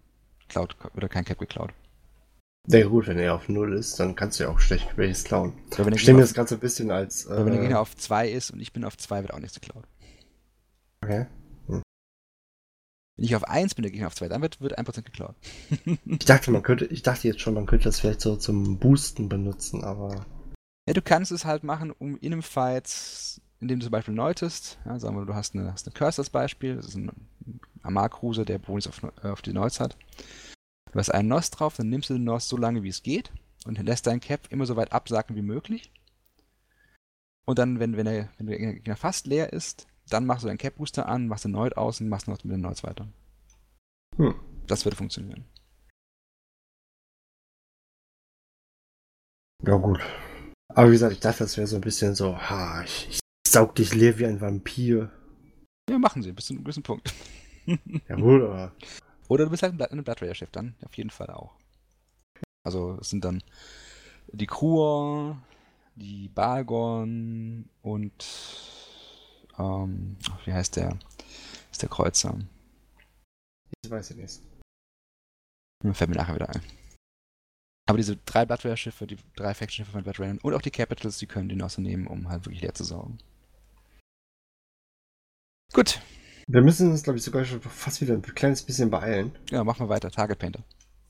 klaut, 0.50 0.78
wird 0.94 1.04
er 1.04 1.10
kein 1.10 1.26
Cap 1.26 1.40
geklaut. 1.40 1.74
Na 2.70 2.80
ja, 2.80 2.88
gut, 2.88 3.08
wenn 3.08 3.18
er 3.18 3.34
auf 3.34 3.48
Null 3.48 3.74
ist, 3.74 3.98
dann 4.00 4.16
kannst 4.16 4.40
du 4.40 4.44
ja 4.44 4.50
auch 4.50 4.60
schlecht 4.60 4.98
welches 4.98 5.24
klauen. 5.24 5.54
Der 5.78 5.88
Ich 5.88 6.02
stelle 6.02 6.18
mir 6.18 6.24
das 6.24 6.34
Ganze 6.34 6.56
ein 6.56 6.60
bisschen 6.60 6.92
als. 6.92 7.26
aber 7.26 7.46
wenn 7.46 7.54
der 7.54 7.62
äh, 7.62 7.64
Gegner 7.64 7.80
auf 7.80 7.96
2 7.96 8.30
ist 8.30 8.52
und 8.52 8.60
ich 8.60 8.74
bin 8.74 8.84
auf 8.84 8.98
2, 8.98 9.22
wird 9.22 9.34
auch 9.34 9.40
nichts 9.40 9.60
geklaut. 9.60 9.86
okay. 11.02 11.28
Wenn 11.68 13.26
ich 13.26 13.36
auf 13.36 13.46
1 13.46 13.74
bin, 13.74 13.84
der 13.84 13.92
Gegner 13.92 14.08
auf 14.08 14.16
2, 14.16 14.28
dann 14.28 14.42
wird, 14.42 14.62
wird 14.62 14.78
1% 14.78 15.02
geklaut. 15.02 15.36
Ich 16.06 16.26
dachte, 16.26 16.52
man 16.52 16.62
könnte, 16.62 16.86
ich 16.86 17.02
dachte 17.02 17.28
jetzt 17.28 17.42
schon, 17.42 17.56
man 17.56 17.66
könnte 17.66 17.86
das 17.86 18.00
vielleicht 18.00 18.22
so 18.22 18.36
zum 18.36 18.78
Boosten 18.78 19.28
benutzen, 19.28 19.84
aber. 19.84 20.26
Ja, 20.88 20.94
du 20.94 21.02
kannst 21.02 21.32
es 21.32 21.46
halt 21.46 21.64
machen, 21.64 21.92
um 21.92 22.18
in 22.18 22.34
einem 22.34 22.44
Fight, 22.44 23.42
indem 23.60 23.80
du 23.80 23.86
zum 23.86 23.92
Beispiel 23.92 24.14
neutest, 24.14 24.78
ja, 24.86 25.00
sagen 25.00 25.16
wir, 25.16 25.26
du 25.26 25.34
hast 25.34 25.56
eine, 25.56 25.72
hast 25.72 25.88
eine 25.88 25.94
Curse 25.94 26.22
als 26.22 26.30
Beispiel, 26.30 26.76
das 26.76 26.88
ist 26.88 26.96
ein 26.96 27.12
Amar-Cruiser, 27.82 28.46
der 28.46 28.60
Bonus 28.60 28.88
auf, 28.88 29.02
äh, 29.24 29.30
auf 29.30 29.42
die 29.42 29.54
Neuts 29.54 29.80
hat. 29.80 29.98
Du 30.92 31.00
hast 31.00 31.10
einen 31.10 31.28
Nos 31.28 31.50
drauf, 31.50 31.76
dann 31.76 31.90
nimmst 31.90 32.10
du 32.10 32.14
den 32.14 32.24
Nos 32.24 32.48
so 32.48 32.58
lange, 32.58 32.84
wie 32.84 32.90
es 32.90 33.04
geht 33.04 33.32
und 33.66 33.82
lässt 33.84 34.08
deinen 34.08 34.20
Cap 34.20 34.48
immer 34.50 34.66
so 34.66 34.76
weit 34.76 34.92
absacken 34.92 35.36
wie 35.36 35.42
möglich. 35.42 35.92
Und 37.46 37.60
dann, 37.60 37.80
wenn, 37.80 37.96
wenn, 37.98 38.06
der, 38.06 38.30
wenn 38.38 38.48
der 38.48 38.58
Gegner 38.58 38.96
fast 38.96 39.26
leer 39.26 39.54
ist, 39.54 39.88
dann 40.10 40.26
machst 40.26 40.44
du 40.44 40.48
deinen 40.48 40.58
Cap-Booster 40.58 41.08
an, 41.08 41.28
machst 41.28 41.46
den 41.46 41.52
Neut 41.52 41.78
aus 41.78 42.02
und 42.02 42.10
machst 42.10 42.28
noch 42.28 42.44
mit 42.44 42.54
den 42.54 42.62
Neuts 42.62 42.84
weiter. 42.84 43.08
Hm. 44.18 44.36
Das 44.68 44.86
würde 44.86 44.98
funktionieren. 44.98 45.46
Ja, 49.66 49.76
gut. 49.78 50.00
Aber 50.70 50.88
wie 50.88 50.94
gesagt, 50.94 51.14
ich 51.14 51.20
dachte, 51.20 51.40
das 51.40 51.58
wäre 51.58 51.68
so 51.68 51.78
ein 51.78 51.82
bisschen 51.82 52.16
so, 52.16 52.38
ha, 52.38 52.84
ich, 52.84 53.08
ich 53.10 53.20
saug 53.52 53.76
dich 53.76 53.94
leer 53.94 54.18
wie 54.20 54.26
ein 54.26 54.42
Vampir. 54.42 55.12
Ja, 55.90 55.98
machen 56.00 56.22
sie, 56.22 56.32
bis 56.32 56.48
zu 56.48 56.54
einem 56.54 56.64
gewissen 56.64 56.84
Punkt. 56.84 57.14
Ja, 58.08 58.16
gut, 58.16 58.42
aber. 58.44 58.72
Oder 59.28 59.44
du 59.44 59.52
bist 59.52 59.62
halt 59.62 59.74
ein 59.74 60.04
Blood- 60.04 60.22
Raider 60.22 60.34
Schiff, 60.36 60.52
dann 60.52 60.76
auf 60.86 60.94
jeden 60.96 61.10
Fall 61.10 61.30
auch. 61.30 61.54
Also 62.64 62.98
es 63.02 63.10
sind 63.10 63.26
dann 63.26 63.44
die 64.32 64.48
Krur, 64.48 65.38
die 65.96 66.30
Balgon 66.30 67.68
und 67.82 68.26
ähm, 69.60 70.16
wie 70.46 70.54
heißt 70.54 70.78
der? 70.78 70.98
Ist 71.70 71.82
der 71.82 71.90
Kreuzer. 71.90 72.40
Ich 73.84 73.92
weiß 73.92 74.12
ich 74.12 74.16
nicht. 74.18 74.42
Fällt 75.92 76.10
mir 76.10 76.16
nachher 76.16 76.36
wieder 76.36 76.50
ein. 76.50 76.62
Aber 77.90 77.98
diese 77.98 78.16
drei 78.16 78.46
Blood 78.46 78.64
Raider 78.64 78.78
Schiffe, 78.78 79.08
die 79.08 79.18
drei 79.36 79.54
Faction 79.54 79.84
Schiffe 79.84 79.92
von 79.92 80.04
Blood 80.04 80.22
Raidern 80.22 80.40
und 80.40 80.54
auch 80.54 80.62
die 80.62 80.72
Capitals, 80.72 81.18
die 81.18 81.28
können 81.28 81.50
die 81.50 81.56
Nosse 81.58 81.82
nehmen, 81.82 82.08
um 82.08 82.30
halt 82.30 82.46
wirklich 82.46 82.62
leer 82.62 82.74
zu 82.74 82.86
saugen. 82.86 83.18
Gut, 85.74 86.00
Wir 86.48 86.62
müssen 86.62 86.90
uns, 86.92 87.04
glaube 87.04 87.18
ich, 87.18 87.24
sogar 87.24 87.44
schon 87.46 87.62
fast 87.62 88.02
wieder 88.02 88.14
ein 88.14 88.22
kleines 88.22 88.64
bisschen 88.64 88.90
beeilen. 88.90 89.32
ja, 89.50 89.64
machen 89.64 89.86
wir 89.86 89.90
weiter. 89.90 90.10
Target 90.10 90.40
Painter. 90.40 90.64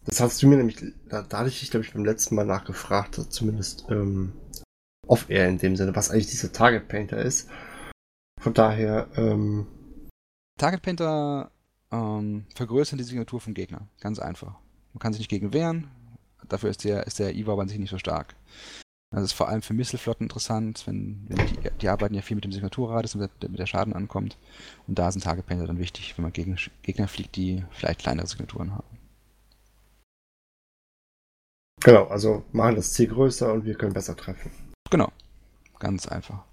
Das 0.06 0.20
hast 0.22 0.42
du 0.42 0.48
mir 0.48 0.58
nämlich, 0.58 0.78
da, 1.10 1.22
da 1.22 1.40
hatte 1.40 1.50
ich 1.50 1.60
dich, 1.60 1.70
glaube 1.70 1.86
ich, 1.86 1.94
beim 1.94 2.06
letzten 2.06 2.36
Mal 2.36 2.46
nachgefragt, 2.46 3.16
zumindest 3.30 3.86
ähm, 3.90 4.34
off-air 5.06 5.48
in 5.50 5.58
dem 5.58 5.76
Sinne, 5.76 5.96
was 5.96 6.10
eigentlich 6.10 6.28
dieser 6.28 6.52
Target 6.52 6.88
Painter 6.88 7.18
ist. 7.18 7.50
Von 8.42 8.54
daher, 8.54 9.08
ähm, 9.16 9.68
Target 10.58 10.82
Painter 10.82 11.52
ähm, 11.92 12.46
vergrößern 12.56 12.98
die 12.98 13.04
Signatur 13.04 13.40
vom 13.40 13.54
Gegner. 13.54 13.88
Ganz 14.00 14.20
einfach. 14.20 14.56
Man 14.94 15.00
kann 15.00 15.14
sich 15.14 15.20
nicht 15.20 15.30
gegen 15.30 15.54
wehren. 15.54 15.92
Dafür 16.48 16.70
ist 16.70 16.84
der, 16.84 17.06
ist 17.06 17.20
der 17.20 17.36
Ivar 17.36 17.60
an 17.60 17.68
sich 17.68 17.78
nicht 17.78 17.90
so 17.90 17.98
stark. 17.98 18.36
Das 19.10 19.24
ist 19.24 19.34
vor 19.34 19.48
allem 19.48 19.62
für 19.62 19.74
Misselflotten 19.74 20.26
interessant, 20.26 20.86
wenn, 20.86 21.26
wenn 21.30 21.46
die, 21.48 21.70
die 21.82 21.88
arbeiten 21.88 22.14
ja 22.14 22.22
viel 22.22 22.36
mit 22.36 22.44
dem 22.44 22.52
Signaturradius, 22.52 23.14
damit 23.14 23.60
der, 23.60 23.66
Schaden 23.66 23.94
ankommt. 23.94 24.38
Und 24.86 25.00
da 25.00 25.12
sind 25.12 25.24
Target 25.24 25.46
Painter 25.46 25.66
dann 25.66 25.80
wichtig, 25.80 26.18
wenn 26.18 26.24
man 26.24 26.34
gegen 26.34 26.58
Gegner 26.82 27.08
fliegt, 27.08 27.38
die 27.38 27.64
vielleicht 27.72 28.02
kleinere 28.02 28.28
Signaturen 28.28 28.74
haben. 28.74 28.98
genau, 31.82 32.08
also 32.08 32.44
machen 32.52 32.76
das 32.76 32.92
Ziel 32.92 33.08
größer 33.08 33.54
und 33.54 33.64
wir 33.64 33.76
können 33.76 33.94
besser 33.94 34.16
treffen. 34.16 34.52
Genau. 34.90 35.12
Ganz 35.80 36.08
einfach. 36.08 36.44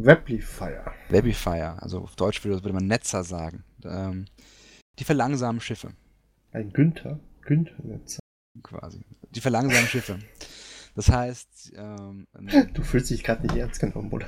Weblifier. 0.00 0.92
Webifier, 1.08 1.76
also 1.80 2.02
auf 2.02 2.14
Deutsch 2.16 2.44
würde, 2.44 2.62
würde 2.62 2.72
man 2.72 2.86
Netzer 2.86 3.24
sagen. 3.24 3.64
Ähm, 3.84 4.26
die 4.98 5.04
verlangsamen 5.04 5.60
Schiffe. 5.60 5.92
Ein 6.52 6.72
Günther? 6.72 7.18
Günther 7.42 7.82
Netzer. 7.82 8.20
Quasi. 8.62 9.04
Die 9.30 9.40
verlangsamen 9.40 9.88
Schiffe. 9.88 10.20
Das 10.98 11.10
heißt, 11.10 11.74
ähm, 11.76 12.26
du 12.74 12.82
fühlst 12.82 13.10
dich 13.10 13.22
gerade 13.22 13.46
nicht 13.46 13.54
ernst 13.54 13.78
genommen, 13.78 14.10
oder? 14.10 14.26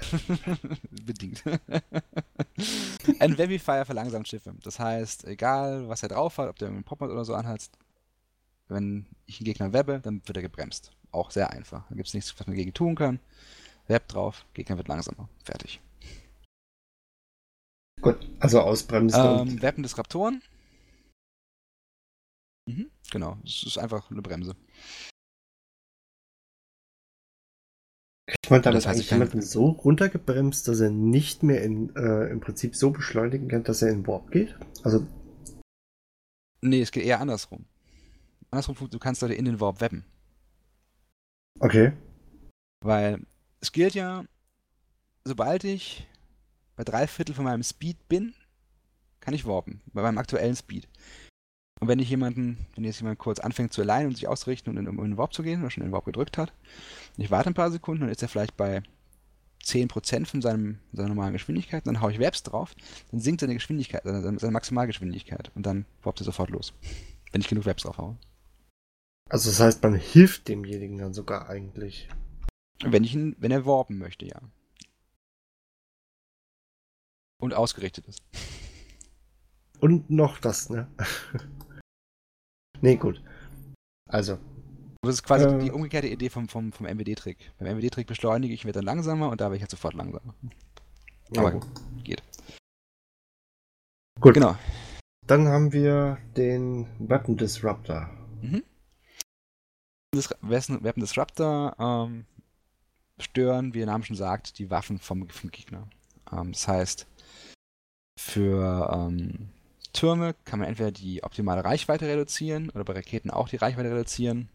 Bedingt. 1.05 1.43
ein 3.19 3.39
Webifier 3.39 3.85
verlangsamt 3.85 4.29
Schiffe. 4.29 4.55
Das 4.63 4.79
heißt, 4.79 5.27
egal 5.27 5.89
was 5.89 6.05
er 6.05 6.11
drauf 6.11 6.39
hat, 6.39 6.49
ob 6.49 6.61
der 6.61 6.69
einen 6.69 6.85
Popmod 6.85 7.11
oder 7.11 7.25
so 7.25 7.35
anhat, 7.35 7.69
wenn 8.69 9.07
ich 9.27 9.41
einen 9.41 9.47
Gegner 9.47 9.73
webbe, 9.73 9.99
dann 9.99 10.23
wird 10.25 10.37
er 10.37 10.45
gebremst. 10.45 10.93
Auch 11.11 11.33
sehr 11.33 11.51
einfach. 11.51 11.89
Da 11.89 11.97
gibt 11.97 12.07
es 12.07 12.15
nichts, 12.15 12.39
was 12.39 12.47
man 12.47 12.55
gegen 12.55 12.73
tun 12.73 12.95
kann. 12.95 13.19
Web 13.89 14.07
drauf, 14.07 14.47
Gegner 14.55 14.77
wird 14.77 14.87
langsamer. 14.87 15.29
Fertig. 15.43 15.81
Gut, 18.01 18.31
also 18.39 18.61
ausbremsen. 18.61 19.21
Ähm, 19.21 19.61
Weapon 19.61 19.83
Disruptoren. 19.83 20.41
Mhm, 22.67 22.93
genau, 23.11 23.39
es 23.45 23.65
ist 23.65 23.77
einfach 23.77 24.09
eine 24.13 24.23
Bremse. 24.23 24.55
Ich 28.45 28.51
meine, 28.51 28.63
damit 28.63 28.79
das 28.79 28.87
heißt, 28.87 28.99
eigentlich 28.99 29.11
jemanden 29.11 29.43
so 29.43 29.67
runtergebremst, 29.67 30.67
dass 30.69 30.81
er 30.81 30.91
nicht 30.91 31.43
mehr 31.43 31.63
in, 31.63 31.95
äh, 31.97 32.27
im 32.31 32.41
Prinzip 32.41 32.77
so 32.77 32.91
beschleunigen 32.91 33.49
kann, 33.49 33.65
dass 33.65 33.83
er 33.83 33.91
in 33.91 34.07
Warp 34.07 34.31
geht? 34.31 34.57
Also. 34.83 35.07
Nee, 36.61 36.83
es 36.83 36.93
geht 36.93 37.05
eher 37.05 37.21
andersrum. 37.21 37.65
Andersrum, 38.51 38.77
du 38.91 38.99
kannst 38.99 39.23
Leute 39.23 39.35
in 39.35 39.45
den 39.45 39.61
Warp 39.61 39.81
webben. 39.81 40.05
Okay. 41.61 41.93
Weil 42.83 43.21
es 43.61 43.73
gilt 43.73 43.95
ja, 43.95 44.25
sobald 45.25 45.65
ich 45.65 46.07
bei 46.77 46.85
drei 46.85 47.07
Viertel 47.07 47.35
von 47.35 47.45
meinem 47.45 47.63
Speed 47.63 48.09
bin, 48.09 48.35
kann 49.21 49.35
ich 49.35 49.47
warpen. 49.47 49.83
Bei 49.93 50.03
meinem 50.03 50.19
aktuellen 50.19 50.57
Speed. 50.57 50.89
Und 51.81 51.89
wenn 51.89 51.99
ich 51.99 52.11
jemanden, 52.11 52.67
wenn 52.75 52.85
jetzt 52.85 53.01
jemand 53.01 53.19
kurz 53.19 53.39
anfängt 53.39 53.73
zu 53.73 53.83
allein 53.83 54.07
und 54.07 54.15
sich 54.15 54.29
auszurichten 54.29 54.71
und 54.71 54.79
in, 54.79 54.89
um 54.89 54.99
in 54.99 55.13
den 55.13 55.17
Warp 55.17 55.33
zu 55.33 55.43
gehen, 55.43 55.61
oder 55.61 55.71
schon 55.71 55.83
in 55.83 55.89
den 55.89 55.93
Warp 55.93 56.05
gedrückt 56.05 56.37
hat, 56.37 56.53
ich 57.17 57.31
warte 57.31 57.51
ein 57.51 57.55
paar 57.55 57.71
Sekunden, 57.71 58.03
dann 58.03 58.11
ist 58.11 58.23
er 58.23 58.29
vielleicht 58.29 58.57
bei 58.57 58.83
10% 59.65 60.27
von 60.27 60.43
seinem, 60.43 60.79
seiner 60.93 61.09
normalen 61.09 61.33
Geschwindigkeit, 61.33 61.87
dann 61.87 62.01
haue 62.01 62.13
ich 62.13 62.19
Webs 62.19 62.43
drauf, 62.43 62.75
dann 63.11 63.21
sinkt 63.21 63.41
seine 63.41 63.55
Geschwindigkeit, 63.55 64.03
seine, 64.05 64.39
seine 64.39 64.53
Maximalgeschwindigkeit 64.53 65.51
und 65.55 65.67
dann 65.67 65.87
warpt 66.03 66.21
er 66.21 66.25
sofort 66.25 66.51
los. 66.51 66.73
Wenn 67.33 67.41
ich 67.41 67.49
genug 67.49 67.67
Webs 67.67 67.83
drauf 67.83 67.99
haue. 67.99 68.17
Also 69.29 69.51
das 69.51 69.61
heißt, 69.61 69.83
man 69.83 69.95
hilft 69.95 70.49
demjenigen 70.49 70.99
dann 70.99 71.15
sogar 71.15 71.49
eigentlich. 71.49 72.09
Wenn 72.83 73.05
ich 73.05 73.15
ihn, 73.15 73.37
wenn 73.39 73.53
er 73.53 73.67
warpen 73.67 73.99
möchte, 73.99 74.27
ja. 74.27 74.41
Und 77.41 77.55
ausgerichtet 77.55 78.09
ist. 78.09 78.23
Und 79.79 80.11
noch 80.11 80.39
das, 80.39 80.69
ne? 80.69 80.89
nee, 82.81 82.97
gut. 82.97 83.23
Also. 84.09 84.39
Das 85.03 85.15
ist 85.15 85.23
quasi 85.23 85.47
äh, 85.47 85.59
die 85.59 85.71
umgekehrte 85.71 86.09
Idee 86.09 86.29
vom, 86.29 86.49
vom, 86.49 86.73
vom 86.73 86.87
MWD-Trick. 86.87 87.53
Beim 87.59 87.77
MWD-Trick 87.77 88.07
beschleunige 88.07 88.53
ich, 88.53 88.65
werde 88.65 88.79
dann 88.79 88.87
langsamer 88.87 89.31
und 89.31 89.41
da 89.41 89.45
werde 89.45 89.57
ich 89.57 89.63
halt 89.63 89.71
sofort 89.71 89.95
langsamer. 89.95 90.35
Aber 91.37 91.55
ja. 91.55 91.61
geht. 92.03 92.23
Gut. 94.21 94.35
Genau. 94.35 94.57
Dann 95.27 95.49
haben 95.49 95.73
wir 95.73 96.19
den 96.37 96.87
Weapon 96.99 97.37
Disruptor. 97.37 98.11
Mhm. 98.43 98.63
Weapon 100.13 101.01
Disruptor 101.01 101.77
ähm, 101.79 102.27
stören, 103.19 103.73
wie 103.73 103.79
der 103.79 103.87
Name 103.87 104.05
schon 104.05 104.17
sagt, 104.17 104.59
die 104.59 104.71
Waffen 104.71 104.99
vom, 104.99 105.29
vom 105.29 105.51
Gegner. 105.51 105.89
Ähm, 106.31 106.53
das 106.53 106.69
heißt, 106.69 107.07
für 108.19 108.91
ähm, 108.93 109.49
Türme 109.93 110.35
kann 110.45 110.59
man 110.59 110.69
entweder 110.69 110.91
die 110.91 111.23
optimale 111.23 111.65
Reichweite 111.65 112.07
reduzieren 112.07 112.69
oder 112.71 112.85
bei 112.85 112.93
Raketen 112.93 113.31
auch 113.31 113.49
die 113.49 113.57
Reichweite 113.57 113.91
reduzieren. 113.91 114.51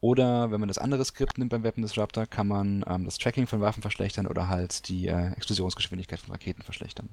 Oder 0.00 0.50
wenn 0.50 0.60
man 0.60 0.68
das 0.68 0.78
andere 0.78 1.04
Skript 1.04 1.38
nimmt 1.38 1.50
beim 1.50 1.64
Weapon 1.64 1.82
Disruptor, 1.82 2.26
kann 2.26 2.46
man 2.46 2.84
ähm, 2.86 3.04
das 3.04 3.18
Tracking 3.18 3.46
von 3.46 3.60
Waffen 3.60 3.82
verschlechtern 3.82 4.26
oder 4.26 4.48
halt 4.48 4.88
die 4.88 5.08
äh, 5.08 5.32
Explosionsgeschwindigkeit 5.32 6.20
von 6.20 6.30
Raketen 6.30 6.62
verschlechtern. 6.62 7.08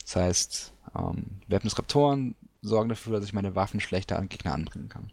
Das 0.00 0.16
heißt, 0.16 0.72
ähm, 0.96 1.40
Weapon 1.48 1.68
Disruptoren 1.68 2.34
sorgen 2.62 2.88
dafür, 2.88 3.12
dass 3.12 3.24
ich 3.24 3.32
meine 3.32 3.54
Waffen 3.54 3.80
schlechter 3.80 4.18
an 4.18 4.28
Gegner 4.28 4.54
anbringen 4.54 4.88
kann. 4.88 5.10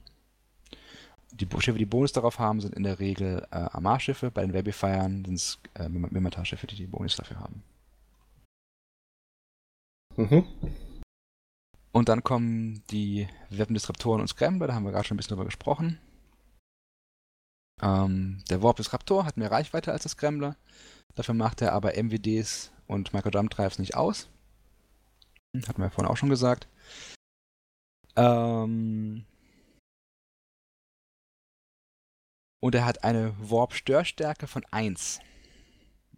Die 1.33 1.47
Schiffe, 1.59 1.79
die 1.79 1.85
Bonus 1.85 2.11
darauf 2.11 2.37
haben, 2.39 2.61
sind 2.61 2.75
in 2.75 2.83
der 2.83 2.99
Regel 2.99 3.45
äh, 3.51 3.55
Armar-Schiffe. 3.55 4.29
Bei 4.29 4.43
den 4.43 4.53
Webifiern 4.53 5.25
sind 5.25 5.33
es 5.33 5.59
äh, 5.73 5.89
Mimitar-Schiffe, 5.89 6.67
die 6.67 6.75
die 6.75 6.85
Bonus 6.85 7.15
dafür 7.15 7.39
haben. 7.39 7.63
Mhm. 10.15 10.45
Und 11.91 12.07
dann 12.09 12.23
kommen 12.23 12.83
die 12.91 13.27
Weapon-Disruptoren 13.49 14.21
und 14.21 14.27
Scrambler, 14.27 14.67
da 14.67 14.75
haben 14.75 14.83
wir 14.83 14.91
gerade 14.91 15.07
schon 15.07 15.15
ein 15.15 15.17
bisschen 15.17 15.35
drüber 15.35 15.45
gesprochen. 15.45 15.99
Ähm, 17.83 18.43
der 18.49 18.63
Warp 18.63 18.77
Disruptor 18.77 19.25
hat 19.25 19.37
mehr 19.37 19.51
Reichweite 19.51 19.91
als 19.91 20.03
der 20.03 20.11
Scrambler. 20.11 20.55
Dafür 21.15 21.35
macht 21.35 21.61
er 21.61 21.73
aber 21.73 21.91
MWDs 22.01 22.71
und 22.87 23.13
Microdrum-Drives 23.13 23.79
nicht 23.79 23.95
aus. 23.95 24.29
Hatten 25.67 25.79
wir 25.79 25.85
ja 25.85 25.89
vorhin 25.91 26.11
auch 26.11 26.17
schon 26.17 26.29
gesagt. 26.29 26.67
Ähm, 28.15 29.25
und 32.61 32.75
er 32.75 32.85
hat 32.85 33.03
eine 33.03 33.35
Warp-Störstärke 33.37 34.47
von 34.47 34.63
1. 34.71 35.19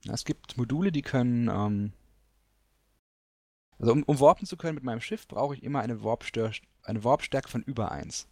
Es 0.07 0.23
gibt 0.23 0.55
Module, 0.57 0.91
die 0.91 1.01
können 1.01 1.49
ähm, 1.49 1.93
also 3.79 3.91
um, 3.91 4.03
um 4.03 4.19
warpen 4.19 4.45
zu 4.45 4.57
können 4.57 4.75
mit 4.75 4.83
meinem 4.83 5.01
Schiff, 5.01 5.27
brauche 5.27 5.55
ich 5.55 5.63
immer 5.63 5.81
eine, 5.81 6.03
Warpstärke 6.03 7.49
von 7.49 7.61
über 7.63 7.91
1. 7.91 8.27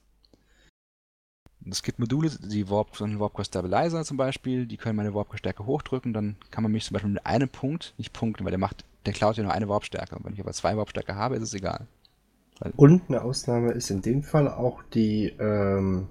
Es 1.69 1.83
gibt 1.83 1.99
Module, 1.99 2.29
die 2.29 2.69
Warp, 2.69 2.95
so 2.95 3.05
ein 3.05 3.19
Warpcore 3.19 3.45
Stabilizer 3.45 4.03
zum 4.03 4.17
Beispiel, 4.17 4.65
die 4.65 4.77
können 4.77 4.95
meine 4.95 5.13
Warpcore-Stärke 5.13 5.65
hochdrücken, 5.65 6.13
dann 6.13 6.35
kann 6.51 6.63
man 6.63 6.71
mich 6.71 6.85
zum 6.85 6.93
Beispiel 6.93 7.11
mit 7.11 7.25
einem 7.25 7.49
Punkt 7.49 7.93
nicht 7.97 8.13
punkten, 8.13 8.43
weil 8.43 8.51
der 8.51 8.59
macht, 8.59 8.83
der 9.05 9.13
klaut 9.13 9.37
ja 9.37 9.43
nur 9.43 9.53
eine 9.53 9.69
Warpstärke. 9.69 10.15
Und 10.15 10.25
wenn 10.25 10.33
ich 10.33 10.41
aber 10.41 10.53
zwei 10.53 10.75
Warpstärke 10.75 11.15
habe, 11.15 11.35
ist 11.35 11.43
es 11.43 11.53
egal. 11.53 11.87
Weil 12.59 12.73
Und 12.75 13.03
eine 13.07 13.21
Ausnahme 13.21 13.71
ist 13.71 13.89
in 13.89 14.01
dem 14.01 14.23
Fall 14.23 14.47
auch 14.47 14.83
die, 14.93 15.27
ähm, 15.39 16.07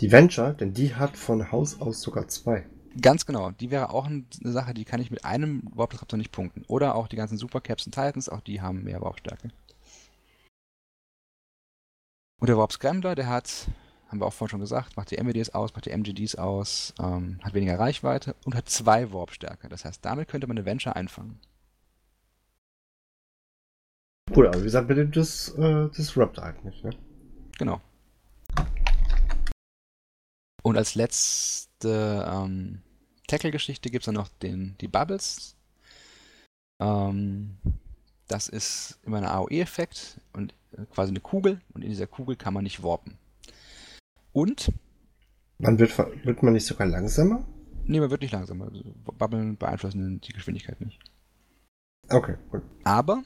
die 0.00 0.12
Venture, 0.12 0.52
denn 0.52 0.74
die 0.74 0.94
hat 0.94 1.16
von 1.16 1.50
Haus 1.50 1.80
aus 1.80 2.00
sogar 2.00 2.28
zwei. 2.28 2.66
Ganz 3.00 3.26
genau, 3.26 3.50
die 3.50 3.70
wäre 3.70 3.90
auch 3.90 4.06
eine 4.06 4.24
Sache, 4.42 4.74
die 4.74 4.84
kann 4.84 5.00
ich 5.00 5.10
mit 5.10 5.24
einem 5.24 5.62
Warp 5.74 5.90
Disruptor 5.90 6.16
nicht 6.16 6.32
punkten. 6.32 6.64
Oder 6.68 6.94
auch 6.94 7.08
die 7.08 7.16
ganzen 7.16 7.38
Supercaps 7.38 7.86
und 7.86 7.94
Titans, 7.94 8.28
auch 8.28 8.40
die 8.40 8.60
haben 8.60 8.84
mehr 8.84 9.00
Warpstärke. 9.00 9.50
Und 12.40 12.48
der 12.48 12.56
Warp 12.56 12.72
Scrambler, 12.72 13.14
der 13.14 13.28
hat, 13.28 13.68
haben 14.08 14.20
wir 14.20 14.26
auch 14.26 14.32
vorhin 14.32 14.50
schon 14.50 14.60
gesagt, 14.60 14.96
macht 14.96 15.10
die 15.10 15.22
MWDs 15.22 15.50
aus, 15.50 15.74
macht 15.74 15.86
die 15.86 15.90
MGDs 15.90 16.36
aus, 16.36 16.94
ähm, 16.98 17.38
hat 17.42 17.54
weniger 17.54 17.78
Reichweite 17.78 18.34
und 18.44 18.54
hat 18.54 18.68
zwei 18.68 19.12
Warpstärke. 19.12 19.68
Das 19.68 19.84
heißt, 19.84 20.04
damit 20.04 20.28
könnte 20.28 20.46
man 20.46 20.56
eine 20.56 20.66
Venture 20.66 20.96
einfangen. 20.96 21.38
Gut, 24.32 24.46
aber 24.46 24.58
wie 24.58 24.64
gesagt, 24.64 24.88
bitte 24.88 25.06
das 25.06 25.50
äh, 25.56 25.88
Disrupt 25.90 26.38
eigentlich, 26.38 26.82
ne? 26.82 26.90
Genau. 27.58 27.80
Und 30.62 30.76
als 30.76 30.94
letzte 30.94 32.26
ähm, 32.30 32.82
Tackle-Geschichte 33.26 33.90
gibt 33.90 34.02
es 34.02 34.06
dann 34.06 34.14
noch 34.14 34.28
den, 34.28 34.76
die 34.80 34.88
Bubbles. 34.88 35.56
Ähm, 36.80 37.56
das 38.26 38.48
ist 38.48 38.98
immer 39.04 39.18
ein 39.18 39.24
AOE-Effekt 39.24 40.20
und 40.32 40.54
äh, 40.72 40.84
quasi 40.92 41.10
eine 41.10 41.20
Kugel 41.20 41.60
und 41.72 41.82
in 41.82 41.90
dieser 41.90 42.06
Kugel 42.06 42.36
kann 42.36 42.54
man 42.54 42.64
nicht 42.64 42.82
warpen. 42.82 43.18
Und. 44.32 44.72
Man 45.58 45.78
wird, 45.78 45.96
wird 46.24 46.42
man 46.42 46.52
nicht 46.52 46.66
sogar 46.66 46.86
langsamer? 46.86 47.44
Nee, 47.84 48.00
man 48.00 48.10
wird 48.10 48.22
nicht 48.22 48.32
langsamer. 48.32 48.66
Also, 48.66 48.84
Bubbeln 49.04 49.56
beeinflussen 49.56 50.20
die 50.20 50.32
Geschwindigkeit 50.32 50.80
nicht. 50.80 51.00
Okay, 52.10 52.36
gut. 52.50 52.62
Aber, 52.84 53.22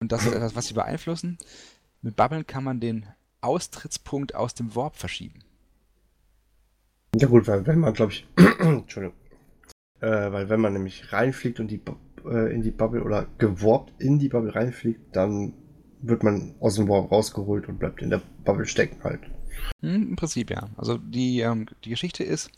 und 0.00 0.12
das 0.12 0.24
ist 0.24 0.32
etwas, 0.32 0.56
was 0.56 0.66
sie 0.66 0.74
beeinflussen, 0.74 1.38
mit 2.02 2.16
Bubbeln 2.16 2.46
kann 2.46 2.64
man 2.64 2.80
den 2.80 3.06
Austrittspunkt 3.40 4.34
aus 4.34 4.54
dem 4.54 4.74
Warp 4.74 4.96
verschieben. 4.96 5.40
Ja 7.14 7.28
gut, 7.28 7.46
weil 7.46 7.66
wenn 7.66 7.78
man, 7.78 7.94
glaube 7.94 8.12
ich, 8.12 8.26
Entschuldigung, 8.58 9.16
äh, 10.00 10.30
weil 10.32 10.48
wenn 10.48 10.60
man 10.60 10.72
nämlich 10.72 11.12
reinfliegt 11.12 11.60
und 11.60 11.68
die 11.68 11.80
äh, 12.24 12.54
in 12.54 12.62
die 12.62 12.70
Bubble 12.70 13.02
oder 13.02 13.26
geworbt 13.38 13.92
in 13.98 14.18
die 14.18 14.28
Bubble 14.28 14.54
reinfliegt, 14.54 15.16
dann 15.16 15.54
wird 16.00 16.22
man 16.22 16.54
aus 16.60 16.76
dem 16.76 16.88
Warp 16.88 17.10
rausgeholt 17.10 17.68
und 17.68 17.78
bleibt 17.78 18.02
in 18.02 18.10
der 18.10 18.22
Bubble 18.44 18.66
stecken 18.66 19.02
halt. 19.02 19.20
Hm, 19.80 20.10
Im 20.10 20.16
Prinzip 20.16 20.50
ja. 20.50 20.68
Also 20.76 20.98
die, 20.98 21.40
ähm, 21.40 21.66
die 21.84 21.90
Geschichte 21.90 22.24
ist, 22.24 22.50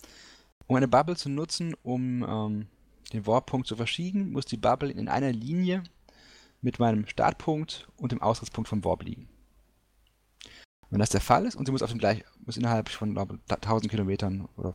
um 0.66 0.76
eine 0.76 0.88
Bubble 0.88 1.16
zu 1.16 1.28
nutzen, 1.28 1.74
um 1.82 2.22
ähm, 2.22 2.66
den 3.12 3.26
Warp-Punkt 3.26 3.66
zu 3.66 3.76
verschieben, 3.76 4.32
muss 4.32 4.44
die 4.44 4.56
Bubble 4.56 4.90
in 4.90 5.08
einer 5.08 5.32
Linie 5.32 5.82
mit 6.62 6.78
meinem 6.78 7.06
Startpunkt 7.06 7.88
und 7.96 8.12
dem 8.12 8.22
Austrittspunkt 8.22 8.68
vom 8.68 8.84
Warp 8.84 9.02
liegen. 9.02 9.28
Wenn 10.90 11.00
das 11.00 11.10
der 11.10 11.20
Fall 11.20 11.46
ist 11.46 11.54
und 11.54 11.66
sie 11.66 11.72
muss 11.72 11.82
auf 11.82 11.90
dem 11.90 11.98
gleich, 11.98 12.24
muss 12.44 12.56
innerhalb 12.56 12.88
von 12.88 13.14
glaube, 13.14 13.38
1000 13.48 13.90
Kilometern 13.90 14.48
oder 14.56 14.74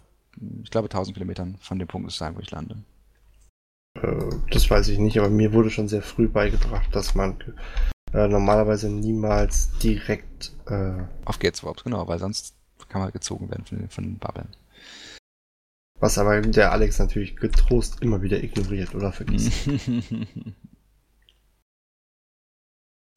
ich 0.63 0.69
glaube, 0.69 0.87
1000 0.87 1.15
Kilometern 1.15 1.57
von 1.59 1.79
dem 1.79 1.87
Punkt 1.87 2.11
sein, 2.11 2.35
wo 2.35 2.39
ich 2.39 2.51
lande. 2.51 2.83
Äh, 3.95 4.29
das 4.51 4.69
weiß 4.69 4.87
ich 4.89 4.99
nicht, 4.99 5.17
aber 5.17 5.29
mir 5.29 5.53
wurde 5.53 5.69
schon 5.69 5.87
sehr 5.87 6.01
früh 6.01 6.27
beigebracht, 6.27 6.93
dass 6.93 7.15
man 7.15 7.37
äh, 8.15 8.27
normalerweise 8.29 8.89
niemals 8.89 9.69
direkt 9.79 10.53
äh, 10.67 11.03
auf 11.25 11.37
Gates 11.39 11.63
warpt, 11.63 11.83
genau, 11.83 12.07
weil 12.07 12.19
sonst 12.19 12.55
kann 12.87 13.01
man 13.01 13.11
gezogen 13.11 13.49
werden 13.49 13.65
von, 13.65 13.89
von 13.89 14.03
den 14.05 14.17
Bubbeln. 14.17 14.47
Was 15.99 16.17
aber 16.17 16.41
der 16.41 16.71
Alex 16.71 16.99
natürlich 16.99 17.35
getrost 17.35 18.01
immer 18.01 18.21
wieder 18.21 18.41
ignoriert 18.41 18.95
oder 18.95 19.11
vergisst. 19.11 19.67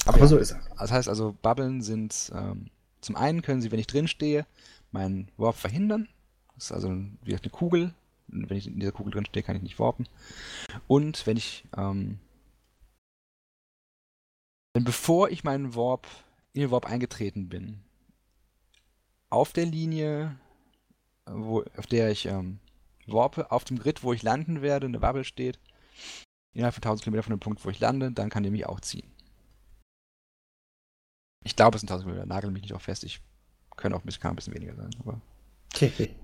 aber, 0.04 0.14
aber 0.14 0.18
ja, 0.18 0.26
so 0.26 0.36
ist 0.36 0.50
er. 0.52 0.60
Das 0.78 0.90
heißt 0.90 1.08
also, 1.08 1.36
Bubbeln 1.42 1.82
sind 1.82 2.32
ähm, 2.34 2.70
zum 3.00 3.14
einen 3.14 3.42
können 3.42 3.62
sie, 3.62 3.70
wenn 3.70 3.78
ich 3.78 3.86
drin 3.86 4.08
stehe, 4.08 4.46
meinen 4.90 5.28
Warp 5.36 5.56
verhindern. 5.56 6.08
Das 6.54 6.66
ist 6.66 6.72
also 6.72 6.88
wie 7.22 7.36
eine 7.36 7.50
Kugel. 7.50 7.94
Wenn 8.26 8.56
ich 8.56 8.66
in 8.66 8.80
dieser 8.80 8.92
Kugel 8.92 9.12
drin 9.12 9.26
stehe, 9.26 9.42
kann 9.42 9.56
ich 9.56 9.62
nicht 9.62 9.78
warpen. 9.78 10.08
Und 10.86 11.26
wenn 11.26 11.36
ich 11.36 11.64
ähm, 11.76 12.18
wenn 14.78 14.84
bevor 14.84 15.28
ich 15.28 15.42
meinen 15.42 15.74
Warp 15.74 16.06
in 16.52 16.60
den 16.60 16.70
Warp 16.70 16.86
eingetreten 16.86 17.48
bin, 17.48 17.82
auf 19.28 19.52
der 19.52 19.66
Linie, 19.66 20.38
wo, 21.26 21.64
auf 21.76 21.88
der 21.88 22.12
ich 22.12 22.26
ähm, 22.26 22.60
warpe, 23.08 23.50
auf 23.50 23.64
dem 23.64 23.80
Grid, 23.80 24.04
wo 24.04 24.12
ich 24.12 24.22
landen 24.22 24.62
werde, 24.62 24.86
eine 24.86 25.00
Bubble 25.00 25.24
steht, 25.24 25.58
innerhalb 26.52 26.76
von 26.76 26.84
1000 26.84 27.02
Kilometer 27.02 27.24
von 27.24 27.32
dem 27.32 27.40
Punkt, 27.40 27.64
wo 27.64 27.70
ich 27.70 27.80
lande, 27.80 28.12
dann 28.12 28.30
kann 28.30 28.44
der 28.44 28.52
mich 28.52 28.66
auch 28.66 28.78
ziehen. 28.78 29.10
Ich 31.44 31.56
glaube, 31.56 31.74
es 31.74 31.80
sind 31.80 31.90
1000 31.90 32.06
Kilometer, 32.06 32.32
nagel 32.32 32.52
mich 32.52 32.62
nicht 32.62 32.74
auch 32.74 32.80
fest. 32.80 33.02
Ich 33.02 33.20
kann 33.76 33.92
auch 33.92 33.98
ein 33.98 34.06
bisschen, 34.06 34.22
kann 34.22 34.34
ein 34.34 34.36
bisschen 34.36 34.54
weniger 34.54 34.76
sein. 34.76 34.90
Aber 35.00 35.20
okay. 35.74 36.14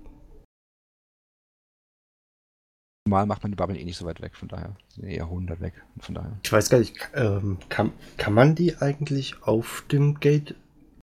Normal 3.07 3.27
macht 3.27 3.43
man 3.43 3.51
die 3.51 3.55
Bubble 3.55 3.77
eh 3.77 3.83
nicht 3.83 3.97
so 3.97 4.05
weit 4.05 4.19
weg, 4.21 4.35
von 4.35 4.47
daher 4.47 4.75
sind 4.89 5.05
eher 5.05 5.25
100 5.25 5.61
weg. 5.61 5.73
Von 5.99 6.15
daher. 6.15 6.39
Ich 6.43 6.51
weiß 6.51 6.69
gar 6.71 6.79
nicht, 6.79 6.95
ähm, 7.13 7.59
kann, 7.69 7.91
kann 8.17 8.33
man 8.33 8.55
die 8.55 8.77
eigentlich 8.77 9.43
auf 9.43 9.85
dem 9.91 10.19
Gate 10.19 10.55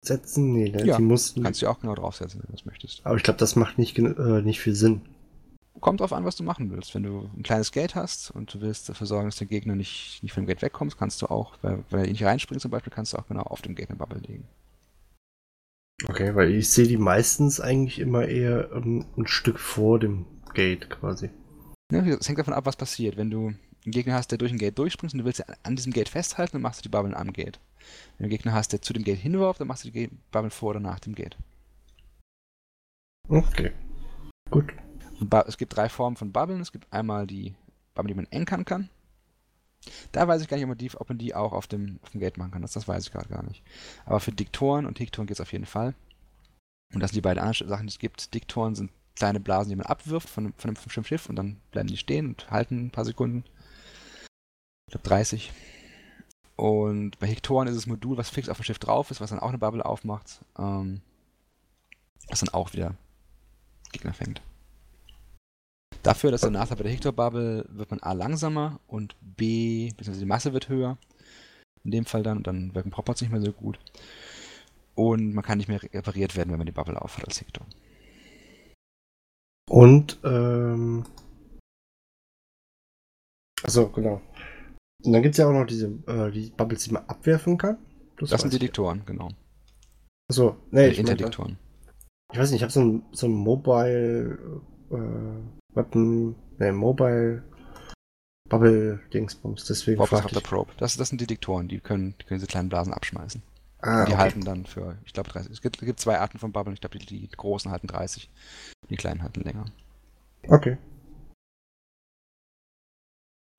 setzen? 0.02 0.54
Nee, 0.54 0.70
ne? 0.70 0.86
ja, 0.86 0.96
die 0.96 1.04
mussten... 1.04 1.44
kannst 1.44 1.62
du 1.62 1.68
auch 1.68 1.82
genau 1.82 1.96
draufsetzen, 1.96 2.40
wenn 2.40 2.48
du 2.48 2.54
das 2.54 2.66
möchtest. 2.66 3.06
Aber 3.06 3.18
ich 3.18 3.24
glaube, 3.24 3.38
das 3.40 3.58
macht 3.58 3.78
nicht, 3.78 4.00
äh, 4.00 4.42
nicht 4.42 4.62
viel 4.62 4.76
Sinn. 4.76 5.02
Kommt 5.82 6.00
drauf 6.00 6.14
an, 6.14 6.24
was 6.24 6.38
du 6.38 6.44
machen 6.44 6.72
willst. 6.72 6.96
Wenn 6.96 7.04
du 7.04 7.30
ein 7.36 7.44
kleines 7.44 7.74
Gate 7.74 7.96
hast 7.96 8.32
und 8.32 8.54
du 8.54 8.62
willst 8.62 8.88
dafür 8.88 9.06
sorgen, 9.06 9.28
dass 9.28 9.38
der 9.38 9.48
Gegner 9.48 9.76
nicht, 9.76 10.24
nicht 10.24 10.32
vom 10.32 10.46
Gate 10.46 10.62
wegkommt, 10.62 10.98
kannst 10.98 11.22
du 11.22 11.28
auch, 11.28 11.58
weil, 11.62 11.84
weil 11.90 12.06
er 12.06 12.12
nicht 12.12 12.24
reinspringt 12.24 12.62
zum 12.62 12.72
Beispiel, 12.72 12.94
kannst 12.94 13.12
du 13.12 13.18
auch 13.18 13.28
genau 13.28 13.44
auf 13.44 13.62
dem 13.62 13.76
Gate 13.76 13.90
eine 13.90 13.98
Bubble 13.98 14.20
legen. 14.20 14.48
Okay, 16.08 16.34
weil 16.34 16.52
ich 16.52 16.70
sehe 16.70 16.88
die 16.88 16.98
meistens 16.98 17.60
eigentlich 17.60 18.00
immer 18.00 18.26
eher 18.26 18.74
um, 18.74 19.06
ein 19.18 19.28
Stück 19.28 19.60
vor 19.60 20.00
dem 20.00 20.26
Gate 20.54 20.90
quasi. 20.90 21.30
Ja, 21.92 22.02
es 22.06 22.28
hängt 22.28 22.40
davon 22.40 22.54
ab, 22.54 22.66
was 22.66 22.76
passiert. 22.76 23.18
Wenn 23.18 23.32
du 23.32 23.48
einen 23.48 23.92
Gegner 23.92 24.14
hast, 24.14 24.30
der 24.32 24.38
durch 24.38 24.52
ein 24.52 24.58
Gate 24.58 24.78
durchspringt 24.78 25.14
und 25.14 25.20
du 25.20 25.26
willst 25.26 25.44
an 25.66 25.76
diesem 25.76 25.94
Gate 25.94 26.10
festhalten, 26.10 26.54
dann 26.54 26.62
machst 26.62 26.80
du 26.80 26.84
die 26.84 26.90
Bubbeln 26.90 27.16
am 27.16 27.34
Gate. 27.34 27.60
Wenn 28.18 28.18
du 28.18 28.24
einen 28.26 28.30
Gegner 28.30 28.54
hast, 28.54 28.74
der 28.74 28.82
zu 28.82 28.94
dem 28.94 29.04
Gate 29.04 29.20
hinwirft, 29.20 29.60
dann 29.60 29.68
machst 29.68 29.86
du 29.86 29.90
die 29.90 30.10
Bubbeln 30.32 30.52
vor 30.52 30.72
oder 30.72 30.80
nach 30.80 31.00
dem 31.00 31.16
Gate. 31.16 31.38
Okay. 33.28 33.72
Gut. 34.52 34.74
Es 35.48 35.58
gibt 35.58 35.76
drei 35.76 35.90
Formen 35.90 36.16
von 36.16 36.32
Bubbeln. 36.32 36.62
Es 36.62 36.72
gibt 36.72 36.92
einmal 36.94 37.28
die 37.28 37.56
Bubbeln, 37.96 38.08
die 38.10 38.14
man 38.16 38.32
enkern 38.32 38.66
kann. 38.66 38.90
Da 40.12 40.28
weiß 40.28 40.42
ich 40.42 40.48
gar 40.48 40.58
nicht, 40.58 40.66
ob 40.66 40.70
man 40.70 40.78
die, 40.78 40.92
ob 40.96 41.10
man 41.10 41.18
die 41.18 41.34
auch 41.34 41.54
auf 41.54 41.68
dem, 41.68 42.00
auf 42.04 42.12
dem 42.12 42.20
Gate 42.20 42.38
machen 42.38 42.52
kann. 42.52 42.62
Das, 42.62 42.74
das 42.74 42.88
weiß 42.88 43.06
ich 43.06 43.12
gerade 43.12 43.30
gar 43.30 43.44
nicht. 43.44 43.64
Aber 44.06 44.20
für 44.20 44.32
Diktoren 44.32 44.86
und 44.86 45.00
Hiktoren 45.00 45.28
geht 45.28 45.38
es 45.38 45.42
auf 45.42 45.52
jeden 45.52 45.66
Fall. 45.66 45.96
Und 46.94 47.02
das 47.02 47.12
sind 47.12 47.18
die 47.18 47.22
beiden 47.22 47.42
anderen 47.42 47.70
Sachen, 47.70 47.88
die 47.88 47.92
es 47.92 48.00
gibt. 48.00 48.34
Diktoren 48.34 48.76
sind 48.76 48.92
kleine 49.20 49.40
Blasen, 49.40 49.70
die 49.70 49.76
man 49.76 49.86
abwirft 49.86 50.30
von, 50.30 50.54
von 50.58 50.76
einem 50.76 51.04
Schiff 51.04 51.28
und 51.28 51.36
dann 51.36 51.58
bleiben 51.72 51.90
die 51.90 51.98
stehen 51.98 52.28
und 52.28 52.50
halten 52.50 52.88
ein 52.88 52.92
paar 52.92 53.06
Sekunden. 53.06 53.44
Ich 54.88 54.94
glaube 54.94 55.08
30. 55.08 55.52
Und 56.56 57.20
bei 57.20 57.28
Hektoren 57.28 57.68
ist 57.68 57.76
es 57.76 57.86
ein 57.86 57.92
Modul, 57.92 58.18
was 58.18 58.30
fix 58.30 58.50
auf 58.50 58.58
dem 58.58 58.64
Schiff 58.64 58.80
drauf 58.80 59.12
ist, 59.12 59.22
was 59.22 59.30
dann 59.30 59.40
auch 59.40 59.50
eine 59.50 59.58
Bubble 59.58 59.86
aufmacht. 59.86 60.44
Ähm, 60.58 61.02
was 62.28 62.40
dann 62.40 62.50
auch 62.50 62.74
wieder 62.74 62.96
Gegner 63.92 64.14
fängt. 64.14 64.42
Dafür, 66.04 66.32
dass 66.32 66.42
der 66.42 66.52
Nachteil 66.52 66.78
bei 66.78 66.84
der 66.84 66.92
Hector-Bubble 66.94 67.66
wird 67.70 67.92
man 67.92 68.00
A 68.00 68.14
langsamer 68.14 68.80
und 68.88 69.16
B, 69.22 69.90
beziehungsweise 69.90 70.20
die 70.20 70.26
Masse 70.26 70.54
wird 70.54 70.70
höher. 70.70 70.98
In 71.84 71.92
dem 71.92 72.06
Fall 72.06 72.24
dann, 72.24 72.38
und 72.38 72.48
dann 72.48 72.74
wirken 72.74 72.92
Propots 72.92 73.22
nicht 73.22 73.32
mehr 73.32 73.42
so 73.42 73.52
gut. 73.52 73.80
Und 74.96 75.34
man 75.34 75.44
kann 75.44 75.58
nicht 75.58 75.68
mehr 75.68 75.82
repariert 75.82 76.36
werden, 76.36 76.52
wenn 76.52 76.58
man 76.58 76.66
die 76.66 76.72
Bubble 76.72 77.02
aufhat 77.02 77.26
als 77.26 77.42
Hector. 77.42 77.66
Und, 79.70 80.20
ähm. 80.24 81.06
Achso, 83.64 83.90
genau. 83.90 84.22
Und 85.04 85.14
dann 85.14 85.22
gibt 85.22 85.34
es 85.36 85.38
ja 85.38 85.48
auch 85.48 85.54
noch 85.54 85.66
diese 85.66 85.88
äh, 86.08 86.32
die 86.32 86.50
Bubbles, 86.50 86.84
die 86.84 86.92
man 86.92 87.06
abwerfen 87.06 87.58
kann. 87.58 87.78
Das, 88.18 88.32
das 88.32 88.42
sind 88.42 88.52
Detektoren, 88.52 89.04
genau. 89.06 89.30
Achso, 90.30 90.58
nee, 90.72 90.88
ich 90.88 91.00
Interdiktoren. 91.00 91.58
Ich 92.34 92.40
weiß 92.40 92.52
nicht, 92.52 92.60
ich 92.60 92.64
habe 92.64 92.72
so 92.72 92.82
ein, 92.82 93.04
so 93.12 93.28
ein 93.28 93.34
Mobile 93.34 94.62
äh, 94.92 95.76
Weapon, 95.76 96.36
ne, 96.58 96.74
Mobile 96.74 97.44
Bubble 98.50 99.00
Dingsbums, 99.14 99.66
deswegen 99.66 100.00
Bubble 100.00 100.24
ich. 100.26 100.44
Probe. 100.44 100.72
Das, 100.78 100.98
das 100.98 101.10
sind 101.10 101.22
Detektoren, 101.22 101.68
die 101.68 101.80
können, 101.80 102.16
die 102.20 102.26
können 102.26 102.40
diese 102.40 102.48
kleinen 102.48 102.70
Blasen 102.70 102.94
abschmeißen. 102.94 103.44
Ah, 103.82 104.06
die 104.06 104.12
okay. 104.12 104.22
halten 104.22 104.42
dann 104.42 104.66
für, 104.66 104.98
ich 105.06 105.14
glaube, 105.14 105.30
30. 105.30 105.52
Es 105.52 105.62
gibt, 105.62 105.78
es 105.82 105.86
gibt 105.86 106.00
zwei 106.00 106.20
Arten 106.20 106.38
von 106.38 106.52
Bubbeln. 106.52 106.74
Ich 106.74 106.82
glaube, 106.82 107.00
die, 107.00 107.06
die, 107.06 107.30
großen 107.30 107.72
halten 107.72 107.88
30. 107.88 108.30
Die 108.90 108.98
kleinen 108.98 109.24
halten 109.24 109.42
länger. 109.42 109.66
Okay. 110.48 110.78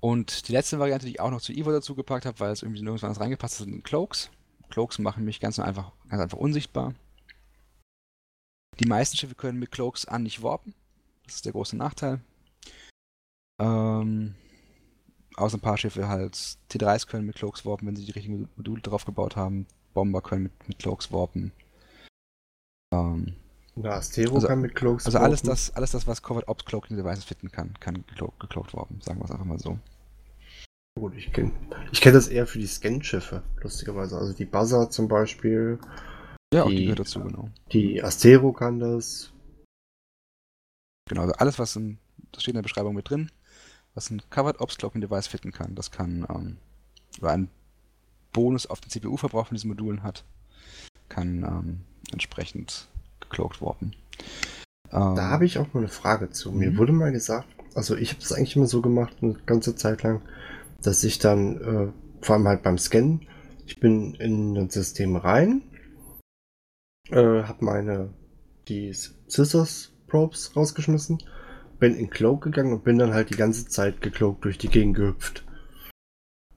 Und 0.03 0.49
die 0.49 0.53
letzte 0.53 0.79
Variante, 0.79 1.07
die 1.07 1.13
ich 1.13 1.21
auch 1.21 1.31
noch 1.31 1.41
zu 1.41 1.53
Evo 1.53 1.71
dazu 1.73 1.95
gepackt 1.95 2.27
habe, 2.27 2.39
weil 2.41 2.53
es 2.53 2.63
irgendwie 2.63 2.83
nirgends 2.83 3.05
anders 3.05 3.21
reingepasst 3.21 3.61
hat, 3.61 3.67
sind 3.67 3.85
Cloaks. 3.85 4.31
Cloaks 4.71 4.99
machen 4.99 5.25
mich 5.25 5.41
ganz 5.41 5.59
einfach, 5.59 5.93
ganz 6.09 6.23
einfach 6.23 6.39
unsichtbar. 6.39 6.95
Die 8.79 8.87
meisten 8.87 9.17
Schiffe 9.17 9.35
können 9.35 9.59
mit 9.59 9.71
Cloaks 9.71 10.07
an 10.07 10.23
nicht 10.23 10.43
warpen. 10.43 10.75
Das 11.25 11.37
ist 11.37 11.45
der 11.45 11.53
große 11.53 11.77
Nachteil. 11.77 12.21
Ähm, 13.61 14.35
außer 15.37 15.59
ein 15.59 15.63
paar 15.63 15.77
Schiffe 15.77 16.09
halt 16.09 16.35
T3s 16.71 17.07
können 17.07 17.27
mit 17.27 17.37
Cloaks 17.37 17.67
warpen, 17.67 17.87
wenn 17.87 17.97
sie 17.97 18.07
die 18.07 18.13
richtigen 18.13 18.49
Module 18.57 18.81
drauf 18.81 19.05
gebaut 19.05 19.37
haben. 19.37 19.67
Bomber 19.95 20.21
können 20.21 20.45
mit, 20.45 20.69
mit 20.69 20.79
Cloaks 20.79 21.13
warpen. 21.13 21.53
Ähm, 22.93 23.35
Na, 23.77 23.91
Astero 23.91 24.35
also, 24.35 24.47
kann 24.47 24.61
mit 24.61 24.75
Cloaks 24.75 25.07
Also 25.07 25.19
alles 25.19 25.43
das, 25.43 25.71
alles 25.75 25.93
das, 25.93 26.07
was 26.07 26.23
Covered 26.23 26.49
Ops 26.49 26.65
Cloaking 26.65 26.97
Devices 26.97 27.25
finden 27.25 27.51
kann, 27.51 27.75
kann 27.81 28.05
gecloakt 28.07 28.75
warpen, 28.75 29.01
sagen 29.01 29.21
wir 29.21 29.25
es 29.25 29.31
einfach 29.31 29.45
mal 29.45 29.59
so. 29.59 29.79
Gut, 30.99 31.15
ich 31.15 31.33
kenne 31.33 31.53
ich 31.93 32.01
kenn 32.01 32.13
das 32.13 32.29
eher 32.29 32.47
für 32.47 32.59
die 32.59 32.67
Scan-Schiffe, 32.67 33.43
lustigerweise. 33.63 34.19
Also 34.19 34.33
die 34.33 34.45
Buzzer 34.45 34.91
zum 34.91 35.09
Beispiel. 35.09 35.79
Ja, 36.53 36.65
die, 36.65 36.67
auch 36.67 36.69
die 36.69 36.83
gehört 36.83 36.99
dazu, 37.01 37.23
genau. 37.23 37.49
Die 37.73 38.03
Astero 38.03 38.53
kann 38.53 38.81
das. 38.81 39.33
Genau, 41.09 41.23
also 41.23 41.35
alles, 41.35 41.59
was 41.59 41.77
in, 41.77 41.99
das 42.33 42.43
steht 42.43 42.53
in 42.53 42.57
der 42.59 42.63
Beschreibung 42.63 42.95
mit 42.95 43.09
drin, 43.09 43.31
was 43.95 44.11
ein 44.11 44.23
Covered 44.31 44.61
Ops 44.61 44.79
Cloaking 44.79 45.01
Device 45.01 45.29
finden 45.29 45.53
kann, 45.53 45.75
das 45.75 45.91
kann 45.91 46.27
ähm, 46.29 46.59
über 47.19 47.31
einen 47.31 47.51
Bonus 48.33 48.67
auf 48.67 48.81
den 48.81 48.91
CPU-Verbrauch 48.91 49.47
von 49.47 49.55
diesen 49.55 49.69
Modulen 49.69 50.03
hat, 50.03 50.25
kann 51.09 51.43
ähm, 51.43 51.81
entsprechend 52.13 52.89
gecloaked 53.21 53.61
warpen. 53.61 53.95
Ähm, 54.93 55.15
da 55.17 55.29
habe 55.29 55.45
ich 55.45 55.59
auch 55.59 55.73
mal 55.73 55.81
eine 55.81 55.89
Frage 55.89 56.31
zu. 56.31 56.53
Mir 56.53 56.71
mhm. 56.71 56.79
wurde 56.79 56.93
mal 56.93 57.13
gesagt, 57.13 57.49
also 57.75 57.97
ich 57.97 58.11
habe 58.13 58.23
es 58.23 58.33
eigentlich 58.33 58.57
immer 58.57 58.67
so 58.67 58.83
gemacht, 58.83 59.17
eine 59.23 59.35
ganze 59.47 59.77
Zeit 59.77 60.03
lang, 60.03 60.23
dass 60.83 61.05
ich 61.05 61.19
dann, 61.19 61.61
äh, 61.61 62.25
vor 62.25 62.37
allem 62.37 62.49
halt 62.49 62.63
beim 62.63 62.79
Scannen, 62.79 63.27
ich 63.67 63.79
bin 63.79 64.15
in 64.15 64.57
ein 64.57 64.71
System 64.71 65.17
rein, 65.17 65.63
äh, 67.11 67.43
habe 67.43 67.65
meine, 67.65 68.11
die 68.69 68.93
Scissors 68.93 69.93
Probes 70.07 70.57
rausgeschmissen, 70.57 71.19
bin 71.79 71.97
in 71.97 72.11
Cloak 72.11 72.43
gegangen 72.43 72.73
und 72.73 72.85
bin 72.85 72.99
dann 72.99 73.15
halt 73.15 73.31
die 73.31 73.37
ganze 73.37 73.67
Zeit 73.67 74.01
gecloakt 74.01 74.45
durch 74.45 74.59
die 74.59 74.69
Gegend 74.69 74.97
gehüpft. 74.97 75.45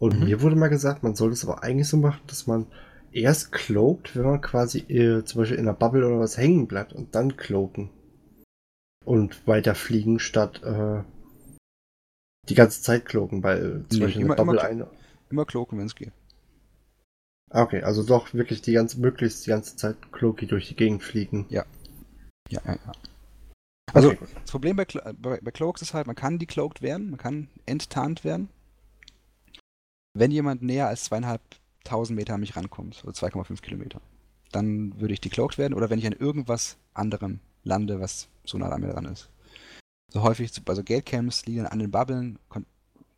Und 0.03 0.19
mhm. 0.19 0.25
mir 0.25 0.41
wurde 0.41 0.57
mal 0.57 0.67
gesagt, 0.67 1.01
man 1.01 1.15
soll 1.15 1.31
es 1.31 1.45
aber 1.45 1.63
eigentlich 1.63 1.87
so 1.87 1.95
machen, 1.95 2.19
dass 2.27 2.45
man 2.45 2.67
erst 3.13 3.53
cloakt, 3.53 4.17
wenn 4.17 4.25
man 4.25 4.41
quasi 4.41 4.79
äh, 4.79 5.23
zum 5.23 5.39
Beispiel 5.39 5.57
in 5.57 5.65
einer 5.65 5.77
Bubble 5.77 6.05
oder 6.05 6.19
was 6.19 6.35
hängen 6.35 6.67
bleibt 6.67 6.91
und 6.91 7.15
dann 7.15 7.37
cloaken. 7.37 7.89
Und 9.05 9.47
weiter 9.47 9.75
fliegen 9.75 10.19
statt 10.19 10.61
äh, 10.61 11.03
die 12.49 12.53
ganze 12.53 12.81
Zeit 12.81 13.05
cloaken, 13.05 13.43
weil 13.43 13.85
zum 13.87 13.99
nee, 13.99 14.05
Beispiel 14.05 14.23
immer, 14.23 14.33
eine 14.33 14.43
Bubble 14.43 14.59
immer, 14.59 14.69
eine. 14.69 14.87
Immer 15.29 15.45
cloaken, 15.45 15.79
wenn 15.79 15.85
es 15.85 15.95
geht. 15.95 16.11
Ah, 17.49 17.63
okay, 17.63 17.81
also 17.83 18.03
doch 18.03 18.33
wirklich 18.33 18.61
die 18.61 18.73
ganze, 18.73 18.99
möglichst 18.99 19.45
die 19.45 19.51
ganze 19.51 19.77
Zeit 19.77 20.11
cloaky 20.11 20.47
durch 20.47 20.67
die 20.67 20.75
Gegend 20.75 21.01
fliegen. 21.01 21.45
Ja. 21.47 21.63
Ja, 22.49 22.59
ja, 22.65 22.73
ja. 22.73 22.91
Also, 23.93 24.09
okay, 24.09 24.27
das 24.41 24.51
Problem 24.51 24.75
bei, 24.75 24.85
bei, 24.85 25.39
bei 25.41 25.51
Cloaks 25.51 25.81
ist 25.81 25.93
halt, 25.93 26.07
man 26.07 26.17
kann 26.17 26.39
decloaked 26.39 26.81
werden, 26.81 27.11
man 27.11 27.19
kann 27.19 27.47
enttarnt 27.65 28.25
werden. 28.25 28.49
Wenn 30.13 30.31
jemand 30.31 30.61
näher 30.61 30.87
als 30.87 31.05
zweieinhalbtausend 31.05 32.15
Meter 32.15 32.35
an 32.35 32.39
mich 32.39 32.55
rankommt, 32.55 33.03
oder 33.03 33.13
2,5 33.13 33.61
Kilometer, 33.61 34.01
dann 34.51 34.99
würde 34.99 35.13
ich 35.13 35.21
decloaked 35.21 35.57
werden 35.57 35.73
oder 35.73 35.89
wenn 35.89 35.99
ich 35.99 36.05
an 36.05 36.13
irgendwas 36.13 36.77
anderem 36.93 37.39
lande, 37.63 37.99
was 37.99 38.29
so 38.45 38.57
nah 38.57 38.69
an 38.69 38.81
mir 38.81 38.93
dran 38.93 39.05
ist. 39.05 39.29
So 40.11 40.21
häufig, 40.21 40.51
also 40.65 40.83
Gatecams 40.83 41.45
liegen 41.47 41.65
an 41.65 41.79
den 41.79 41.89
Bubbeln, 41.89 42.37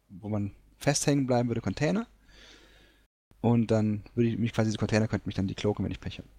wo 0.07 0.29
man 0.29 0.51
festhängen 0.77 1.27
bleiben 1.27 1.49
würde, 1.49 1.61
Container. 1.61 2.07
Und 3.41 3.69
dann 3.69 4.03
würde 4.15 4.29
ich 4.29 4.37
mich 4.37 4.53
quasi, 4.53 4.69
diese 4.69 4.77
Container 4.77 5.07
könnten 5.07 5.27
mich 5.27 5.35
dann 5.35 5.47
die 5.47 5.55
cloaken, 5.55 5.83
wenn 5.83 5.91
ich 5.91 5.99
Pech 5.99 6.19
habe. 6.19 6.29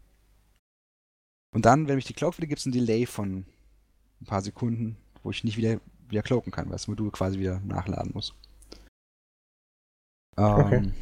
Und 1.52 1.66
dann, 1.66 1.88
wenn 1.88 1.96
mich 1.96 2.06
die 2.06 2.14
cloak 2.14 2.38
würde, 2.38 2.46
gibt 2.46 2.60
es 2.60 2.66
ein 2.66 2.72
Delay 2.72 3.06
von 3.06 3.44
ein 4.20 4.24
paar 4.24 4.42
Sekunden, 4.42 4.96
wo 5.22 5.30
ich 5.30 5.44
nicht 5.44 5.56
wieder, 5.56 5.80
wieder 6.08 6.22
cloaken 6.22 6.52
kann, 6.52 6.66
weil 6.66 6.72
das 6.72 6.88
Modul 6.88 7.10
quasi 7.10 7.38
wieder 7.38 7.60
nachladen 7.60 8.12
muss. 8.14 8.34
Okay. 10.36 10.76
Ähm, 10.76 10.92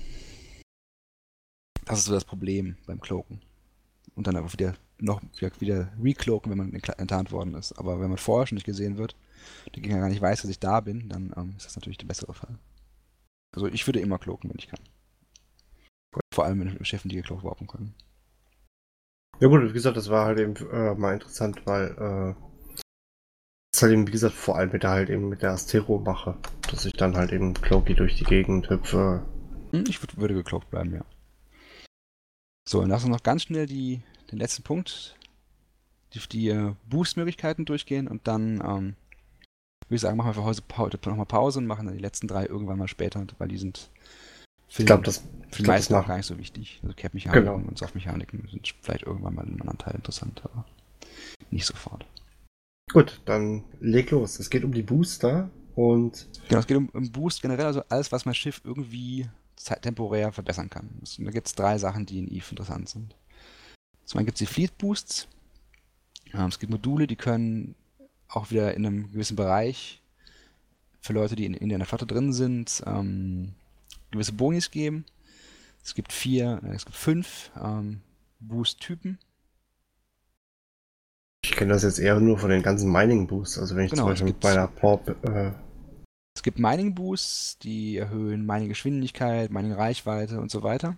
das 1.85 1.99
ist 1.99 2.05
so 2.07 2.13
das 2.13 2.25
Problem 2.25 2.77
beim 2.87 3.01
Cloaken. 3.01 3.41
Und 4.15 4.27
dann 4.27 4.37
einfach 4.37 4.53
wieder 4.53 4.75
noch 4.99 5.21
wieder, 5.59 5.93
recloaken, 6.01 6.51
wenn 6.51 6.59
man 6.59 6.73
enttarnt 6.73 7.33
worden 7.33 7.55
ist. 7.55 7.73
Aber 7.73 8.01
wenn 8.01 8.09
man 8.09 8.19
vorher 8.19 8.47
schon 8.47 8.57
nicht 8.57 8.65
gesehen 8.65 8.97
wird, 8.97 9.17
der 9.75 9.83
Gegner 9.83 9.99
gar 9.99 10.09
nicht 10.09 10.23
weiß, 10.23 10.43
dass 10.43 10.51
ich 10.51 10.61
da 10.61 10.81
bin, 10.81 11.09
dann 11.09 11.35
ähm, 11.37 11.55
ist 11.57 11.67
das 11.67 11.77
natürlich 11.77 11.99
der 11.99 12.07
bessere 12.07 12.33
Fall. 12.33 12.59
Also 13.55 13.67
ich 13.67 13.87
würde 13.87 14.01
immer 14.01 14.19
cloaken, 14.19 14.51
wenn 14.51 14.59
ich 14.59 14.69
kann. 14.69 14.81
Vor 16.33 16.45
allem 16.45 16.61
wenn 16.61 16.85
Chefen, 16.85 17.09
die 17.09 17.17
gecloakt 17.17 17.45
warpen 17.45 17.67
können. 17.67 17.95
Ja 19.41 19.49
gut, 19.49 19.63
wie 19.69 19.73
gesagt, 19.73 19.97
das 19.97 20.11
war 20.11 20.27
halt 20.27 20.39
eben 20.39 20.55
äh, 20.71 20.95
mal 20.95 21.15
interessant, 21.15 21.67
weil 21.67 21.89
äh, 21.89 22.54
das 23.75 23.83
halt 23.83 23.93
eben, 23.93 24.07
wie 24.07 24.13
gesagt, 24.13 24.35
vor 24.35 24.57
allem 24.57 24.71
mit 24.71 24.85
der 24.85 24.91
halt 24.91 25.11
eben 25.11 25.29
mit 25.29 25.43
der 25.43 25.51
Astero 25.51 25.99
mache, 25.99 26.37
dass 26.71 26.85
ich 26.85 26.93
dann 26.93 27.17
halt 27.17 27.33
eben 27.33 27.55
Cloaky 27.55 27.95
durch 27.95 28.17
die 28.17 28.25
Gegend 28.25 28.71
hüpfe. 28.71 29.25
Hm, 29.73 29.85
ich 29.89 30.01
würde 30.17 30.35
gecloakt 30.35 30.71
bleiben, 30.71 30.95
ja. 30.95 31.05
So, 32.69 32.81
dann 32.81 32.91
lass 32.91 33.03
uns 33.03 33.11
noch 33.11 33.23
ganz 33.23 33.43
schnell 33.43 33.67
die, 33.67 34.01
den 34.31 34.39
letzten 34.39 34.63
Punkt, 34.63 35.17
die, 36.13 36.21
die 36.29 36.53
uh, 36.53 36.77
Boost-Möglichkeiten 36.89 37.65
durchgehen 37.65 38.07
und 38.07 38.29
dann 38.29 38.61
ähm, 38.65 38.97
würde 39.87 39.97
ich 39.97 40.01
sagen, 40.01 40.17
machen 40.17 40.29
wir 40.29 40.35
für 40.35 40.45
heute, 40.45 40.63
heute 40.77 41.09
nochmal 41.09 41.27
Pause 41.27 41.59
und 41.59 41.67
machen 41.67 41.87
dann 41.87 41.97
die 41.97 42.03
letzten 42.03 42.29
drei 42.29 42.47
irgendwann 42.47 42.79
mal 42.79 42.89
später, 42.89 43.27
weil 43.39 43.49
die 43.49 43.59
sind 43.59 43.91
für, 44.69 44.83
ich 44.83 44.87
glaub, 44.87 45.03
das, 45.03 45.25
für 45.51 45.63
die 45.63 45.69
meisten 45.69 45.95
auch 45.95 46.07
gar 46.07 46.17
nicht 46.17 46.27
so 46.27 46.39
wichtig. 46.39 46.81
Also 46.83 46.95
Cap-Mechaniken 46.95 47.45
genau. 47.45 47.57
und 47.57 47.77
Soft-Mechaniken 47.77 48.49
sind 48.51 48.73
vielleicht 48.81 49.03
irgendwann 49.03 49.35
mal 49.35 49.43
in 49.43 49.49
einem 49.49 49.61
anderen 49.63 49.79
Teil 49.79 49.95
interessant, 49.97 50.43
aber 50.45 50.65
nicht 51.51 51.67
sofort. 51.67 52.07
Gut, 52.93 53.21
dann 53.25 53.65
leg 53.81 54.11
los. 54.11 54.39
Es 54.39 54.51
geht 54.51 54.65
um 54.65 54.73
die 54.73 54.83
Booster 54.83 55.51
und. 55.75 56.29
Genau, 56.49 56.61
es 56.61 56.67
geht 56.67 56.77
um, 56.77 56.89
um 56.91 57.11
Boost 57.11 57.43
generell, 57.43 57.67
also 57.67 57.83
alles, 57.89 58.13
was 58.13 58.25
mein 58.25 58.35
Schiff 58.35 58.61
irgendwie 58.65 59.29
temporär 59.81 60.33
verbessern 60.33 60.69
kann. 60.69 60.91
da 61.19 61.31
gibt 61.31 61.47
es 61.47 61.55
drei 61.55 61.79
Sachen, 61.79 62.07
die 62.07 62.19
in 62.19 62.29
EVE 62.29 62.51
interessant 62.51 62.89
sind. 62.89 63.17
Zum 64.05 64.19
einen 64.19 64.27
gibt 64.27 64.37
es 64.37 64.47
die 64.47 64.53
Fleet 64.53 64.77
Boosts. 64.77 65.29
Ähm, 66.33 66.49
es 66.49 66.59
gibt 66.59 66.71
Module, 66.71 67.07
die 67.07 67.17
können 67.17 67.75
auch 68.29 68.51
wieder 68.51 68.75
in 68.75 68.85
einem 68.85 69.13
gewissen 69.13 69.37
Bereich 69.37 70.03
für 71.01 71.13
Leute, 71.13 71.37
die 71.37 71.47
in, 71.47 71.55
in 71.55 71.69
der 71.69 71.87
Flotte 71.87 72.07
drin 72.07 72.33
sind, 72.33 72.83
ähm, 72.87 73.55
gewisse 74.11 74.33
Bonis 74.33 74.71
geben. 74.71 75.05
Es 75.83 75.95
gibt 75.95 76.13
vier, 76.13 76.61
äh, 76.65 76.75
es 76.75 76.85
gibt 76.85 76.97
fünf 76.97 77.51
ähm, 77.63 78.01
Boost-Typen. 78.41 79.19
Ich 81.45 81.53
kenne 81.53 81.75
das 81.75 81.83
jetzt 81.83 81.99
eher 81.99 82.19
nur 82.21 82.39
von 82.39 82.49
den 82.49 82.63
ganzen 82.63 82.91
Mining-Boosts. 82.91 83.59
Also 83.59 83.77
wenn 83.77 83.85
ich 83.85 83.91
genau, 83.91 84.05
zum 84.05 84.11
Beispiel 84.13 84.29
mit 84.29 84.43
meiner 84.43 84.67
Pop. 84.67 85.15
Äh 85.25 85.53
es 86.35 86.43
gibt 86.43 86.59
Mining-Boosts, 86.59 87.59
die 87.59 87.99
erhöhen 87.99 88.47
Mining-Geschwindigkeit, 88.47 89.51
Mining-Reichweite 89.51 90.41
und 90.41 90.51
so 90.51 90.63
weiter. 90.63 90.97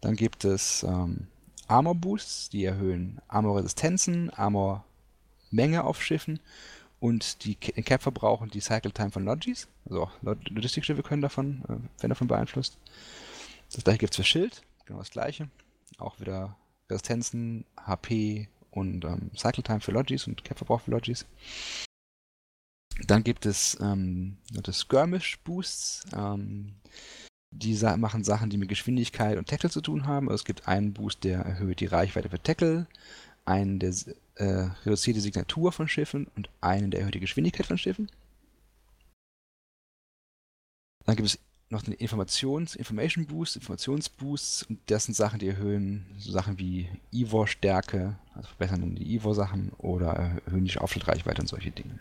Dann 0.00 0.14
gibt 0.14 0.44
es 0.44 0.84
ähm, 0.84 1.26
Armor-Boosts, 1.66 2.50
die 2.50 2.64
erhöhen 2.64 3.20
Armor-Resistenzen, 3.26 4.30
Armor-Menge 4.30 5.82
auf 5.82 6.00
Schiffen 6.00 6.38
und 7.00 7.44
die 7.44 7.56
Cap-Verbrauch 7.56 8.42
und 8.42 8.54
die 8.54 8.60
Cycle-Time 8.60 9.10
von 9.10 9.24
Logis. 9.24 9.66
Also 9.86 10.04
auch 10.04 10.12
Logistikschiffe 10.22 11.02
können 11.02 11.22
davon, 11.22 11.62
äh, 11.64 12.02
werden 12.02 12.10
davon 12.10 12.28
beeinflusst. 12.28 12.78
Das 13.72 13.82
gleiche 13.82 13.98
gibt 13.98 14.12
es 14.12 14.16
für 14.16 14.24
Schild, 14.24 14.62
genau 14.84 15.00
das 15.00 15.10
gleiche. 15.10 15.48
Auch 15.98 16.20
wieder 16.20 16.56
Resistenzen, 16.88 17.64
HP 17.76 18.48
und 18.76 19.04
ähm, 19.04 19.30
Cycle-Time 19.36 19.80
für 19.80 19.92
Logis 19.92 20.26
und 20.26 20.44
Cap-Verbrauch 20.44 20.82
für 20.82 20.90
Logis. 20.90 21.24
Dann 23.06 23.24
gibt 23.24 23.46
es 23.46 23.76
ähm, 23.80 24.38
das 24.52 24.80
Skirmish-Boosts. 24.80 26.06
Ähm, 26.14 26.74
die 27.50 27.74
machen 27.96 28.24
Sachen, 28.24 28.50
die 28.50 28.58
mit 28.58 28.68
Geschwindigkeit 28.68 29.38
und 29.38 29.48
Tackle 29.48 29.70
zu 29.70 29.80
tun 29.80 30.06
haben. 30.06 30.28
Also 30.28 30.42
es 30.42 30.44
gibt 30.44 30.68
einen 30.68 30.92
Boost, 30.92 31.24
der 31.24 31.40
erhöht 31.40 31.80
die 31.80 31.86
Reichweite 31.86 32.28
für 32.28 32.42
Tackle, 32.42 32.86
einen, 33.44 33.78
der 33.78 33.94
äh, 34.34 34.68
reduziert 34.84 35.16
die 35.16 35.20
Signatur 35.20 35.72
von 35.72 35.88
Schiffen 35.88 36.26
und 36.36 36.50
einen, 36.60 36.90
der 36.90 37.00
erhöht 37.00 37.14
die 37.14 37.20
Geschwindigkeit 37.20 37.66
von 37.66 37.78
Schiffen. 37.78 38.10
Dann 41.06 41.16
gibt 41.16 41.28
es 41.28 41.38
noch 41.68 41.82
den 41.82 41.94
Informations-, 41.94 42.76
Information 42.76 43.26
Boost, 43.26 43.56
Informationsboosts 43.56 44.64
und 44.64 44.78
das 44.86 45.04
sind 45.04 45.14
Sachen, 45.14 45.38
die 45.38 45.48
erhöhen 45.48 46.06
so 46.18 46.30
Sachen 46.30 46.58
wie 46.58 46.88
Ivor-Stärke, 47.10 48.16
also 48.34 48.48
verbessern 48.48 48.80
dann 48.80 48.94
die 48.94 49.14
Ivor-Sachen 49.14 49.72
oder 49.78 50.12
erhöhen 50.46 50.64
die 50.64 50.78
Aufschaltreichweite 50.78 51.40
und 51.40 51.48
solche 51.48 51.70
Dinge. 51.72 51.98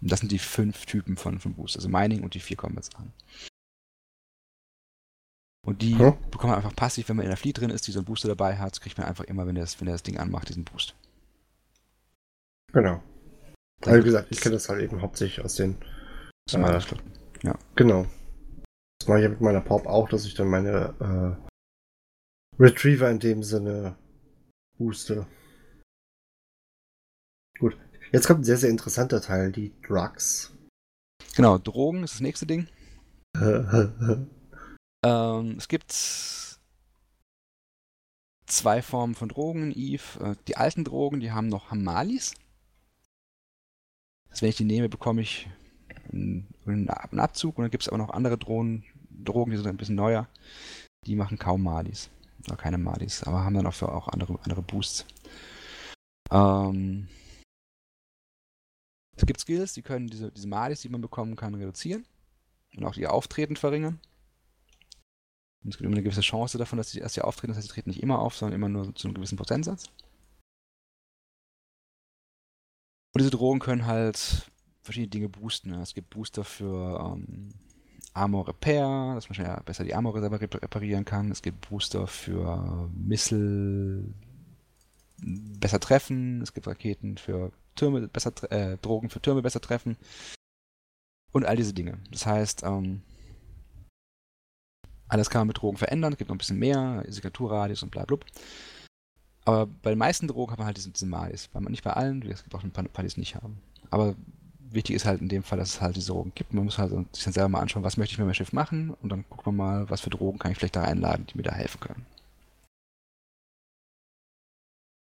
Und 0.00 0.10
das 0.10 0.20
sind 0.20 0.32
die 0.32 0.38
fünf 0.38 0.86
Typen 0.86 1.16
von, 1.16 1.38
von 1.38 1.54
Boost, 1.54 1.76
also 1.76 1.88
Mining 1.88 2.22
und 2.22 2.34
die 2.34 2.40
vier 2.40 2.56
Combat-Sachen. 2.56 3.12
Und 5.66 5.82
die 5.82 5.98
hm? 5.98 6.14
bekommt 6.30 6.50
man 6.50 6.56
einfach 6.56 6.74
passiv, 6.74 7.08
wenn 7.08 7.16
man 7.16 7.24
in 7.24 7.30
der 7.30 7.36
Fleet 7.36 7.58
drin 7.58 7.70
ist, 7.70 7.86
die 7.86 7.92
so 7.92 7.98
einen 7.98 8.06
Booster 8.06 8.28
dabei 8.28 8.56
hat, 8.56 8.80
kriegt 8.80 8.96
man 8.96 9.06
einfach 9.06 9.24
immer, 9.24 9.46
wenn 9.46 9.56
er 9.56 9.62
das, 9.62 9.80
wenn 9.80 9.86
das 9.86 10.02
Ding 10.02 10.18
anmacht, 10.18 10.48
diesen 10.48 10.64
Boost. 10.64 10.94
Genau. 12.72 13.02
Also 13.84 14.00
wie 14.00 14.04
gesagt, 14.04 14.28
ich 14.30 14.40
kenne 14.40 14.54
das 14.54 14.68
halt 14.68 14.82
eben 14.82 15.00
hauptsächlich 15.02 15.44
aus 15.44 15.54
den. 15.54 15.76
Äh, 16.52 16.80
ja. 17.42 17.54
Genau. 17.76 18.06
Das 18.98 19.08
mache 19.08 19.18
ich 19.18 19.24
ja 19.24 19.28
mit 19.30 19.40
meiner 19.40 19.60
Pop 19.60 19.86
auch, 19.86 20.08
dass 20.08 20.24
ich 20.24 20.34
dann 20.34 20.48
meine 20.48 21.38
äh, 21.40 22.62
Retriever 22.62 23.10
in 23.10 23.20
dem 23.20 23.42
Sinne 23.42 23.96
booste. 24.76 25.26
Gut. 27.58 27.76
Jetzt 28.12 28.26
kommt 28.26 28.40
ein 28.40 28.44
sehr, 28.44 28.56
sehr 28.56 28.70
interessanter 28.70 29.20
Teil, 29.20 29.52
die 29.52 29.74
Drugs. 29.82 30.52
Genau, 31.36 31.58
Drogen 31.58 32.02
ist 32.02 32.14
das 32.14 32.20
nächste 32.20 32.46
Ding. 32.46 32.68
Ähm, 35.04 35.54
es 35.58 35.68
gibt 35.68 35.92
zwei 38.46 38.82
Formen 38.82 39.14
von 39.14 39.28
Drogen 39.28 39.70
in 39.70 39.78
Eve. 39.78 40.20
Äh, 40.20 40.34
die 40.48 40.56
alten 40.56 40.84
Drogen, 40.84 41.20
die 41.20 41.30
haben 41.30 41.46
noch 41.46 41.70
Hamalis. 41.70 42.34
Das, 44.28 44.42
wenn 44.42 44.48
ich 44.48 44.56
die 44.56 44.64
nehme, 44.64 44.88
bekomme 44.88 45.22
ich 45.22 45.48
einen, 46.12 46.88
Abzug. 46.88 47.58
Und 47.58 47.64
dann 47.64 47.70
gibt 47.70 47.82
es 47.82 47.88
aber 47.88 47.98
noch 47.98 48.10
andere 48.10 48.38
Drogen, 48.38 48.84
Drogen, 49.10 49.50
die 49.50 49.56
sind 49.56 49.66
ein 49.66 49.76
bisschen 49.76 49.96
neuer. 49.96 50.28
Die 51.06 51.16
machen 51.16 51.38
kaum 51.38 51.62
Malis. 51.62 52.10
Oder 52.46 52.56
keine 52.56 52.78
Malis, 52.78 53.22
aber 53.24 53.44
haben 53.44 53.54
dann 53.54 53.66
auch 53.66 53.74
für 53.74 53.92
auch 53.92 54.08
andere, 54.08 54.38
andere 54.42 54.62
Boosts. 54.62 55.04
Ähm, 56.30 57.08
es 59.16 59.26
gibt 59.26 59.40
Skills, 59.40 59.72
die 59.72 59.82
können 59.82 60.06
diese, 60.06 60.30
diese 60.30 60.46
Malis, 60.46 60.80
die 60.82 60.88
man 60.88 61.00
bekommen 61.00 61.34
kann, 61.36 61.54
reduzieren. 61.54 62.06
Und 62.76 62.84
auch 62.84 62.96
ihr 62.96 63.12
Auftreten 63.12 63.56
verringern. 63.56 64.00
Und 65.64 65.70
es 65.70 65.76
gibt 65.78 65.86
immer 65.86 65.96
eine 65.96 66.04
gewisse 66.04 66.20
Chance 66.20 66.58
davon, 66.58 66.76
dass 66.76 66.90
sie 66.90 67.00
erst 67.00 67.14
hier 67.14 67.26
auftreten. 67.26 67.48
Das 67.48 67.56
heißt, 67.58 67.68
sie 67.68 67.74
treten 67.74 67.90
nicht 67.90 68.02
immer 68.02 68.20
auf, 68.20 68.36
sondern 68.36 68.54
immer 68.54 68.68
nur 68.68 68.94
zu 68.94 69.08
einem 69.08 69.14
gewissen 69.14 69.36
Prozentsatz. 69.36 69.86
Und 73.14 73.20
diese 73.20 73.30
Drogen 73.30 73.58
können 73.58 73.86
halt 73.86 74.50
verschiedene 74.88 75.10
Dinge 75.10 75.28
boosten. 75.28 75.74
Es 75.74 75.92
gibt 75.92 76.08
Booster 76.08 76.44
für 76.44 76.98
ähm, 76.98 77.50
Armor 78.14 78.48
Repair, 78.48 79.12
dass 79.14 79.28
man 79.28 79.34
schnell 79.34 79.60
besser 79.66 79.84
die 79.84 79.94
Armor 79.94 80.18
selber 80.18 80.40
reparieren 80.40 81.04
kann. 81.04 81.30
Es 81.30 81.42
gibt 81.42 81.68
Booster 81.68 82.06
für 82.06 82.88
Missile 82.94 84.02
besser 85.18 85.78
treffen. 85.78 86.40
Es 86.40 86.54
gibt 86.54 86.66
Raketen 86.66 87.18
für 87.18 87.52
Türme 87.76 88.08
besser, 88.08 88.32
äh, 88.50 88.78
Drogen 88.78 89.10
für 89.10 89.20
Türme 89.20 89.42
besser 89.42 89.60
treffen. 89.60 89.98
Und 91.32 91.44
all 91.44 91.56
diese 91.56 91.74
Dinge. 91.74 91.98
Das 92.10 92.24
heißt, 92.24 92.62
ähm, 92.62 93.02
alles 95.06 95.28
kann 95.28 95.40
man 95.40 95.48
mit 95.48 95.58
Drogen 95.58 95.76
verändern, 95.76 96.12
es 96.12 96.18
gibt 96.18 96.28
noch 96.28 96.34
ein 96.34 96.38
bisschen 96.38 96.58
mehr, 96.58 97.04
Signaturradius 97.08 97.82
und 97.82 97.90
bla 97.90 98.04
bla. 98.06 98.18
Aber 99.44 99.66
bei 99.66 99.90
den 99.90 99.98
meisten 99.98 100.28
Drogen 100.28 100.52
hat 100.52 100.58
man 100.58 100.66
halt 100.66 100.78
diesen, 100.78 100.94
diesen 100.94 101.10
Malis. 101.10 101.50
Nicht 101.68 101.84
bei 101.84 101.92
allen, 101.92 102.22
es 102.22 102.42
gibt 102.42 102.54
auch 102.54 102.64
ein 102.64 102.72
paar, 102.72 102.84
die 103.02 103.06
es 103.06 103.16
nicht 103.18 103.34
haben. 103.34 103.60
Aber 103.90 104.14
wichtig 104.70 104.96
ist 104.96 105.04
halt 105.06 105.20
in 105.20 105.28
dem 105.28 105.42
Fall, 105.42 105.58
dass 105.58 105.74
es 105.74 105.80
halt 105.80 105.96
diese 105.96 106.12
Drogen 106.12 106.32
gibt. 106.34 106.52
Man 106.54 106.64
muss 106.64 106.78
halt 106.78 106.92
sich 107.14 107.24
dann 107.24 107.32
selber 107.32 107.48
mal 107.48 107.60
anschauen, 107.60 107.82
was 107.82 107.96
möchte 107.96 108.12
ich 108.12 108.18
mit 108.18 108.26
meinem 108.26 108.34
Schiff 108.34 108.52
machen 108.52 108.94
und 109.02 109.10
dann 109.10 109.24
guckt 109.28 109.46
man 109.46 109.56
mal, 109.56 109.90
was 109.90 110.00
für 110.00 110.10
Drogen 110.10 110.38
kann 110.38 110.52
ich 110.52 110.58
vielleicht 110.58 110.76
da 110.76 110.82
reinladen, 110.82 111.26
die 111.26 111.36
mir 111.36 111.42
da 111.42 111.52
helfen 111.52 111.80
können. 111.80 112.06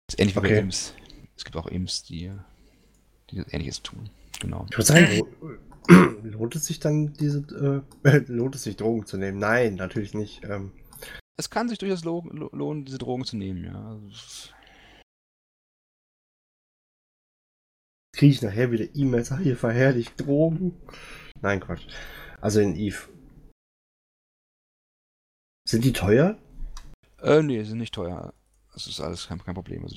Das 0.08 0.16
ist 0.16 0.20
ähnlich 0.20 0.36
wie 0.36 0.40
okay. 0.40 0.54
bei 0.56 0.60
Imps. 0.60 0.94
Es 1.38 1.46
gibt 1.46 1.56
auch 1.56 1.68
Imps, 1.68 2.04
die, 2.04 2.32
die 3.32 3.38
ähnliches 3.52 3.82
tun. 3.82 4.10
Genau. 4.40 4.66
Ich 4.70 4.78
würde 4.78 4.88
sagen, 4.88 5.24
lohnt 6.24 6.56
es 6.56 6.66
sich 6.66 6.80
dann, 6.80 7.14
diese, 7.14 7.84
äh, 8.04 8.18
lohnt 8.28 8.56
es 8.56 8.64
sich, 8.64 8.76
Drogen 8.76 9.06
zu 9.06 9.18
nehmen? 9.18 9.40
Nein, 9.40 9.76
natürlich 9.76 10.14
nicht. 10.14 10.44
Ähm. 10.44 10.72
Es 11.38 11.50
kann 11.50 11.70
sich 11.70 11.78
durchaus 11.78 12.04
lohnen, 12.04 12.86
diese 12.86 12.98
Drogen 12.98 13.26
zu 13.26 13.38
nehmen, 13.38 13.64
ja. 13.64 13.98
Kriege 18.20 18.34
ich 18.34 18.42
nachher 18.42 18.70
wieder 18.70 18.86
E-Mails, 18.96 19.32
ach, 19.32 19.40
ihr 19.40 19.56
verherrlicht 19.56 20.20
Drogen. 20.20 20.74
Nein, 21.40 21.62
Quatsch. 21.62 21.88
Also 22.42 22.60
in 22.60 22.76
Eve. 22.76 23.08
Sind 25.66 25.86
die 25.86 25.94
teuer? 25.94 26.38
Äh, 27.22 27.42
nee, 27.42 27.64
sind 27.64 27.78
nicht 27.78 27.94
teuer. 27.94 28.34
Das 28.74 28.88
ist 28.88 29.00
alles 29.00 29.30
kein, 29.30 29.42
kein 29.42 29.56
Problem. 29.56 29.84
Also 29.84 29.96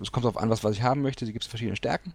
es 0.00 0.12
kommt 0.12 0.24
darauf 0.24 0.36
an, 0.36 0.48
was, 0.48 0.62
was 0.62 0.76
ich 0.76 0.82
haben 0.82 1.02
möchte. 1.02 1.26
Sie 1.26 1.32
gibt 1.32 1.44
es 1.44 1.50
verschiedene 1.50 1.74
Stärken. 1.74 2.14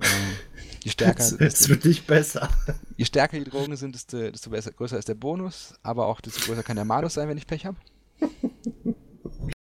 Ähm, 0.00 0.36
je 0.82 0.90
stärker. 0.90 1.22
Es 1.40 1.68
wird 1.68 1.84
nicht 1.84 2.08
besser. 2.08 2.48
Je 2.96 3.04
stärker 3.04 3.38
die 3.38 3.48
Drogen 3.48 3.76
sind, 3.76 3.94
desto, 3.94 4.32
desto 4.32 4.50
besser, 4.50 4.72
größer 4.72 4.98
ist 4.98 5.08
der 5.08 5.14
Bonus, 5.14 5.78
aber 5.84 6.06
auch 6.06 6.20
desto 6.20 6.40
größer 6.40 6.64
kann 6.64 6.74
der 6.74 6.84
Malus 6.84 7.14
sein, 7.14 7.28
wenn 7.28 7.38
ich 7.38 7.46
Pech 7.46 7.66
habe. 7.66 7.76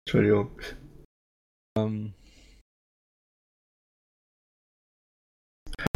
Entschuldigung. 0.06 0.58
Ähm, 1.76 2.14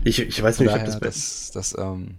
Ich, 0.08 0.18
ich 0.20 0.42
weiß 0.42 0.60
nicht, 0.60 0.68
ob 0.74 0.74
daher, 0.74 0.84
das 0.84 1.00
besser 1.00 1.50
das, 1.52 1.74
das, 1.74 1.76
ähm, 1.78 2.16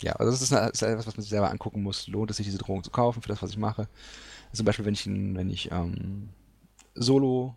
ja, 0.00 0.12
also 0.14 0.30
das 0.32 0.42
ist, 0.42 0.52
eine- 0.52 0.70
ist 0.70 0.82
etwas, 0.82 1.06
was 1.06 1.16
man 1.16 1.22
sich 1.22 1.30
selber 1.30 1.50
angucken 1.50 1.82
muss. 1.82 2.08
Lohnt 2.08 2.30
es 2.30 2.38
sich, 2.38 2.46
diese 2.46 2.58
Drogen 2.58 2.82
zu 2.82 2.90
kaufen 2.90 3.22
für 3.22 3.28
das, 3.28 3.42
was 3.42 3.50
ich 3.50 3.58
mache? 3.58 3.88
Zum 4.52 4.66
Beispiel, 4.66 4.84
wenn 4.84 4.94
ich, 4.94 5.06
wenn 5.06 5.50
ich 5.50 5.70
ähm, 5.70 6.30
solo 6.94 7.54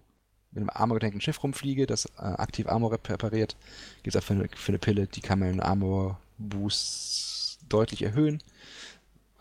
mit 0.52 0.62
einem 0.62 0.70
armorgedeckten 0.70 1.22
Schiff 1.22 1.42
rumfliege, 1.44 1.88
das 1.88 2.06
äh, 2.18 2.22
aktiv 2.22 2.68
Armor 2.68 2.94
rep- 2.94 3.10
repariert, 3.10 3.56
gibt 4.04 4.16
es 4.16 4.22
auch 4.22 4.26
für 4.26 4.34
eine, 4.34 4.48
für 4.56 4.72
eine 4.72 4.80
Pille, 4.80 5.08
die 5.08 5.22
kann 5.22 5.40
meinen 5.40 5.60
Armor-Boost 5.62 7.60
deutlich 7.70 8.04
erhöhen. 8.04 8.44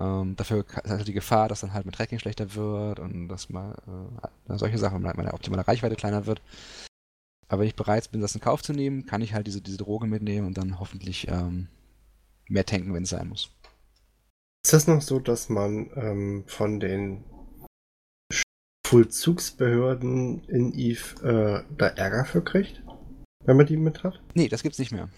Ähm, 0.01 0.37
dafür 0.37 0.65
ist 0.85 0.91
halt 0.91 1.09
die 1.09 1.13
Gefahr, 1.13 1.49
dass 1.49 1.61
dann 1.61 1.75
halt 1.75 1.85
mein 1.87 1.93
Tracking 1.93 2.19
schlechter 2.19 2.55
wird 2.55 2.99
und 3.01 3.29
dass 3.29 3.51
mal 3.51 3.75
äh, 4.49 4.57
solche 4.59 4.79
Sachen, 4.79 5.03
meine 5.03 5.17
meine 5.17 5.35
optimale 5.35 5.67
Reichweite 5.69 5.97
kleiner 5.97 6.27
wird. 6.27 6.41
Aber 7.49 7.61
wenn 7.61 7.69
ich 7.69 7.77
bereit 7.77 8.11
bin, 8.11 8.21
das 8.21 8.35
in 8.35 8.41
Kauf 8.41 8.63
zu 8.63 8.73
nehmen, 8.73 9.07
kann 9.07 9.23
ich 9.23 9.35
halt 9.35 9.47
diese, 9.47 9.61
diese 9.61 9.79
Droge 9.79 10.07
mitnehmen 10.07 10.47
und 10.47 10.57
dann 10.57 10.81
hoffentlich 10.81 11.29
ähm, 11.29 11.69
mehr 12.49 12.65
tanken, 12.65 12.95
wenn 12.95 13.03
es 13.03 13.11
sein 13.11 13.29
muss. 13.29 13.51
Ist 14.65 14.73
das 14.73 14.87
noch 14.87 15.03
so, 15.03 15.19
dass 15.19 15.49
man 15.49 15.91
ähm, 15.97 16.45
von 16.47 16.79
den 16.81 17.25
Vollzugsbehörden 18.87 20.45
in 20.45 20.73
Eve 20.75 21.65
äh, 21.69 21.75
da 21.77 21.89
Ärger 21.89 22.25
für 22.25 22.45
kriegt? 22.45 22.83
Wenn 23.45 23.57
man 23.57 23.67
die 23.67 23.77
mit 23.77 24.05
hat? 24.05 24.23
Nee, 24.35 24.49
das 24.49 24.63
gibt's 24.63 24.79
nicht 24.79 24.93
mehr. 24.93 25.09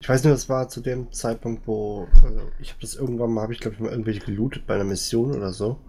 Ich 0.00 0.08
weiß 0.08 0.24
nur, 0.24 0.32
das 0.32 0.48
war 0.48 0.68
zu 0.68 0.80
dem 0.80 1.12
Zeitpunkt, 1.12 1.66
wo 1.66 2.06
also 2.22 2.50
ich 2.60 2.70
habe 2.70 2.80
das 2.80 2.94
irgendwann 2.94 3.32
mal, 3.32 3.42
habe 3.42 3.52
ich 3.52 3.60
glaube 3.60 3.74
ich 3.74 3.80
mal 3.80 3.90
irgendwelche 3.90 4.20
gelootet 4.20 4.66
bei 4.66 4.74
einer 4.74 4.84
Mission 4.84 5.34
oder 5.34 5.52
so. 5.52 5.80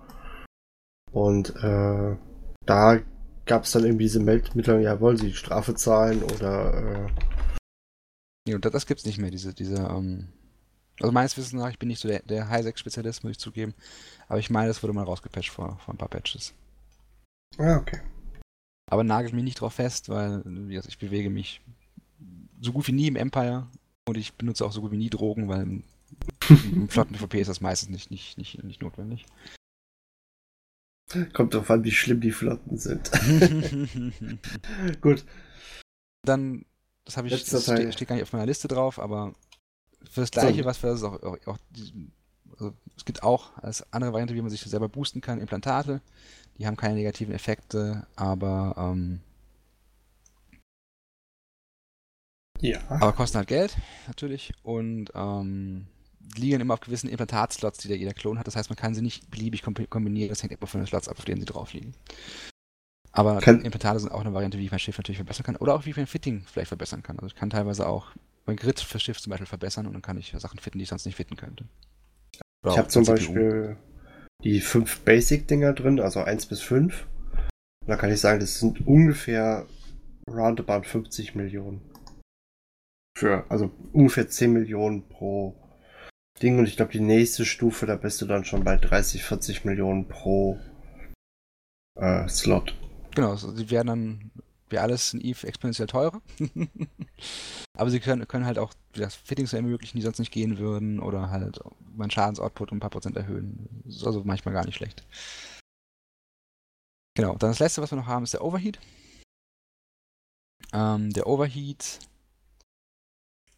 Und 1.11 1.55
äh, 1.57 2.15
da 2.65 2.99
gab 3.49 3.63
es 3.63 3.71
dann 3.71 3.83
irgendwie 3.83 4.05
diese 4.05 4.19
Meldmittel, 4.19 4.79
ja, 4.79 5.01
wollen 5.01 5.17
sie 5.17 5.29
die 5.29 5.35
Strafe 5.35 5.73
zahlen 5.73 6.21
oder 6.21 7.07
äh, 7.07 7.09
Nee, 8.47 8.53
und 8.53 8.63
das, 8.63 8.71
das 8.71 8.85
gibt's 8.85 9.05
nicht 9.05 9.17
mehr, 9.17 9.31
diese, 9.31 9.53
diese, 9.53 9.75
ähm, 9.75 10.29
also 10.99 11.11
meines 11.11 11.35
Wissens 11.35 11.53
nach, 11.53 11.69
ich 11.69 11.79
bin 11.79 11.89
nicht 11.89 11.99
so 11.99 12.07
der, 12.07 12.21
der 12.21 12.49
High-Sec-Spezialist, 12.49 13.23
muss 13.23 13.31
ich 13.31 13.39
zugeben, 13.39 13.73
aber 14.27 14.39
ich 14.39 14.49
meine, 14.49 14.67
das 14.67 14.81
wurde 14.81 14.93
mal 14.93 15.03
rausgepatcht 15.03 15.49
vor, 15.49 15.79
vor 15.83 15.93
ein 15.93 15.97
paar 15.97 16.09
Patches. 16.09 16.53
Ah, 17.57 17.77
okay. 17.77 18.01
Aber 18.89 19.03
nagelt 19.03 19.33
mich 19.33 19.43
nicht 19.43 19.61
drauf 19.61 19.73
fest, 19.73 20.09
weil 20.09 20.43
gesagt, 20.43 20.87
ich 20.87 20.99
bewege 20.99 21.29
mich 21.29 21.61
so 22.61 22.71
gut 22.71 22.87
wie 22.87 22.91
nie 22.91 23.07
im 23.07 23.15
Empire 23.15 23.67
und 24.07 24.17
ich 24.17 24.33
benutze 24.33 24.65
auch 24.65 24.71
so 24.71 24.81
gut 24.81 24.91
wie 24.91 24.97
nie 24.97 25.09
Drogen, 25.09 25.47
weil 25.47 25.61
im, 25.61 25.83
im 26.49 26.89
flotten 26.89 27.15
PvP 27.15 27.41
ist 27.41 27.49
das 27.49 27.61
meistens 27.61 27.89
nicht, 27.89 28.11
nicht, 28.11 28.37
nicht, 28.37 28.63
nicht 28.63 28.81
notwendig. 28.81 29.25
Kommt 31.33 31.53
drauf 31.53 31.69
an, 31.71 31.83
wie 31.83 31.91
schlimm 31.91 32.21
die 32.21 32.31
Flotten 32.31 32.77
sind. 32.77 33.09
Gut. 35.01 35.25
Dann, 36.23 36.65
das 37.05 37.17
habe 37.17 37.27
ich, 37.27 37.33
Letzter 37.33 37.57
das 37.57 37.63
steht, 37.63 37.93
steht 37.93 38.07
gar 38.07 38.15
nicht 38.15 38.23
auf 38.23 38.33
meiner 38.33 38.45
Liste 38.45 38.67
drauf, 38.67 38.99
aber 38.99 39.33
für 40.09 40.21
das 40.21 40.31
gleiche, 40.31 40.59
So. 40.59 40.65
was 40.65 40.77
für 40.77 40.87
das 40.87 41.03
auch, 41.03 41.21
auch, 41.23 41.37
auch 41.47 41.57
also 42.51 42.73
es 42.95 43.05
gibt 43.05 43.23
auch 43.23 43.57
als 43.57 43.91
andere 43.91 44.11
Variante, 44.13 44.35
wie 44.35 44.41
man 44.41 44.49
sich 44.51 44.61
selber 44.61 44.89
boosten 44.89 45.21
kann, 45.21 45.39
Implantate. 45.39 46.01
Die 46.57 46.67
haben 46.67 46.77
keine 46.77 46.95
negativen 46.95 47.33
Effekte, 47.33 48.05
aber, 48.15 48.75
ähm, 48.77 49.21
Ja. 52.59 52.79
aber 52.89 53.13
kosten 53.13 53.37
halt 53.37 53.47
Geld, 53.47 53.77
natürlich. 54.07 54.51
Und 54.63 55.11
ähm, 55.15 55.87
liegen 56.35 56.61
immer 56.61 56.73
auf 56.75 56.79
gewissen 56.81 57.09
Implantatslots, 57.09 57.79
die 57.79 57.87
da 57.87 57.95
jeder 57.95 58.13
Klon 58.13 58.37
hat. 58.39 58.47
Das 58.47 58.55
heißt, 58.55 58.69
man 58.69 58.77
kann 58.77 58.93
sie 58.93 59.01
nicht 59.01 59.29
beliebig 59.31 59.63
kombi- 59.63 59.87
kombinieren. 59.87 60.29
Das 60.29 60.41
hängt 60.43 60.51
immer 60.53 60.67
von 60.67 60.81
den 60.81 60.87
Slots 60.87 61.07
ab, 61.07 61.17
auf 61.17 61.25
denen 61.25 61.39
sie 61.41 61.45
drauf 61.45 61.73
liegen. 61.73 61.93
Aber 63.11 63.39
Kann- 63.39 63.61
Implantate 63.61 63.99
sind 63.99 64.11
auch 64.11 64.21
eine 64.21 64.33
Variante, 64.33 64.57
wie 64.59 64.65
ich 64.65 64.71
mein 64.71 64.79
Schiff 64.79 64.97
natürlich 64.97 65.17
verbessern 65.17 65.43
kann. 65.45 65.55
Oder 65.55 65.73
auch 65.75 65.85
wie 65.85 65.89
ich 65.91 65.97
mein 65.97 66.07
Fitting 66.07 66.43
vielleicht 66.45 66.67
verbessern 66.69 67.01
kann. 67.03 67.17
Also 67.17 67.27
ich 67.27 67.35
kann 67.35 67.49
teilweise 67.49 67.87
auch 67.87 68.11
mein 68.45 68.55
Grid 68.55 68.79
für 68.79 68.99
Schiff 68.99 69.19
zum 69.19 69.31
Beispiel 69.31 69.47
verbessern 69.47 69.87
und 69.87 69.93
dann 69.93 70.01
kann 70.01 70.17
ich 70.17 70.33
Sachen 70.37 70.59
fitten, 70.59 70.77
die 70.77 70.83
ich 70.83 70.89
sonst 70.89 71.05
nicht 71.05 71.15
fitten 71.15 71.35
könnte. 71.35 71.65
Oder 72.63 72.73
Ich 72.73 72.77
habe 72.77 72.87
zum 72.89 73.03
CPU. 73.03 73.15
Beispiel 73.15 73.77
die 74.43 74.59
fünf 74.61 74.99
Basic-Dinger 75.01 75.73
drin, 75.73 75.99
also 75.99 76.21
1 76.21 76.45
bis 76.45 76.61
5. 76.61 77.07
Und 77.35 77.87
da 77.87 77.95
kann 77.97 78.11
ich 78.11 78.19
sagen, 78.21 78.39
das 78.39 78.59
sind 78.59 78.85
ungefähr 78.87 79.65
roundabout 80.29 80.83
50 80.83 81.35
Millionen. 81.35 81.81
Für, 83.17 83.45
also 83.49 83.71
ungefähr 83.91 84.29
10 84.29 84.53
Millionen 84.53 85.07
pro 85.09 85.55
Ding. 86.39 86.59
Und 86.59 86.67
ich 86.67 86.77
glaube, 86.77 86.91
die 86.91 86.99
nächste 86.99 87.45
Stufe, 87.45 87.85
da 87.85 87.95
bist 87.95 88.21
du 88.21 88.25
dann 88.25 88.45
schon 88.45 88.63
bei 88.63 88.77
30, 88.77 89.23
40 89.23 89.65
Millionen 89.65 90.07
pro 90.07 90.59
äh, 91.95 92.27
Slot. 92.27 92.75
Genau, 93.15 93.31
also 93.31 93.69
werden 93.69 93.87
dann 93.87 94.31
wie 94.69 94.77
alles 94.77 95.13
in 95.13 95.21
Eve 95.21 95.47
exponentiell 95.47 95.87
teurer. 95.87 96.21
Aber 97.77 97.89
sie 97.89 97.99
können, 97.99 98.27
können 98.27 98.45
halt 98.45 98.59
auch 98.59 98.73
gesagt, 98.93 99.13
Fittings 99.13 99.53
ermöglichen, 99.53 99.97
die 99.97 100.03
sonst 100.03 100.19
nicht 100.19 100.31
gehen 100.31 100.57
würden, 100.57 100.99
oder 100.99 101.29
halt 101.29 101.59
meinen 101.95 102.11
Schadensoutput 102.11 102.71
um 102.71 102.77
ein 102.77 102.81
paar 102.81 102.89
Prozent 102.89 103.17
erhöhen. 103.17 103.81
Das 103.85 103.97
ist 103.97 104.05
also 104.05 104.23
manchmal 104.23 104.53
gar 104.53 104.65
nicht 104.65 104.75
schlecht. 104.75 105.03
Genau, 107.15 107.35
dann 107.35 107.49
das 107.49 107.59
letzte, 107.59 107.81
was 107.81 107.91
wir 107.91 107.97
noch 107.97 108.07
haben, 108.07 108.23
ist 108.23 108.33
der 108.33 108.43
Overheat. 108.43 108.79
Ähm, 110.71 111.11
der 111.11 111.27
Overheat 111.27 111.99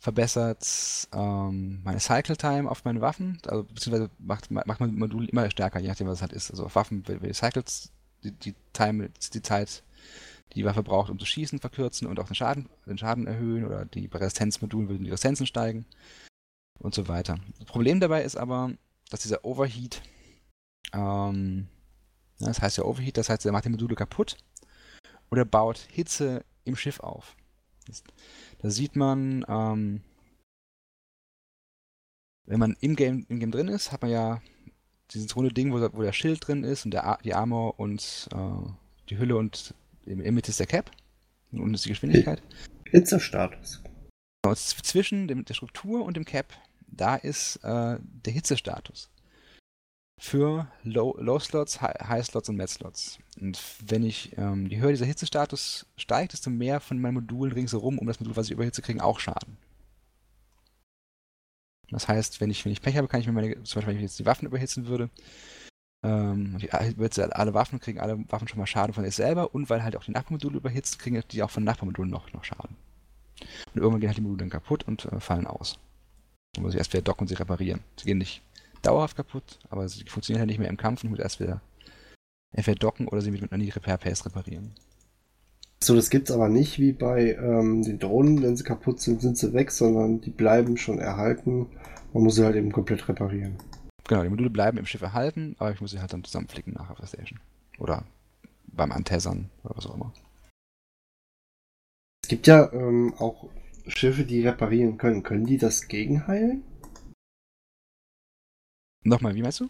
verbessert 0.02 1.08
ähm, 1.14 1.84
meine 1.84 2.00
Cycle 2.00 2.36
Time 2.36 2.70
auf 2.70 2.84
meine 2.86 3.02
Waffen, 3.02 3.38
also 3.46 3.64
beziehungsweise 3.64 4.10
macht, 4.18 4.50
macht 4.50 4.80
mein 4.80 4.96
Modul 4.96 5.30
immer 5.30 5.50
stärker, 5.52 5.80
je 5.80 5.88
nachdem, 5.88 6.08
was 6.08 6.16
es 6.16 6.22
halt 6.24 6.34
ist. 6.34 6.50
Also 6.50 6.66
auf 6.66 6.74
Waffen, 6.74 7.08
wenn 7.08 7.20
die 7.22 7.34
Cycles, 7.34 7.92
die, 8.24 8.32
die, 8.32 8.56
Time, 8.74 9.12
die 9.34 9.42
Zeit, 9.44 9.84
die 10.50 10.56
die 10.56 10.66
Waffe 10.66 10.82
braucht, 10.82 11.12
um 11.12 11.20
zu 11.20 11.28
schießen, 11.28 11.60
verkürzen 11.60 12.08
und 12.08 12.20
auch 12.20 12.26
den 12.26 12.34
Schaden, 12.34 12.68
den 12.88 12.98
Schaden 12.98 13.28
erhöhen 13.28 13.64
oder 13.64 13.86
die 13.86 14.08
Resistenzmodulen 14.08 14.90
würden 14.90 15.04
die 15.04 15.12
Resistenzen 15.12 15.46
steigen 15.46 15.86
und 16.80 16.96
so 16.96 17.08
weiter. 17.08 17.38
Das 17.60 17.68
Problem 17.68 18.00
dabei 18.00 18.24
ist 18.24 18.38
aber, 18.38 18.72
dass 19.12 19.22
dieser 19.22 19.46
Overheat, 19.46 20.02
ähm, 20.94 21.68
das 22.40 22.60
heißt 22.60 22.78
ja 22.78 22.86
Overheat, 22.86 23.18
das 23.18 23.30
heißt, 23.30 23.46
er 23.46 23.52
macht 23.52 23.66
die 23.66 23.70
Module 23.70 23.94
kaputt 23.94 24.36
oder 25.30 25.46
baut 25.46 25.78
Hitze 25.78 26.44
im 26.64 26.76
Schiff 26.76 27.02
auf. 27.02 27.36
Das, 27.86 28.04
da 28.62 28.70
sieht 28.70 28.96
man, 28.96 29.46
ähm, 29.48 30.02
wenn 32.48 32.60
man 32.60 32.76
im 32.82 32.96
Game, 32.96 33.26
im 33.30 33.40
Game 33.40 33.52
drin 33.52 33.68
ist, 33.68 33.92
hat 33.92 34.02
man 34.02 34.12
ja 34.12 34.42
dieses 35.12 35.36
runde 35.36 35.54
Ding, 35.54 35.72
wo, 35.74 35.80
der- 35.80 35.94
wo 35.94 36.02
der 36.02 36.14
Schild 36.14 36.46
drin 36.48 36.64
ist 36.64 36.86
und 36.86 36.92
der, 36.92 37.20
die 37.24 37.34
Armor 37.34 37.80
und 37.80 38.28
äh, 38.34 38.70
die 39.10 39.18
Hülle 39.18 39.36
und 39.38 39.74
der 40.06 40.32
Mitte 40.32 40.50
ist 40.52 40.60
der 40.60 40.68
Cap 40.68 40.92
und 41.52 41.74
ist 41.74 41.86
die 41.86 41.90
Geschwindigkeit. 41.90 42.42
Hitzestatus. 42.86 43.84
Z- 44.46 44.86
zwischen 44.86 45.28
dem, 45.28 45.46
der 45.46 45.54
Struktur 45.54 46.04
und 46.04 46.18
dem 46.18 46.26
Cap, 46.26 46.54
da 46.88 47.16
ist 47.16 47.58
äh, 47.58 47.98
der 48.02 48.34
Hitzestatus. 48.34 49.11
Für 50.24 50.68
Low, 50.84 51.18
Low 51.20 51.40
Slots, 51.40 51.82
High, 51.82 51.96
High 52.08 52.24
Slots 52.24 52.48
und 52.48 52.56
Mad 52.56 52.72
Slots. 52.72 53.18
Und 53.40 53.60
wenn 53.84 54.04
ich, 54.04 54.38
ähm, 54.38 54.68
je 54.68 54.78
höher 54.78 54.92
dieser 54.92 55.08
Hitzestatus 55.08 55.88
steigt, 55.98 56.34
desto 56.34 56.52
mehr 56.52 56.80
von 56.80 57.02
meinen 57.02 57.16
Modulen 57.16 57.52
ringsherum 57.52 57.98
um 57.98 58.06
das 58.06 58.20
Modul, 58.20 58.36
was 58.36 58.46
ich 58.46 58.52
überhitze, 58.52 58.84
kriegen 58.84 59.02
auch 59.02 59.20
Schaden. 59.20 59.58
Das 61.90 62.08
heißt, 62.08 62.40
wenn 62.40 62.52
ich, 62.52 62.64
wenn 62.64 62.72
ich 62.72 62.84
Pech 62.84 62.98
habe, 62.98 63.08
kann 63.08 63.20
ich 63.20 63.26
mir 63.26 63.34
meine, 63.34 63.64
zum 63.64 63.80
Beispiel, 63.80 63.88
wenn 63.88 63.96
ich 63.96 64.04
jetzt 64.04 64.20
die 64.20 64.28
Waffen 64.28 64.46
überhitzen 64.46 64.86
würde, 64.86 65.10
ähm, 66.04 66.60
überhitze 66.60 67.36
alle 67.36 67.56
Waffen, 67.56 67.80
kriegen 67.80 68.00
alle 68.00 68.24
Waffen 68.30 68.48
schon 68.48 68.60
mal 68.60 68.68
Schaden 68.68 68.94
von 68.94 69.04
sich 69.04 69.16
selber 69.16 69.56
und 69.56 69.72
weil 69.72 69.84
halt 69.84 69.96
auch 69.96 70.04
die 70.04 70.12
Nachbarmodule 70.12 70.58
überhitzt, 70.58 71.00
kriegen 71.00 71.24
die 71.32 71.42
auch 71.42 71.50
von 71.50 71.64
Nachbarmodulen 71.64 72.12
noch, 72.12 72.32
noch 72.32 72.44
Schaden. 72.44 72.78
Und 73.74 73.82
irgendwann 73.82 74.00
gehen 74.00 74.10
halt 74.10 74.18
die 74.18 74.22
Module 74.22 74.38
dann 74.38 74.52
kaputt 74.52 74.84
und 74.84 75.06
äh, 75.06 75.20
fallen 75.20 75.48
aus. 75.48 75.80
Dann 76.54 76.64
muss 76.64 76.74
ich 76.74 76.78
erst 76.78 76.94
wieder 76.94 77.02
docken 77.02 77.22
und 77.22 77.28
sie 77.28 77.34
reparieren. 77.34 77.82
Sie 77.98 78.06
gehen 78.06 78.20
nicht 78.20 78.44
dauerhaft 78.82 79.16
kaputt, 79.16 79.60
aber 79.70 79.88
sie 79.88 80.06
funktionieren 80.06 80.42
halt 80.42 80.50
nicht 80.50 80.60
mehr 80.60 80.70
im 80.70 80.78
Kampf 80.78 81.04
und 81.04 81.08
ich 81.08 81.12
muss 81.12 81.20
erst 81.20 81.40
wieder 81.40 81.62
entweder 82.52 82.80
docken 82.80 83.08
oder 83.08 83.22
sie 83.22 83.32
mit, 83.32 83.42
mit 83.42 83.52
einer 83.52 83.76
Repair 83.76 83.98
Pace 83.98 84.26
reparieren. 84.26 84.74
So, 85.84 85.96
das 85.96 86.12
gibt's 86.12 86.30
aber 86.30 86.48
nicht 86.48 86.78
wie 86.78 86.92
bei 86.92 87.34
ähm, 87.34 87.82
den 87.82 87.98
Drohnen, 87.98 88.44
wenn 88.44 88.56
sie 88.56 88.64
kaputt 88.64 89.02
sind, 89.02 89.22
sind 89.22 89.38
sie 89.38 89.54
weg, 89.54 89.72
sondern 89.72 90.22
die 90.22 90.30
bleiben 90.30 90.78
schon 90.78 91.00
erhalten. 91.00 91.68
Man 92.14 92.24
muss 92.24 92.36
sie 92.36 92.46
halt 92.46 92.56
eben 92.56 92.72
komplett 92.72 93.08
reparieren. 93.08 93.58
Genau, 94.08 94.22
die 94.22 94.30
Module 94.30 94.50
bleiben 94.50 94.78
im 94.78 94.86
Schiff 94.86 95.02
erhalten, 95.02 95.56
aber 95.58 95.72
ich 95.72 95.82
muss 95.82 95.92
sie 95.92 96.00
halt 96.00 96.14
dann 96.14 96.24
zusammenflicken 96.24 96.74
nachher 96.74 96.92
auf 96.92 97.00
der 97.00 97.08
Station. 97.08 97.40
Oder 97.80 98.04
beim 98.68 98.92
Antessern 98.92 99.50
oder 99.64 99.76
was 99.76 99.88
auch 99.88 99.96
immer. 99.96 100.14
Es 102.24 102.30
gibt 102.30 102.46
ja 102.46 102.72
ähm, 102.74 103.16
auch 103.18 103.50
Schiffe, 103.88 104.24
die 104.24 104.46
reparieren 104.46 104.98
können. 104.98 105.24
Können 105.24 105.46
die 105.46 105.58
das 105.58 105.88
gegenheilen? 105.88 106.64
Nochmal, 109.04 109.36
wie 109.36 109.42
meinst 109.42 109.60
du? 109.60 109.70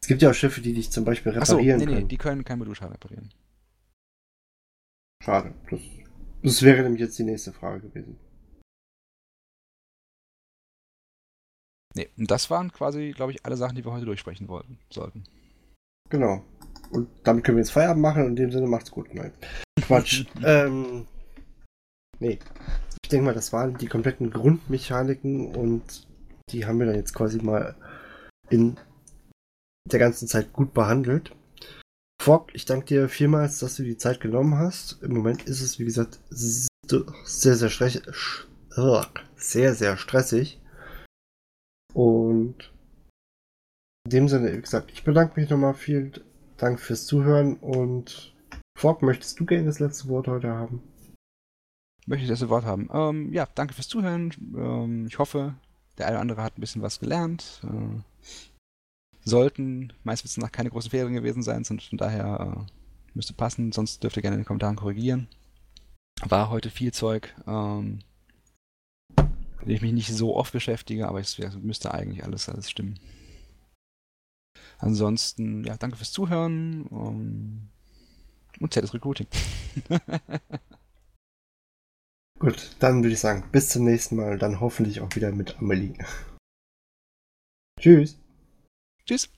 Es 0.00 0.08
gibt 0.08 0.22
ja 0.22 0.30
auch 0.30 0.34
Schiffe, 0.34 0.60
die 0.60 0.74
dich 0.74 0.90
zum 0.90 1.04
Beispiel 1.04 1.32
reparieren 1.32 1.78
nee, 1.78 1.86
nee, 1.86 1.94
können. 1.94 2.08
die 2.08 2.18
können 2.18 2.44
kein 2.44 2.58
Modulschaden 2.58 2.92
reparieren. 2.92 3.32
Schade. 5.22 5.54
Das, 5.70 5.80
das 6.42 6.62
wäre 6.62 6.82
nämlich 6.82 7.00
jetzt 7.00 7.18
die 7.18 7.24
nächste 7.24 7.52
Frage 7.52 7.88
gewesen. 7.88 8.18
Nee, 11.96 12.10
und 12.18 12.30
das 12.30 12.50
waren 12.50 12.72
quasi, 12.72 13.12
glaube 13.12 13.32
ich, 13.32 13.46
alle 13.46 13.56
Sachen, 13.56 13.76
die 13.76 13.84
wir 13.84 13.92
heute 13.92 14.04
durchsprechen 14.04 14.48
wollten, 14.48 14.78
sollten. 14.90 15.24
Genau. 16.10 16.44
Und 16.90 17.08
damit 17.22 17.44
können 17.44 17.56
wir 17.56 17.62
jetzt 17.62 17.70
Feierabend 17.70 18.02
machen. 18.02 18.26
In 18.26 18.36
dem 18.36 18.52
Sinne 18.52 18.66
macht's 18.66 18.90
gut. 18.90 19.14
Nein. 19.14 19.32
Quatsch. 19.80 20.26
ähm, 20.44 21.06
nee. 22.18 22.38
Ich 23.02 23.08
denke 23.08 23.26
mal, 23.26 23.34
das 23.34 23.52
waren 23.52 23.78
die 23.78 23.86
kompletten 23.86 24.30
Grundmechaniken 24.30 25.54
und 25.54 26.06
die 26.50 26.66
haben 26.66 26.78
wir 26.78 26.86
dann 26.86 26.96
jetzt 26.96 27.14
quasi 27.14 27.38
mal 27.38 27.76
in 28.50 28.78
der 29.90 29.98
ganzen 29.98 30.28
Zeit 30.28 30.52
gut 30.52 30.74
behandelt. 30.74 31.34
Fogg, 32.22 32.52
ich 32.54 32.64
danke 32.64 32.86
dir 32.86 33.08
vielmals, 33.08 33.58
dass 33.58 33.76
du 33.76 33.82
die 33.82 33.98
Zeit 33.98 34.20
genommen 34.20 34.56
hast. 34.56 35.02
Im 35.02 35.12
Moment 35.12 35.42
ist 35.44 35.60
es, 35.60 35.78
wie 35.78 35.84
gesagt, 35.84 36.20
sehr, 36.30 37.56
sehr 37.56 37.68
stressig. 37.68 38.02
Sehr, 39.36 39.74
sehr 39.74 39.96
stressig. 39.96 40.60
Und 41.92 42.72
in 44.06 44.10
dem 44.10 44.28
Sinne, 44.28 44.52
wie 44.56 44.60
gesagt, 44.60 44.90
ich 44.92 45.04
bedanke 45.04 45.38
mich 45.38 45.50
nochmal. 45.50 45.74
Vielen 45.74 46.12
Dank 46.56 46.80
fürs 46.80 47.06
Zuhören 47.06 47.56
und 47.56 48.34
Fogg, 48.78 49.04
möchtest 49.04 49.38
du 49.38 49.44
gerne 49.44 49.66
das 49.66 49.78
letzte 49.80 50.08
Wort 50.08 50.28
heute 50.28 50.48
haben? 50.48 50.82
Möchte 52.06 52.24
ich 52.24 52.30
das 52.30 52.48
Wort 52.48 52.64
haben? 52.64 52.88
Ähm, 52.92 53.32
ja, 53.32 53.46
danke 53.54 53.74
fürs 53.74 53.88
Zuhören. 53.88 54.32
Ähm, 54.56 55.06
ich 55.06 55.18
hoffe, 55.18 55.54
der 55.98 56.06
eine 56.06 56.16
oder 56.16 56.20
andere 56.22 56.42
hat 56.42 56.58
ein 56.58 56.60
bisschen 56.60 56.82
was 56.82 57.00
gelernt. 57.00 57.62
Äh, 57.64 58.00
sollten 59.24 59.92
meistens 60.02 60.36
nach 60.36 60.52
keine 60.52 60.70
großen 60.70 60.90
Ferien 60.90 61.14
gewesen 61.14 61.42
sein, 61.42 61.64
sondern 61.64 61.86
von 61.86 61.98
daher 61.98 62.66
äh, 62.66 62.72
müsste 63.14 63.32
passen. 63.32 63.72
Sonst 63.72 64.02
dürft 64.02 64.16
ihr 64.16 64.22
gerne 64.22 64.36
in 64.36 64.42
den 64.42 64.46
Kommentaren 64.46 64.76
korrigieren. 64.76 65.28
War 66.22 66.50
heute 66.50 66.70
viel 66.70 66.92
Zeug, 66.92 67.34
ähm, 67.46 68.00
mit 69.16 69.68
dem 69.68 69.70
ich 69.70 69.82
mich 69.82 69.92
nicht 69.92 70.12
so 70.12 70.36
oft 70.36 70.52
beschäftige, 70.52 71.08
aber 71.08 71.20
es 71.20 71.38
müsste 71.60 71.92
eigentlich 71.92 72.24
alles, 72.24 72.48
alles 72.48 72.70
stimmen. 72.70 72.98
Ansonsten, 74.78 75.64
ja, 75.64 75.76
danke 75.76 75.96
fürs 75.96 76.12
Zuhören 76.12 76.86
um, 76.86 77.68
und 78.60 78.72
ZS 78.72 78.94
Recruiting. 78.94 79.26
Gut, 82.38 82.76
dann 82.80 83.02
würde 83.02 83.14
ich 83.14 83.20
sagen, 83.20 83.44
bis 83.52 83.70
zum 83.70 83.84
nächsten 83.84 84.16
Mal, 84.16 84.38
dann 84.38 84.60
hoffentlich 84.60 85.00
auch 85.00 85.14
wieder 85.14 85.32
mit 85.32 85.58
Amelie. 85.58 85.94
Tschüss. 87.84 88.16
Tschüss. 89.04 89.28